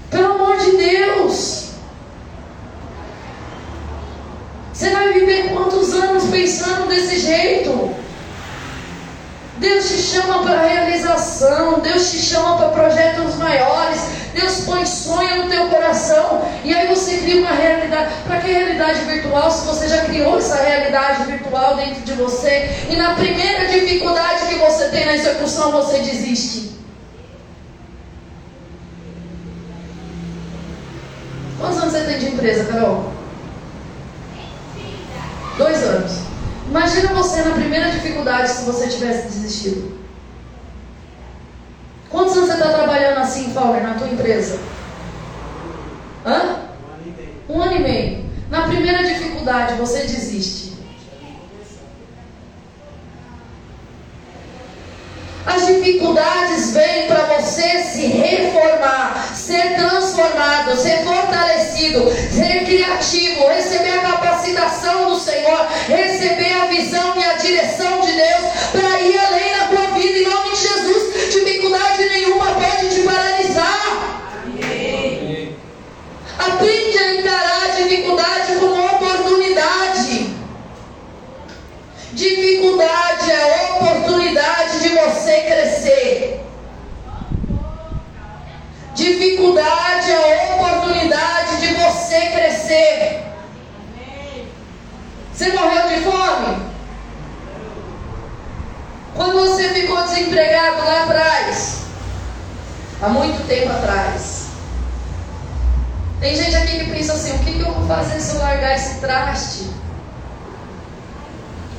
Pelo 0.10 0.34
amor 0.34 0.58
de 0.58 0.78
Deus. 0.78 1.64
Você 4.74 4.90
vai 4.90 5.14
viver 5.14 5.54
quantos 5.54 5.94
anos 5.94 6.24
pensando 6.26 6.88
desse 6.88 7.20
jeito? 7.20 7.94
Deus 9.58 9.88
te 9.88 9.98
chama 10.02 10.44
para 10.44 10.62
realização, 10.62 11.80
Deus 11.80 12.12
te 12.12 12.18
chama 12.18 12.58
para 12.58 12.70
projetos 12.70 13.36
maiores, 13.36 14.02
Deus 14.34 14.62
põe 14.66 14.86
sonho 14.86 15.44
no 15.44 15.50
teu 15.50 15.70
coração 15.70 16.42
e 16.64 16.74
aí 16.74 16.88
você 16.88 17.18
cria 17.18 17.42
uma 17.42 17.52
realidade. 17.52 18.14
Para 18.26 18.40
que 18.42 18.52
realidade 18.52 19.00
virtual 19.06 19.52
se 19.52 19.66
você 19.66 19.88
já 19.88 20.06
criou 20.06 20.38
essa 20.38 20.56
realidade 20.56 21.24
virtual 21.32 21.76
dentro 21.76 22.02
de 22.02 22.14
você 22.14 22.70
e 22.90 22.96
na 22.96 23.14
primeira 23.14 23.68
dificuldade 23.68 24.48
que 24.48 24.56
você 24.56 24.90
tem 24.90 25.06
na 25.06 25.14
execução 25.14 25.72
você 25.72 26.00
desiste? 26.00 26.74
Quantos 31.58 31.78
anos 31.78 31.94
você 31.94 32.04
tem 32.04 32.20
de 32.20 32.26
empresa, 32.26 32.66
Carol? 32.66 33.14
Dois 35.58 35.84
anos. 35.84 36.34
Imagina 36.68 37.14
você 37.14 37.42
na 37.44 37.52
primeira 37.52 37.92
dificuldade 37.92 38.52
se 38.64 38.72
você 38.72 38.88
tivesse 38.88 39.28
desistido. 39.28 40.00
Quantos 42.10 42.38
anos 42.38 42.48
você 42.48 42.54
está 42.54 42.74
trabalhando 42.74 43.18
assim, 43.18 43.54
Fowler, 43.54 43.84
na 43.84 43.96
tua 43.96 44.08
empresa? 44.08 44.60
Hã? 46.26 46.60
Um 47.50 47.62
ano 47.62 47.76
e 47.76 47.80
meio. 47.80 48.26
Na 48.50 48.68
primeira 48.68 49.04
dificuldade, 49.04 49.76
você 49.76 50.04
desiste. 50.04 50.74
As 55.46 55.68
dificuldades 55.68 56.72
vêm 56.72 57.08
para 57.08 57.26
você 57.26 57.84
se 57.84 58.08
reformar, 58.08 59.28
ser 59.36 59.76
transformado, 59.76 60.78
ser 60.78 61.04
fortalecido, 61.04 62.10
ser 62.32 62.64
criativo, 62.64 63.48
receber 63.50 64.00
a 64.00 64.02
capacitação 64.04 65.04
dificuldade 89.04 90.12
a 90.12 90.56
oportunidade 90.56 91.58
de 91.62 91.74
você 91.74 92.20
crescer. 92.32 93.24
Você 95.34 95.52
morreu 95.52 95.88
de 95.88 96.02
fome? 96.04 96.74
Quando 99.16 99.40
você 99.40 99.70
ficou 99.70 100.02
desempregado 100.04 100.78
lá 100.78 101.04
atrás, 101.04 101.84
há 103.02 103.10
muito 103.10 103.48
tempo 103.48 103.72
atrás, 103.72 104.48
tem 106.20 106.36
gente 106.36 106.56
aqui 106.56 106.80
que 106.80 106.92
pensa 106.92 107.14
assim: 107.14 107.36
o 107.36 107.40
que, 107.40 107.54
que 107.54 107.62
eu 107.62 107.74
vou 107.74 107.88
fazer 107.88 108.20
se 108.20 108.36
eu 108.36 108.42
largar 108.42 108.76
esse 108.76 109.00
traste? 109.00 109.70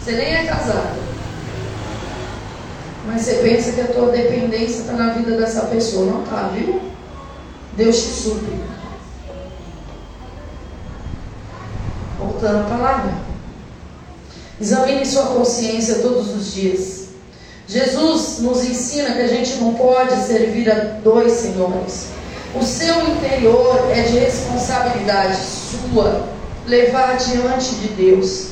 Você 0.00 0.12
nem 0.12 0.34
é 0.34 0.44
casado. 0.44 1.02
Mas 3.06 3.22
você 3.22 3.34
pensa 3.34 3.72
que 3.72 3.80
a 3.80 3.86
tua 3.86 4.10
dependência 4.10 4.80
está 4.80 4.92
na 4.94 5.12
vida 5.14 5.36
dessa 5.36 5.62
pessoa. 5.66 6.06
Não 6.06 6.24
está, 6.24 6.48
viu? 6.48 6.94
Deus 7.76 7.96
te 7.96 8.08
supre. 8.08 8.60
Voltando 12.18 12.60
à 12.60 12.64
palavra. 12.64 13.14
Examine 14.60 15.04
sua 15.04 15.26
consciência 15.26 15.98
todos 15.98 16.30
os 16.34 16.54
dias. 16.54 17.08
Jesus 17.66 18.38
nos 18.40 18.64
ensina 18.64 19.12
que 19.12 19.22
a 19.22 19.23
gente 19.34 19.56
não 19.56 19.74
pode 19.74 20.14
servir 20.26 20.70
a 20.70 20.74
dois 21.02 21.32
senhores. 21.32 22.08
O 22.54 22.62
seu 22.62 23.08
interior 23.08 23.90
é 23.90 24.02
de 24.02 24.18
responsabilidade 24.18 25.36
sua 25.36 26.28
levar 26.66 27.16
diante 27.16 27.74
de 27.76 27.88
Deus. 27.88 28.50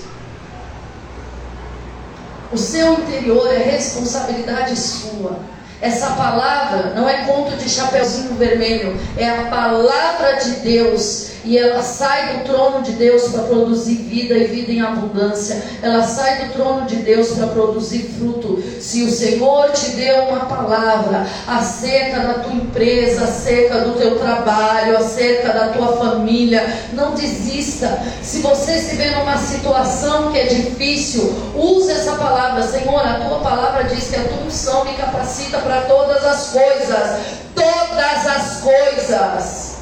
O 2.53 2.59
seu 2.59 2.95
interior 2.95 3.47
é 3.53 3.59
responsabilidade 3.59 4.77
sua. 4.77 5.39
Essa 5.81 6.11
palavra 6.11 6.95
não 6.95 7.09
é 7.09 7.25
conto 7.25 7.57
de 7.57 7.69
chapeuzinho 7.69 8.35
vermelho, 8.35 8.97
é 9.17 9.29
a 9.29 9.45
palavra 9.45 10.35
de 10.35 10.51
Deus 10.61 11.32
e 11.45 11.59
ela 11.59 11.83
sai 11.83 12.39
do 12.39 12.45
trono 12.45 12.83
de 12.83 12.93
Deus 12.93 13.25
para 13.29 13.43
produzir 13.43 13.97
vida 13.97 14.35
e 14.35 14.45
vida 14.45 14.73
em 14.73 14.81
abundância. 14.81 15.63
Ela 15.83 16.03
sai 16.03 16.47
do 16.47 16.53
trono 16.53 16.87
de 16.87 16.97
Deus 16.97 17.31
para 17.31 17.49
produzir 17.49 18.15
fruto. 18.17 18.63
Se 18.81 19.03
o 19.03 19.11
Senhor 19.11 19.71
te 19.73 19.91
deu 19.91 20.25
uma 20.25 20.47
palavra 20.47 21.27
acerca 21.47 22.21
da 22.21 22.35
tua 22.35 22.53
empresa, 22.53 23.25
acerca 23.25 23.81
do 23.81 23.99
teu 23.99 24.19
trabalho, 24.19 24.97
acerca 24.97 25.53
da 25.53 25.69
tua 25.69 25.97
família, 25.97 26.65
não 26.93 27.15
desista. 27.15 28.01
Se 28.23 28.39
você 28.39 28.79
se 28.79 28.97
vê 28.97 29.11
numa 29.11 29.37
situação 29.37 30.31
que 30.31 30.39
é 30.39 30.47
difícil, 30.47 31.35
use 31.55 31.91
essa 31.91 32.13
palavra. 32.13 32.63
Senhor, 32.63 33.01
a 33.01 33.15
tua 33.15 33.41
palavra 33.41 33.85
diz 33.85 34.09
que 34.09 34.17
a 34.17 34.25
tua 34.25 34.47
unção 34.47 34.85
me 34.85 34.95
capacita 34.95 35.59
para 35.59 35.83
todas 35.83 36.25
as 36.25 36.51
coisas. 36.51 37.43
Todas 37.55 38.27
as 38.27 38.61
coisas 38.61 39.73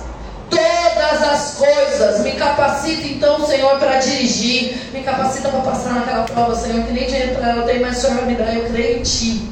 todas 0.50 0.79
as 1.02 1.54
coisas. 1.54 2.20
Me 2.20 2.32
capacita 2.32 3.06
então, 3.06 3.44
Senhor, 3.46 3.78
para 3.78 3.98
dirigir. 3.98 4.76
Me 4.92 5.02
capacita 5.02 5.48
para 5.48 5.60
passar 5.60 5.94
naquela 5.94 6.24
prova, 6.24 6.54
Senhor, 6.54 6.84
que 6.84 6.92
nem 6.92 7.06
dinheiro 7.06 7.34
para 7.34 7.50
ela 7.50 7.62
tem, 7.62 7.80
mas 7.80 7.98
o 7.98 8.00
Senhor 8.00 8.16
vai 8.16 8.26
me 8.26 8.34
dar. 8.34 8.54
Eu 8.54 8.68
creio 8.70 8.98
em 8.98 9.02
Ti. 9.02 9.50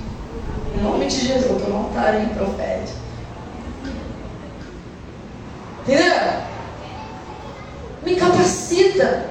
Em 0.76 0.82
nome 0.82 1.06
de 1.06 1.26
Jesus, 1.26 1.68
no 1.68 1.76
altar 1.76 2.14
aí, 2.14 2.26
profeta. 2.34 2.92
Entendeu? 5.86 6.12
Me 8.04 8.16
capacita. 8.16 9.24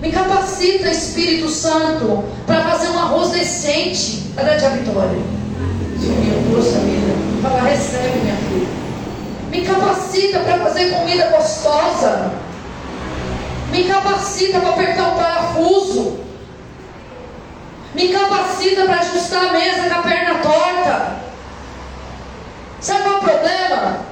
Me 0.00 0.12
capacita, 0.12 0.88
Espírito 0.90 1.48
Santo, 1.48 2.24
para 2.46 2.62
fazer 2.62 2.88
um 2.88 2.98
arroz 2.98 3.30
decente. 3.30 4.32
Cadê 4.36 4.50
a 4.50 4.68
vitória? 4.68 5.18
Subiu, 5.98 6.54
poxa 6.54 6.78
vida. 6.80 7.12
Fala, 7.42 7.62
recebe, 7.62 8.18
minha. 8.20 8.47
Me 9.58 9.64
capacita 9.64 10.38
para 10.38 10.58
fazer 10.58 10.92
comida 10.92 11.30
gostosa. 11.30 12.30
Me 13.72 13.82
capacita 13.88 14.60
para 14.60 14.70
apertar 14.70 15.08
o 15.08 15.16
parafuso. 15.16 16.20
Me 17.92 18.08
capacita 18.08 18.84
para 18.84 19.00
ajustar 19.00 19.46
a 19.46 19.52
mesa 19.52 19.88
com 19.88 19.98
a 19.98 20.02
perna 20.02 20.34
torta. 20.38 21.16
Sabe 22.80 23.02
qual 23.02 23.14
é 23.14 23.18
o 23.18 23.20
problema? 23.20 24.07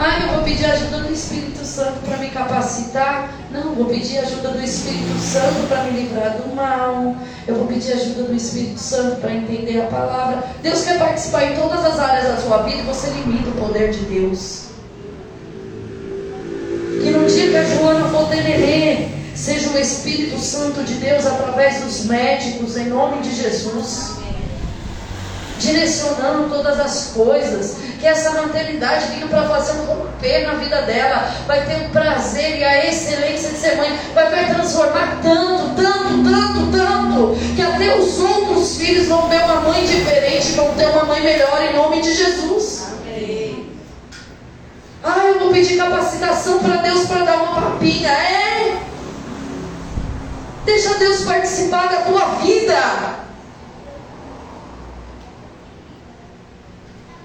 Ah, 0.00 0.20
eu 0.20 0.28
vou 0.34 0.44
pedir 0.44 0.64
ajuda 0.64 0.98
do 0.98 1.12
Espírito 1.12 1.64
Santo 1.64 1.98
para 2.06 2.18
me 2.18 2.28
capacitar. 2.28 3.34
Não, 3.50 3.74
vou 3.74 3.86
pedir 3.86 4.18
ajuda 4.18 4.50
do 4.50 4.62
Espírito 4.62 5.18
Santo 5.18 5.66
para 5.66 5.82
me 5.82 6.02
livrar 6.02 6.36
do 6.36 6.54
mal. 6.54 7.16
Eu 7.48 7.56
vou 7.56 7.66
pedir 7.66 7.94
ajuda 7.94 8.22
do 8.22 8.34
Espírito 8.34 8.78
Santo 8.78 9.20
para 9.20 9.34
entender 9.34 9.80
a 9.80 9.86
palavra. 9.86 10.44
Deus 10.62 10.82
quer 10.82 11.00
participar 11.00 11.46
em 11.46 11.56
todas 11.56 11.84
as 11.84 11.98
áreas 11.98 12.28
da 12.28 12.36
sua 12.36 12.58
vida 12.58 12.82
e 12.82 12.84
você 12.84 13.10
limita 13.10 13.48
o 13.50 13.54
poder 13.54 13.90
de 13.90 14.04
Deus. 14.04 14.66
Que 17.02 17.10
no 17.10 17.26
dia 17.26 17.50
que 17.50 17.56
a 17.56 17.64
Joana 17.64 18.08
for 18.08 18.28
tenerê, 18.28 19.08
seja 19.34 19.68
o 19.70 19.78
Espírito 19.78 20.38
Santo 20.38 20.84
de 20.84 20.94
Deus 20.94 21.26
através 21.26 21.82
dos 21.82 22.04
médicos, 22.04 22.76
em 22.76 22.86
nome 22.86 23.20
de 23.20 23.34
Jesus 23.34 24.17
direcionando 25.58 26.48
todas 26.48 26.78
as 26.80 27.12
coisas, 27.14 27.76
que 27.98 28.06
essa 28.06 28.30
maternidade 28.30 29.06
vinha 29.12 29.26
para 29.26 29.48
fazer 29.48 29.72
um 29.80 29.84
romper 29.84 30.46
na 30.46 30.54
vida 30.54 30.82
dela, 30.82 31.30
vai 31.46 31.64
ter 31.66 31.86
o 31.86 31.88
prazer 31.90 32.58
e 32.58 32.64
a 32.64 32.86
excelência 32.86 33.50
de 33.50 33.56
ser 33.56 33.76
mãe, 33.76 33.98
vai, 34.14 34.30
vai 34.30 34.54
transformar 34.54 35.18
tanto, 35.22 35.74
tanto, 35.74 36.24
tanto, 36.24 36.72
tanto, 36.72 37.36
que 37.56 37.62
até 37.62 37.96
os 37.96 38.18
outros 38.20 38.76
filhos 38.76 39.08
vão 39.08 39.28
ver 39.28 39.42
uma 39.44 39.60
mãe 39.62 39.84
diferente, 39.84 40.52
vão 40.52 40.72
ter 40.74 40.86
uma 40.86 41.04
mãe 41.04 41.20
melhor 41.20 41.60
em 41.62 41.76
nome 41.76 42.00
de 42.00 42.14
Jesus. 42.14 42.88
Ah, 45.02 45.24
eu 45.26 45.38
vou 45.38 45.52
pedir 45.52 45.76
capacitação 45.76 46.58
para 46.58 46.76
Deus 46.76 47.06
para 47.06 47.24
dar 47.24 47.36
uma 47.36 47.60
papinha. 47.60 48.10
É. 48.10 48.76
Deixa 50.64 50.94
Deus 50.98 51.22
participar 51.22 51.88
da 51.88 52.02
tua 52.02 52.24
vida. 52.42 53.27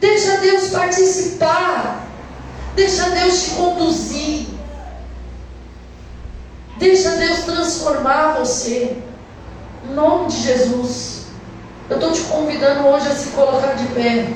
Deixa 0.03 0.35
Deus 0.39 0.67
participar. 0.67 2.05
Deixa 2.75 3.09
Deus 3.11 3.41
te 3.41 3.49
conduzir. 3.51 4.47
Deixa 6.77 7.11
Deus 7.11 7.45
transformar 7.45 8.33
você. 8.33 8.97
Em 9.85 9.93
nome 9.93 10.27
de 10.27 10.41
Jesus. 10.41 11.27
Eu 11.89 11.95
estou 11.95 12.11
te 12.11 12.19
convidando 12.23 12.85
hoje 12.89 13.07
a 13.07 13.15
se 13.15 13.29
colocar 13.29 13.75
de 13.75 13.87
pé. 13.93 14.33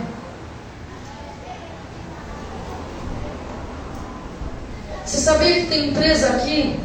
Você 5.05 5.17
sabia 5.17 5.53
que 5.53 5.67
tem 5.67 5.89
empresa 5.89 6.29
aqui 6.29 6.79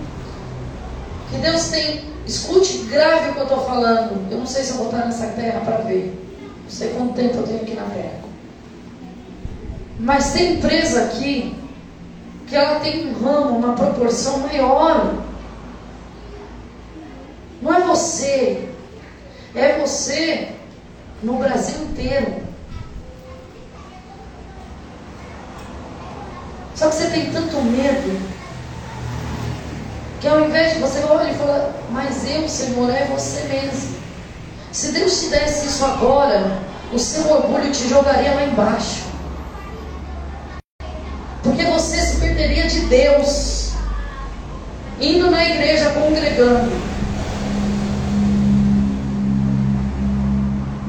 que 1.31 1.37
Deus 1.39 1.69
tem. 1.69 2.11
Escute 2.27 2.79
grave 2.91 3.31
o 3.31 3.35
que 3.35 3.39
eu 3.39 3.45
estou 3.45 3.65
falando. 3.65 4.29
Eu 4.29 4.39
não 4.39 4.47
sei 4.47 4.65
se 4.65 4.71
eu 4.71 4.79
vou 4.79 4.87
estar 4.87 5.07
nessa 5.07 5.29
terra 5.29 5.61
para 5.61 5.77
ver. 5.85 6.21
Não 6.65 6.71
sei 6.71 6.91
quanto 6.95 7.15
tempo 7.15 7.37
eu 7.37 7.43
tenho 7.45 7.63
aqui 7.63 7.75
na 7.75 7.85
terra. 7.85 8.32
Mas 9.99 10.33
tem 10.33 10.55
empresa 10.55 11.05
aqui 11.05 11.55
que 12.47 12.57
ela 12.57 12.81
tem 12.81 13.09
um 13.09 13.13
ramo, 13.13 13.59
uma 13.59 13.75
proporção 13.75 14.41
maior. 14.41 15.15
Não 17.61 17.75
é 17.75 17.81
você, 17.81 18.69
é 19.55 19.79
você 19.79 20.53
no 21.23 21.35
Brasil 21.37 21.85
inteiro. 21.85 22.43
Só 26.75 26.89
que 26.89 26.95
você 26.95 27.11
tem 27.11 27.31
tanto 27.31 27.63
medo 27.63 28.33
que 30.21 30.29
ao 30.29 30.45
invés 30.45 30.75
de 30.75 30.81
você 30.81 31.05
olhar 31.05 31.31
e 31.31 31.35
falar, 31.35 31.73
mas 31.91 32.29
eu, 32.29 32.49
Senhor, 32.49 32.91
é 32.91 33.05
você 33.07 33.43
mesmo. 33.49 33.97
Se 34.71 34.93
Deus 34.93 35.21
te 35.21 35.29
desse 35.29 35.67
isso 35.67 35.85
agora, 35.85 36.59
o 36.93 36.99
seu 36.99 37.31
orgulho 37.31 37.71
te 37.71 37.89
jogaria 37.89 38.35
lá 38.35 38.45
embaixo. 38.45 39.12
Porque 41.63 41.81
você 41.81 41.97
se 42.01 42.17
perderia 42.17 42.67
de 42.67 42.81
Deus, 42.87 43.71
indo 45.01 45.31
na 45.31 45.45
igreja, 45.45 45.91
congregando. 45.91 46.73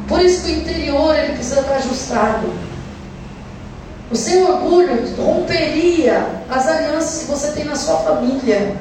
Por 0.07 0.19
isso 0.21 0.43
que 0.43 0.51
o 0.51 0.55
interior 0.55 1.15
ele 1.15 1.33
precisa 1.33 1.59
estar 1.61 1.75
ajustado. 1.75 2.51
O 4.09 4.15
seu 4.15 4.49
orgulho 4.49 5.15
romperia 5.15 6.43
as 6.49 6.67
alianças 6.67 7.23
que 7.23 7.31
você 7.31 7.51
tem 7.51 7.65
na 7.65 7.75
sua 7.75 7.97
família. 7.97 8.75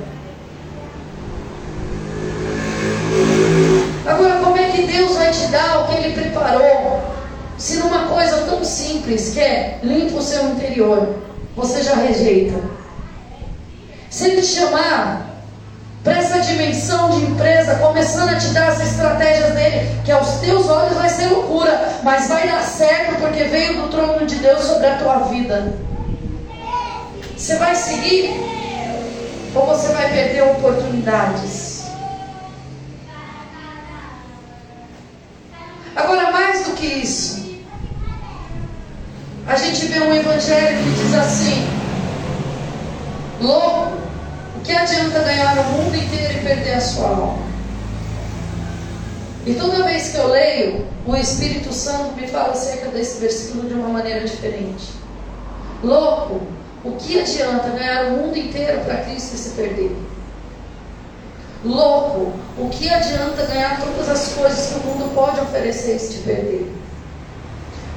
Agora, 4.06 4.36
como 4.36 4.56
é 4.56 4.70
que 4.70 4.82
Deus 4.86 5.14
vai 5.14 5.30
te 5.30 5.46
dar 5.48 5.80
o 5.80 5.88
que 5.88 5.96
Ele 5.96 6.14
preparou? 6.14 7.02
Se 7.58 7.76
numa 7.76 8.06
coisa 8.06 8.38
tão 8.46 8.64
simples 8.64 9.34
que 9.34 9.40
é 9.40 9.78
limpa 9.82 10.16
o 10.16 10.22
seu 10.22 10.50
interior 10.50 11.31
você 11.56 11.82
já 11.82 11.94
rejeita. 11.96 12.60
Se 14.10 14.24
ele 14.24 14.42
te 14.42 14.48
chamar 14.48 15.32
para 16.02 16.18
essa 16.18 16.40
dimensão 16.40 17.10
de 17.10 17.24
empresa, 17.24 17.76
começando 17.76 18.30
a 18.30 18.36
te 18.36 18.48
dar 18.48 18.68
as 18.68 18.80
estratégias 18.80 19.54
dele, 19.54 20.00
que 20.04 20.10
aos 20.10 20.40
teus 20.40 20.68
olhos 20.68 20.96
vai 20.96 21.08
ser 21.08 21.28
loucura, 21.28 22.00
mas 22.02 22.28
vai 22.28 22.48
dar 22.48 22.62
certo 22.62 23.20
porque 23.20 23.44
veio 23.44 23.82
do 23.82 23.88
trono 23.88 24.26
de 24.26 24.36
Deus 24.36 24.62
sobre 24.64 24.86
a 24.86 24.96
tua 24.96 25.18
vida. 25.28 25.74
Você 27.36 27.56
vai 27.56 27.74
seguir? 27.74 28.30
Ou 29.54 29.66
você 29.66 29.92
vai 29.92 30.10
perder 30.10 30.42
oportunidades? 30.42 31.84
Agora, 35.94 36.30
mais 36.32 36.64
do 36.64 36.72
que 36.72 36.86
isso, 36.86 37.60
a 39.46 39.56
gente 39.56 39.81
vê 39.92 40.00
um 40.00 40.14
evangelho 40.14 40.78
que 40.78 40.90
diz 40.90 41.14
assim: 41.14 41.68
louco, 43.40 43.98
o 44.56 44.60
que 44.64 44.72
adianta 44.72 45.20
ganhar 45.20 45.58
o 45.58 45.64
mundo 45.64 45.94
inteiro 45.94 46.38
e 46.38 46.40
perder 46.40 46.74
a 46.74 46.80
sua 46.80 47.08
alma? 47.08 47.52
E 49.44 49.54
toda 49.54 49.84
vez 49.84 50.12
que 50.12 50.18
eu 50.18 50.28
leio, 50.28 50.86
o 51.04 51.16
Espírito 51.16 51.72
Santo 51.72 52.14
me 52.16 52.26
fala 52.28 52.52
acerca 52.52 52.88
desse 52.88 53.20
versículo 53.20 53.68
de 53.68 53.74
uma 53.74 53.88
maneira 53.88 54.24
diferente. 54.24 54.92
Louco, 55.82 56.40
o 56.84 56.92
que 56.92 57.18
adianta 57.18 57.70
ganhar 57.70 58.06
o 58.06 58.10
mundo 58.18 58.38
inteiro 58.38 58.80
para 58.84 58.98
Cristo 58.98 59.34
e 59.34 59.38
se 59.38 59.50
perder? 59.50 59.96
Louco, 61.64 62.32
o 62.56 62.68
que 62.70 62.88
adianta 62.88 63.44
ganhar 63.46 63.80
todas 63.80 64.08
as 64.08 64.32
coisas 64.32 64.68
que 64.68 64.74
o 64.74 64.90
mundo 64.90 65.12
pode 65.14 65.40
oferecer 65.40 65.96
e 65.96 65.98
se 65.98 66.18
perder? 66.18 66.81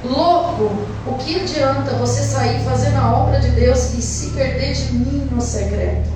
Louco, 0.08 0.72
o 1.06 1.14
que 1.18 1.40
adianta 1.40 1.96
você 1.96 2.22
sair 2.22 2.62
fazendo 2.64 2.96
a 2.96 3.12
obra 3.12 3.40
de 3.40 3.50
Deus 3.50 3.94
e 3.94 4.02
se 4.02 4.30
perder 4.30 4.72
de 4.72 4.92
mim 4.92 5.28
no 5.30 5.40
secreto? 5.40 6.10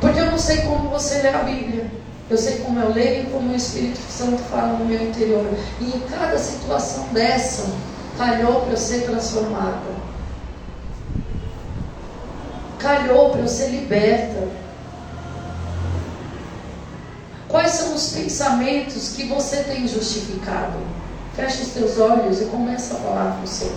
Porque 0.00 0.18
eu 0.18 0.30
não 0.30 0.38
sei 0.38 0.62
como 0.62 0.88
você 0.88 1.22
lê 1.22 1.28
a 1.28 1.38
Bíblia. 1.38 1.90
Eu 2.30 2.38
sei 2.38 2.60
como 2.60 2.80
eu 2.80 2.92
leio 2.92 3.24
e 3.24 3.30
como 3.30 3.52
o 3.52 3.56
Espírito 3.56 4.00
Santo 4.10 4.42
fala 4.44 4.78
no 4.78 4.86
meu 4.86 5.02
interior. 5.02 5.46
E 5.80 5.84
em 5.84 6.00
cada 6.08 6.38
situação 6.38 7.08
dessa, 7.12 7.70
calhou 8.16 8.62
para 8.62 8.70
eu 8.70 8.76
ser 8.76 9.02
transformada. 9.02 10.02
Calhou 12.78 13.30
para 13.30 13.40
eu 13.42 13.48
ser 13.48 13.68
liberta. 13.68 14.48
Quais 17.48 17.72
são 17.72 17.94
os 17.94 18.14
pensamentos 18.14 19.10
que 19.10 19.24
você 19.26 19.58
tem 19.64 19.86
justificado? 19.86 20.78
Feche 21.34 21.62
os 21.62 21.68
teus 21.68 21.98
olhos 21.98 22.40
e 22.40 22.44
começa 22.46 22.94
a 22.94 22.98
falar 22.98 23.36
com 23.36 23.44
o 23.44 23.46
Senhor. 23.46 23.74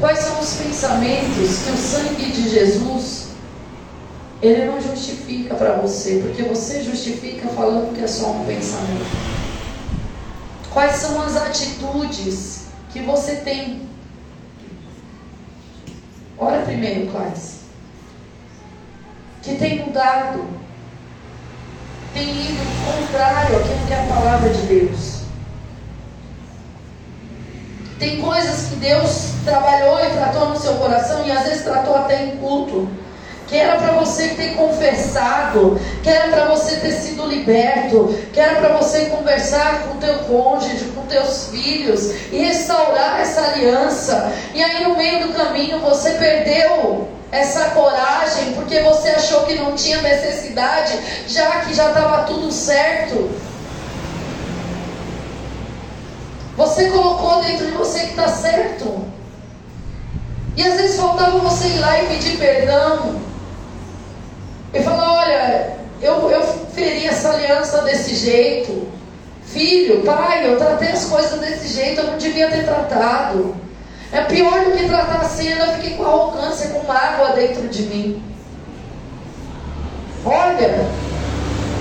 Quais 0.00 0.18
são 0.18 0.40
os 0.40 0.54
pensamentos 0.54 1.58
que 1.64 1.70
o 1.70 1.76
sangue 1.76 2.32
de 2.32 2.48
Jesus 2.48 3.24
ele 4.44 4.66
não 4.66 4.78
justifica 4.78 5.54
para 5.54 5.76
você, 5.76 6.20
porque 6.22 6.42
você 6.42 6.82
justifica 6.82 7.48
falando 7.48 7.94
que 7.94 8.04
é 8.04 8.06
só 8.06 8.30
um 8.30 8.44
pensamento. 8.44 9.06
Quais 10.70 10.96
são 10.96 11.22
as 11.22 11.34
atitudes 11.36 12.66
que 12.92 13.00
você 13.00 13.36
tem? 13.36 13.88
Ora 16.36 16.62
primeiro, 16.62 17.10
quais? 17.10 17.60
Que 19.40 19.54
tem 19.54 19.86
mudado, 19.86 20.46
tem 22.14 22.30
ido 22.30 22.64
contrário 22.86 23.56
àquilo 23.56 23.86
que 23.86 23.92
é 23.92 24.00
a 24.00 24.14
palavra 24.14 24.48
de 24.48 24.62
Deus. 24.62 25.14
Tem 27.98 28.20
coisas 28.20 28.68
que 28.68 28.76
Deus 28.76 29.32
trabalhou 29.44 29.98
e 30.04 30.10
tratou 30.10 30.48
no 30.48 30.56
seu 30.56 30.74
coração 30.74 31.26
e 31.26 31.32
às 31.32 31.44
vezes 31.44 31.64
tratou 31.64 31.96
até 31.96 32.24
em 32.24 32.36
culto 32.36 32.88
que 33.46 33.56
era 33.56 33.76
para 33.76 33.92
você 33.92 34.28
ter 34.28 34.54
confessado, 34.56 35.78
que 36.02 36.08
era 36.08 36.28
para 36.28 36.46
você 36.46 36.76
ter 36.76 36.92
sido 36.92 37.26
liberto, 37.26 38.18
que 38.32 38.40
era 38.40 38.54
para 38.56 38.76
você 38.76 39.06
conversar 39.06 39.82
com 39.82 39.98
teu 39.98 40.14
cônjuge, 40.20 40.86
com 40.94 41.02
teus 41.02 41.48
filhos 41.48 42.10
e 42.32 42.38
restaurar 42.38 43.20
essa 43.20 43.42
aliança. 43.42 44.32
E 44.54 44.62
aí 44.62 44.84
no 44.84 44.96
meio 44.96 45.26
do 45.26 45.34
caminho 45.34 45.78
você 45.80 46.12
perdeu 46.12 47.08
essa 47.34 47.70
coragem 47.70 48.52
porque 48.52 48.80
você 48.80 49.08
achou 49.08 49.44
que 49.44 49.56
não 49.56 49.74
tinha 49.74 50.00
necessidade, 50.00 50.96
já 51.26 51.62
que 51.62 51.74
já 51.74 51.88
estava 51.88 52.22
tudo 52.22 52.52
certo. 52.52 53.28
Você 56.56 56.88
colocou 56.90 57.42
dentro 57.42 57.66
de 57.66 57.72
você 57.72 58.00
que 58.00 58.10
está 58.10 58.28
certo. 58.28 59.04
E 60.56 60.62
às 60.62 60.76
vezes 60.76 60.96
faltava 60.96 61.38
você 61.40 61.66
ir 61.66 61.80
lá 61.80 62.00
e 62.00 62.06
pedir 62.06 62.38
perdão. 62.38 63.20
Ele 64.72 64.84
falou: 64.84 65.16
Olha, 65.16 65.76
eu, 66.00 66.30
eu 66.30 66.42
feri 66.72 67.08
essa 67.08 67.30
aliança 67.30 67.82
desse 67.82 68.14
jeito. 68.14 68.86
Filho, 69.44 70.02
pai, 70.02 70.46
eu 70.46 70.56
tratei 70.56 70.90
as 70.90 71.06
coisas 71.06 71.40
desse 71.40 71.66
jeito, 71.74 72.00
eu 72.00 72.06
não 72.12 72.18
devia 72.18 72.48
ter 72.48 72.64
tratado. 72.64 73.63
É 74.14 74.22
pior 74.22 74.64
do 74.64 74.70
que 74.76 74.88
tratar 74.88 75.22
assim, 75.22 75.48
eu 75.48 75.72
fiquei 75.72 75.96
com 75.96 76.04
arrogância, 76.04 76.70
com 76.70 76.86
mágoa 76.86 77.32
dentro 77.32 77.66
de 77.66 77.82
mim. 77.82 78.22
Olha, 80.24 80.86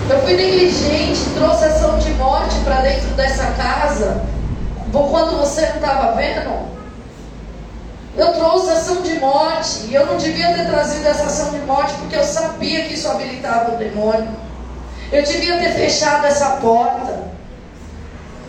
eu 0.09 0.21
fui 0.23 0.33
negligente, 0.33 1.29
trouxe 1.35 1.65
ação 1.65 1.99
de 1.99 2.09
morte 2.15 2.55
para 2.63 2.81
dentro 2.81 3.09
dessa 3.11 3.45
casa. 3.51 4.25
Quando 4.91 5.37
você 5.39 5.61
não 5.67 5.75
estava 5.75 6.15
vendo, 6.15 6.67
eu 8.17 8.33
trouxe 8.33 8.71
ação 8.71 9.03
de 9.03 9.13
morte. 9.19 9.85
E 9.89 9.93
eu 9.93 10.07
não 10.07 10.17
devia 10.17 10.55
ter 10.55 10.65
trazido 10.65 11.07
essa 11.07 11.25
ação 11.25 11.51
de 11.51 11.59
morte 11.59 11.93
porque 11.99 12.15
eu 12.15 12.23
sabia 12.23 12.85
que 12.85 12.95
isso 12.95 13.09
habilitava 13.09 13.75
o 13.75 13.77
demônio. 13.77 14.29
Eu 15.11 15.21
devia 15.21 15.59
ter 15.59 15.73
fechado 15.73 16.25
essa 16.25 16.57
porta. 16.57 17.25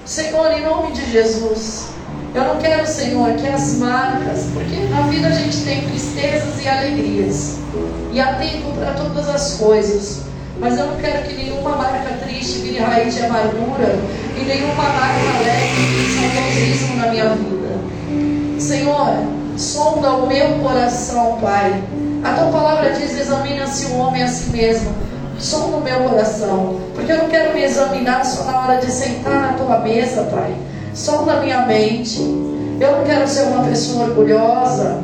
Senhor, 0.07 0.53
em 0.53 0.62
nome 0.62 0.93
de 0.93 1.12
Jesus. 1.12 1.93
Eu 2.35 2.43
não 2.43 2.57
quero, 2.57 2.85
Senhor, 2.85 3.32
que 3.35 3.47
as 3.47 3.76
marcas, 3.76 4.47
porque 4.53 4.74
na 4.91 5.03
vida 5.03 5.28
a 5.28 5.30
gente 5.30 5.64
tem 5.64 5.82
tristezas 5.82 6.61
e 6.61 6.68
alegrias. 6.68 7.59
E 8.12 8.20
há 8.20 8.35
tempo 8.35 8.72
para 8.72 8.93
todas 8.95 9.28
as 9.28 9.55
coisas. 9.55 10.22
Mas 10.59 10.76
eu 10.76 10.87
não 10.87 10.97
quero 10.97 11.28
que 11.28 11.35
nenhuma 11.35 11.76
marca 11.76 12.14
triste 12.24 12.59
vire 12.59 12.78
raiz 12.78 13.14
de 13.14 13.22
amargura 13.24 13.99
e 14.37 14.45
nenhuma 14.45 14.82
marca 14.82 15.39
alegre 15.39 15.85
vire 15.87 16.32
saudosismo 16.32 16.97
na 16.97 17.07
minha 17.09 17.28
vida. 17.30 18.59
Senhor, 18.59 19.26
sonda 19.57 20.11
o 20.14 20.26
meu 20.26 20.59
coração, 20.59 21.39
Pai. 21.41 21.85
A 22.24 22.32
tua 22.32 22.51
palavra 22.51 22.93
diz: 22.93 23.16
examina-se 23.16 23.87
o 23.87 23.99
homem 23.99 24.24
a 24.24 24.28
si 24.28 24.51
mesmo. 24.51 24.93
Sonda 25.39 25.76
o 25.76 25.80
meu 25.80 26.01
coração, 26.09 26.80
porque 26.95 27.12
eu 27.12 27.18
não 27.18 27.28
quero 27.28 27.55
me 27.55 27.62
examinar 27.62 28.24
só 28.24 28.45
na 28.45 28.61
hora 28.61 28.76
de 28.78 28.91
sentar 28.91 29.53
na 29.53 29.53
tua 29.53 29.78
mesa, 29.80 30.22
Pai. 30.24 30.55
Sonda 30.95 31.32
a 31.32 31.40
minha 31.40 31.66
mente. 31.66 32.20
Eu 32.80 32.99
não 32.99 33.05
quero 33.05 33.26
ser 33.26 33.49
uma 33.49 33.64
pessoa 33.64 34.07
orgulhosa. 34.07 35.03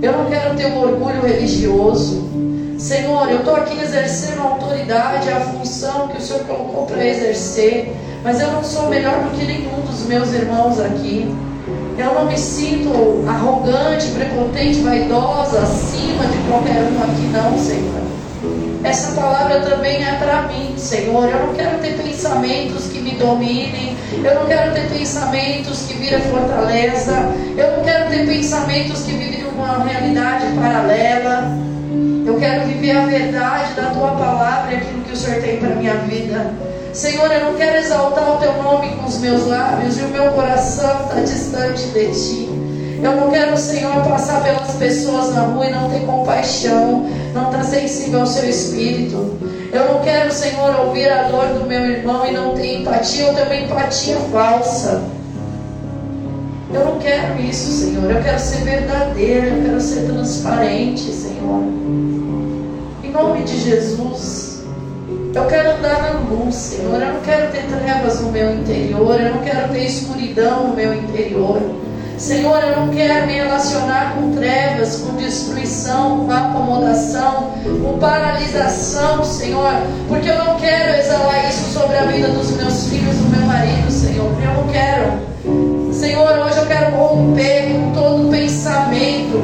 Eu 0.00 0.12
não 0.12 0.26
quero 0.30 0.54
ter 0.54 0.66
um 0.66 0.80
orgulho 0.80 1.20
religioso. 1.20 2.30
Senhor, 2.78 3.28
eu 3.28 3.40
estou 3.40 3.56
aqui 3.56 3.80
exercendo 3.80 4.40
a 4.40 4.44
autoridade, 4.44 5.30
a 5.30 5.40
função 5.40 6.08
que 6.08 6.18
o 6.18 6.20
Senhor 6.20 6.44
colocou 6.44 6.86
para 6.86 7.04
exercer, 7.04 7.92
mas 8.22 8.40
eu 8.40 8.52
não 8.52 8.62
sou 8.62 8.88
melhor 8.88 9.22
do 9.24 9.30
que 9.36 9.44
nenhum 9.44 9.80
dos 9.80 10.06
meus 10.06 10.32
irmãos 10.32 10.80
aqui. 10.80 11.32
Eu 11.98 12.14
não 12.14 12.26
me 12.26 12.38
sinto 12.38 13.24
arrogante, 13.28 14.10
prepotente, 14.10 14.80
vaidosa, 14.80 15.60
acima 15.60 16.24
de 16.26 16.38
qualquer 16.48 16.82
um 16.82 17.02
aqui, 17.02 17.26
não, 17.32 17.58
Senhor. 17.58 18.21
Essa 18.84 19.12
palavra 19.12 19.60
também 19.60 20.04
é 20.04 20.12
para 20.14 20.42
mim, 20.42 20.74
Senhor. 20.76 21.28
Eu 21.28 21.46
não 21.46 21.54
quero 21.54 21.78
ter 21.78 21.94
pensamentos 22.02 22.86
que 22.88 23.00
me 23.00 23.12
dominem. 23.12 23.96
Eu 24.24 24.34
não 24.34 24.46
quero 24.46 24.72
ter 24.74 24.88
pensamentos 24.88 25.86
que 25.86 25.94
viram 25.94 26.20
fortaleza. 26.20 27.12
Eu 27.56 27.76
não 27.76 27.84
quero 27.84 28.10
ter 28.10 28.26
pensamentos 28.26 29.02
que 29.02 29.12
vivem 29.12 29.44
uma 29.46 29.84
realidade 29.84 30.46
paralela. 30.56 31.56
Eu 32.26 32.38
quero 32.38 32.66
viver 32.66 32.96
a 32.96 33.06
verdade 33.06 33.74
da 33.74 33.90
tua 33.90 34.12
palavra 34.12 34.72
e 34.72 34.76
aquilo 34.76 35.02
que 35.02 35.12
o 35.12 35.16
Senhor 35.16 35.40
tem 35.40 35.58
para 35.58 35.74
minha 35.76 35.94
vida. 35.94 36.52
Senhor, 36.92 37.30
eu 37.32 37.44
não 37.44 37.54
quero 37.54 37.78
exaltar 37.78 38.30
o 38.30 38.36
teu 38.38 38.62
nome 38.62 38.96
com 38.96 39.06
os 39.06 39.18
meus 39.18 39.46
lábios 39.46 39.98
e 39.98 40.02
o 40.02 40.08
meu 40.08 40.32
coração 40.32 41.06
está 41.06 41.20
distante 41.20 41.86
de 41.88 42.06
ti. 42.12 42.51
Eu 43.02 43.16
não 43.16 43.30
quero, 43.30 43.58
Senhor, 43.58 44.04
passar 44.04 44.44
pelas 44.44 44.76
pessoas 44.76 45.34
na 45.34 45.42
rua 45.42 45.66
e 45.66 45.72
não 45.72 45.90
ter 45.90 46.06
compaixão, 46.06 47.10
não 47.34 47.46
estar 47.46 47.58
tá 47.58 47.64
sensível 47.64 48.20
ao 48.20 48.26
seu 48.28 48.48
espírito. 48.48 49.38
Eu 49.72 49.92
não 49.92 50.00
quero, 50.02 50.32
Senhor, 50.32 50.78
ouvir 50.86 51.10
a 51.10 51.24
dor 51.24 51.46
do 51.46 51.66
meu 51.66 51.80
irmão 51.80 52.24
e 52.24 52.30
não 52.30 52.54
ter 52.54 52.78
empatia 52.78 53.26
ou 53.26 53.34
ter 53.34 53.42
uma 53.42 53.56
empatia 53.56 54.16
falsa. 54.30 55.02
Eu 56.72 56.84
não 56.84 56.98
quero 57.00 57.40
isso, 57.40 57.72
Senhor. 57.72 58.08
Eu 58.08 58.22
quero 58.22 58.38
ser 58.38 58.58
verdadeiro, 58.58 59.46
eu 59.48 59.64
quero 59.64 59.80
ser 59.80 60.06
transparente, 60.06 61.10
Senhor. 61.12 61.60
Em 63.02 63.10
nome 63.10 63.42
de 63.42 63.58
Jesus. 63.58 64.62
Eu 65.34 65.46
quero 65.46 65.72
andar 65.72 66.02
na 66.02 66.20
luz, 66.20 66.54
Senhor. 66.54 67.02
Eu 67.02 67.14
não 67.14 67.20
quero 67.22 67.50
ter 67.50 67.64
trevas 67.64 68.20
no 68.20 68.30
meu 68.30 68.54
interior. 68.54 69.20
Eu 69.20 69.34
não 69.34 69.42
quero 69.42 69.72
ter 69.72 69.86
escuridão 69.86 70.68
no 70.68 70.76
meu 70.76 70.94
interior. 70.94 71.60
Senhor, 72.18 72.62
eu 72.62 72.76
não 72.76 72.88
quero 72.88 73.26
me 73.26 73.34
relacionar 73.34 74.14
com 74.14 74.32
trevas, 74.32 74.96
com 74.98 75.16
destruição, 75.16 76.26
com 76.26 76.32
acomodação, 76.32 77.52
com 77.82 77.98
paralisação, 77.98 79.24
Senhor, 79.24 79.74
porque 80.08 80.28
eu 80.28 80.38
não 80.38 80.56
quero 80.56 80.98
exalar 80.98 81.48
isso 81.48 81.72
sobre 81.72 81.96
a 81.96 82.04
vida 82.04 82.28
dos 82.28 82.50
meus 82.52 82.88
filhos, 82.88 83.16
do 83.16 83.28
meu 83.28 83.46
marido, 83.46 83.90
Senhor, 83.90 84.28
porque 84.30 84.46
eu 84.46 84.54
não 84.54 84.68
quero. 84.68 85.32
Senhor, 85.92 86.38
hoje 86.46 86.58
eu 86.58 86.66
quero 86.66 86.96
romper 86.96 87.72
com 87.72 87.92
todo 87.92 88.30
pensamento 88.30 89.42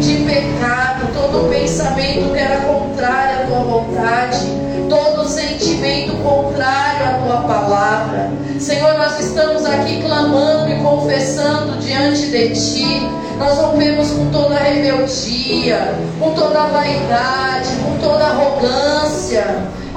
de 0.00 0.16
pecado, 0.24 1.08
todo 1.14 1.48
pensamento 1.48 2.32
que 2.32 2.38
era 2.38 2.60
contrário 2.60 3.42
à 3.42 3.46
tua 3.46 3.58
vontade, 3.60 4.46
todo 4.88 5.28
sentimento 5.28 6.12
contrário 6.22 7.06
à 7.06 7.18
tua 7.24 7.36
palavra. 7.42 8.30
Senhor, 8.58 8.96
nós 8.96 9.18
estamos 9.18 9.66
aqui 9.66 10.00
clamando 10.00 10.70
e 10.70 10.76
confessando 10.76 11.76
diante 11.78 12.26
de 12.26 12.50
Ti. 12.50 13.08
Nós 13.36 13.58
rompemos 13.58 14.12
com 14.12 14.30
toda 14.30 14.54
rebeldia, 14.54 15.92
com 16.20 16.32
toda 16.34 16.66
vaidade, 16.68 17.70
com 17.84 17.98
toda 17.98 18.24
arrogância. 18.24 19.44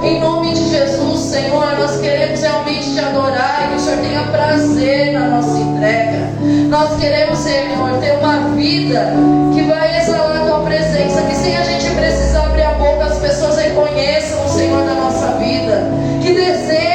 Em 0.02 0.20
nome 0.20 0.54
de 0.54 0.70
Jesus, 0.70 1.20
Senhor, 1.20 1.78
nós 1.78 2.00
queremos 2.00 2.40
realmente 2.40 2.92
te 2.92 2.98
adorar 2.98 3.66
e 3.66 3.68
que 3.68 3.76
o 3.76 3.80
Senhor 3.80 4.00
tenha 4.00 4.22
prazer 4.24 5.12
na 5.12 5.28
nossa 5.28 5.56
entrega. 5.56 6.28
Nós 6.68 6.98
queremos, 6.98 7.38
Senhor, 7.38 7.98
ter 8.00 8.12
uma 8.18 8.50
vida 8.56 9.12
que 9.54 9.62
vai 9.62 10.00
exalar 10.00 10.36
a 10.36 10.46
tua 10.46 10.60
presença, 10.60 11.22
que 11.22 11.34
sem 11.36 11.56
a 11.56 11.62
gente 11.62 11.94
precisar 11.94 12.46
abrir 12.46 12.62
a 12.62 12.72
boca, 12.72 13.04
as 13.04 13.18
pessoas 13.18 13.56
reconheçam 13.56 14.44
o 14.44 14.48
Senhor 14.48 14.84
na 14.84 14.94
nossa 14.94 15.38
vida, 15.38 15.90
que 16.20 16.32
desejam 16.32 16.87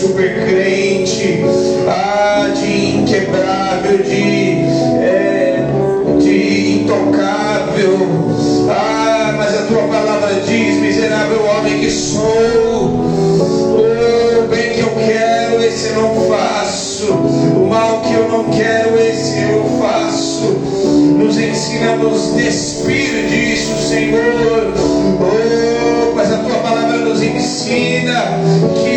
super 0.00 0.46
crente, 0.46 1.44
ah, 1.86 2.50
de 2.54 2.96
inquebrável, 2.96 3.98
de, 3.98 4.64
é, 5.04 5.66
de 6.18 6.80
intocável. 6.80 7.98
Ah, 8.70 9.34
mas 9.36 9.58
a 9.58 9.62
tua 9.66 9.82
palavra 9.88 10.40
diz, 10.40 10.76
miserável 10.76 11.44
homem 11.44 11.80
que 11.80 11.90
sou, 11.90 13.04
oh, 13.76 14.44
o 14.44 14.48
bem 14.48 14.72
que 14.72 14.80
eu 14.80 14.90
quero, 15.06 15.62
esse 15.62 15.88
eu 15.88 15.96
não 15.96 16.28
faço, 16.30 17.12
o 17.12 17.68
mal 17.68 18.00
que 18.00 18.14
eu 18.14 18.26
não 18.26 18.44
quero, 18.44 18.98
esse 18.98 19.42
eu 19.42 19.66
faço. 19.78 20.46
Nos 21.18 21.38
ensina 21.38 21.92
a 21.92 21.96
nos 21.96 22.34
despir 22.36 23.26
disso, 23.28 23.76
Senhor. 23.86 24.72
Oh, 25.20 26.14
mas 26.14 26.32
a 26.32 26.38
tua 26.38 26.56
palavra 26.56 26.96
nos 26.96 27.22
ensina 27.22 28.38
que 28.82 28.89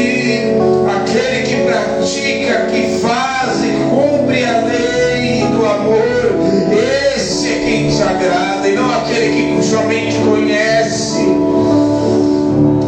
somente 10.14 10.20
conhece. 10.20 11.24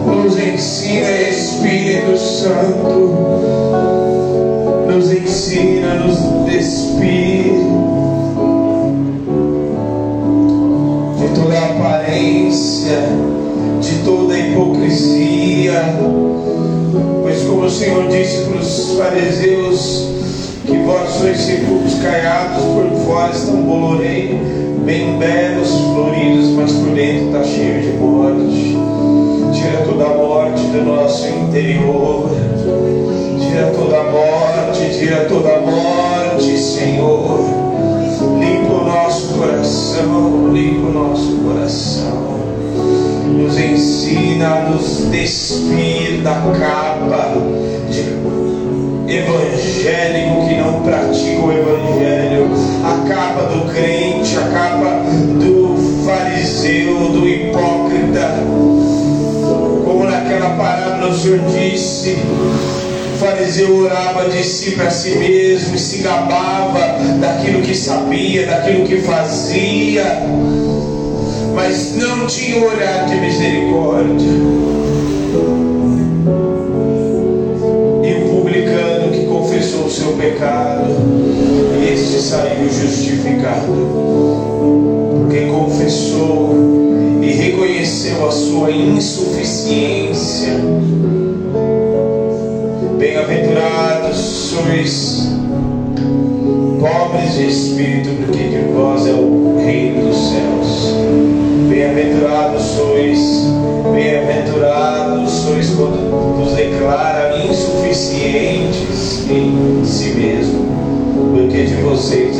Nos 0.05 0.37
ensina, 0.37 1.11
Espírito 1.29 2.17
Santo, 2.17 3.13
nos 4.87 5.11
ensina 5.11 5.91
a 5.91 5.95
nos 5.95 6.45
despir 6.45 7.53
de 11.17 11.27
toda 11.35 11.57
aparência, 11.59 12.99
de 13.81 13.95
toda 14.03 14.37
hipocrisia, 14.37 15.81
pois 17.23 17.43
como 17.43 17.65
o 17.65 17.69
Senhor 17.69 18.07
disse 18.09 18.45
para 18.45 18.59
os 18.59 18.97
fariseus, 18.97 20.09
que 20.65 20.77
vós 20.77 21.09
sois 21.09 21.37
sepulcros 21.37 21.95
caiados, 21.95 22.63
por 22.63 23.05
fora 23.05 23.31
estão 23.31 23.61
bolorei, 23.61 24.39
bem 24.85 25.17
belos, 25.17 25.71
floridos, 25.93 26.51
mas 26.51 26.71
por 26.73 26.89
dentro 26.93 27.25
está 27.25 27.43
cheio 27.43 27.81
de 27.81 27.97
morte. 27.97 28.77
Tira 29.51 29.83
toda 29.83 30.05
a 30.05 30.13
morte 30.13 30.61
do 30.61 30.83
nosso 30.83 31.27
interior. 31.27 32.29
Tira 33.39 33.71
toda 33.75 33.99
a 33.99 34.03
morte, 34.03 34.99
tira 34.99 35.25
toda 35.25 35.55
a 35.55 35.59
morte, 35.61 36.57
Senhor. 36.57 37.39
Limpa 38.39 38.73
o 38.73 38.85
nosso 38.85 39.33
coração, 39.33 40.53
limpa 40.53 40.87
o 40.87 40.93
nosso 40.93 41.35
coração. 41.37 42.35
Nos 43.25 43.57
ensina 43.57 44.47
a 44.47 44.69
nos 44.69 45.07
despir 45.09 46.21
da 46.21 46.35
capa 46.59 47.33
evangélico 49.15 50.47
que 50.47 50.55
não 50.55 50.81
pratica 50.81 51.41
o 51.41 51.51
evangelho, 51.51 52.49
a 52.83 53.07
capa 53.07 53.43
do 53.43 53.71
crente, 53.71 54.37
a 54.37 54.47
capa 54.49 55.03
do 55.39 56.03
fariseu, 56.05 57.09
do 57.09 57.27
hipócrita. 57.27 58.43
Como 59.85 60.05
naquela 60.05 60.51
parábola 60.51 61.11
o 61.11 61.17
Senhor 61.17 61.39
disse, 61.39 62.17
o 63.13 63.17
fariseu 63.17 63.83
orava 63.83 64.29
de 64.29 64.43
si 64.43 64.71
para 64.71 64.89
si 64.89 65.15
mesmo 65.15 65.75
e 65.75 65.79
se 65.79 65.99
gabava 65.99 66.97
daquilo 67.19 67.61
que 67.61 67.75
sabia, 67.75 68.45
daquilo 68.45 68.85
que 68.85 69.01
fazia, 69.01 70.03
mas 71.55 71.95
não 71.95 72.27
tinha 72.27 72.57
olhar 72.57 73.05
de 73.05 73.15
misericórdia. 73.15 75.64
Saiu 82.35 82.69
justificado, 82.69 83.71
porque 85.17 85.45
confessou 85.45 86.53
e 87.21 87.31
reconheceu 87.31 88.27
a 88.27 88.31
sua 88.31 88.71
insuficiência. 88.71 90.53
Bem-aventurados 92.97 94.17
sois 94.17 95.29
pobres 96.79 97.33
de 97.35 97.47
espírito, 97.47 98.09
porque 98.25 98.54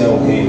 o 0.08 0.18
reino 0.26 0.44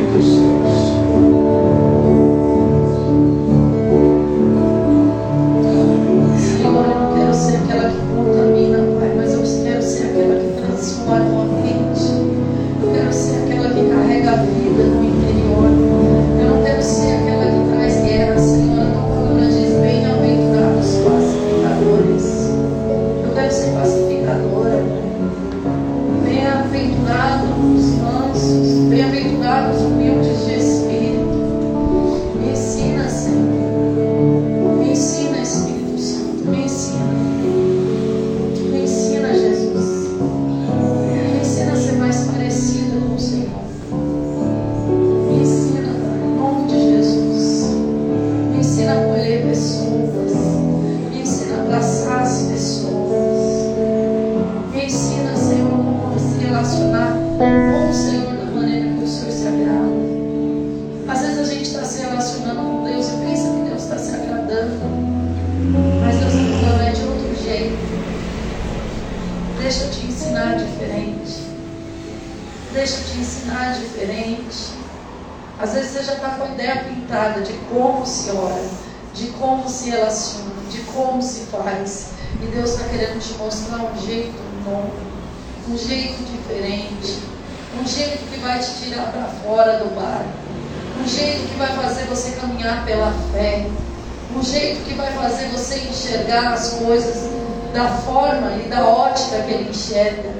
da 97.76 97.88
forma 97.88 98.56
e 98.56 98.68
da 98.70 98.88
ótica 98.88 99.42
que 99.42 99.52
ele 99.52 99.68
enxerga. 99.68 100.32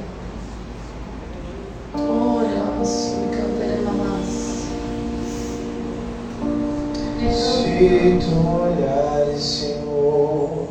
Olha, 1.94 2.64
Se 7.30 8.18
tu 8.20 8.32
olhares, 8.62 9.42
Senhor, 9.42 10.68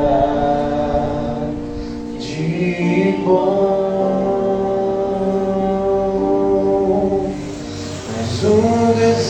de 2.18 3.22
bom. 3.24 3.75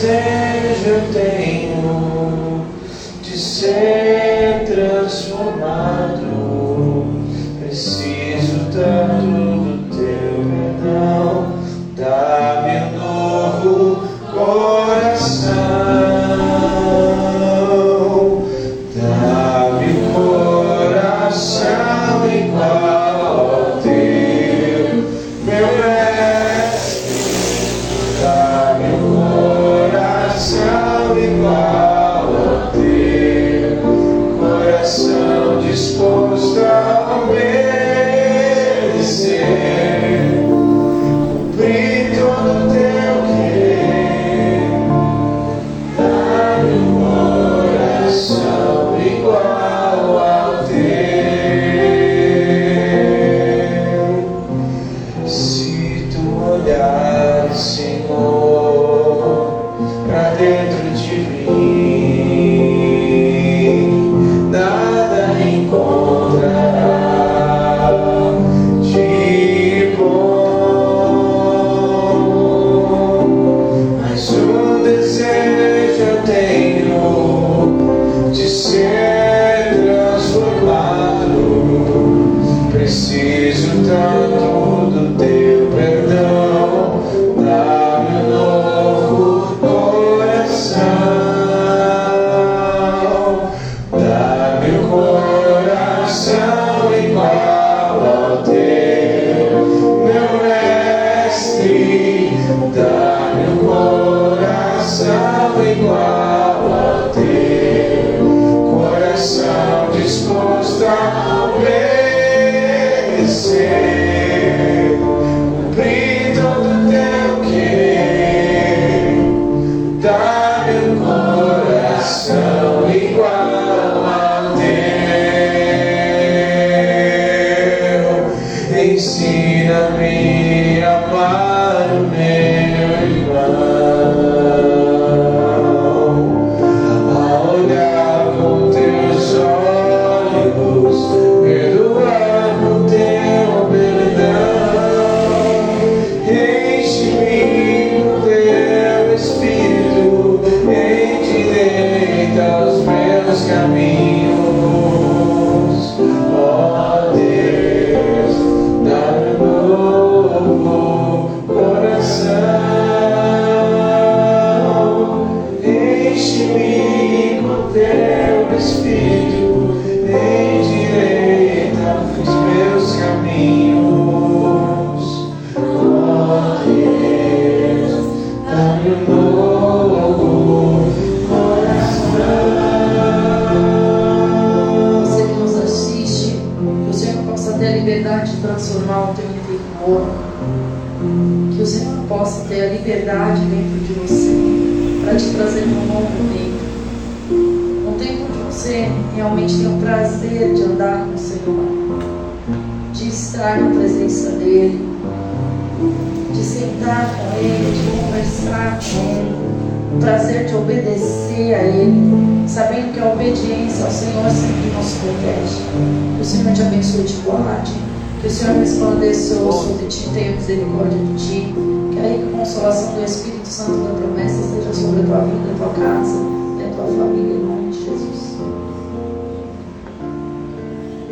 say 0.06 0.35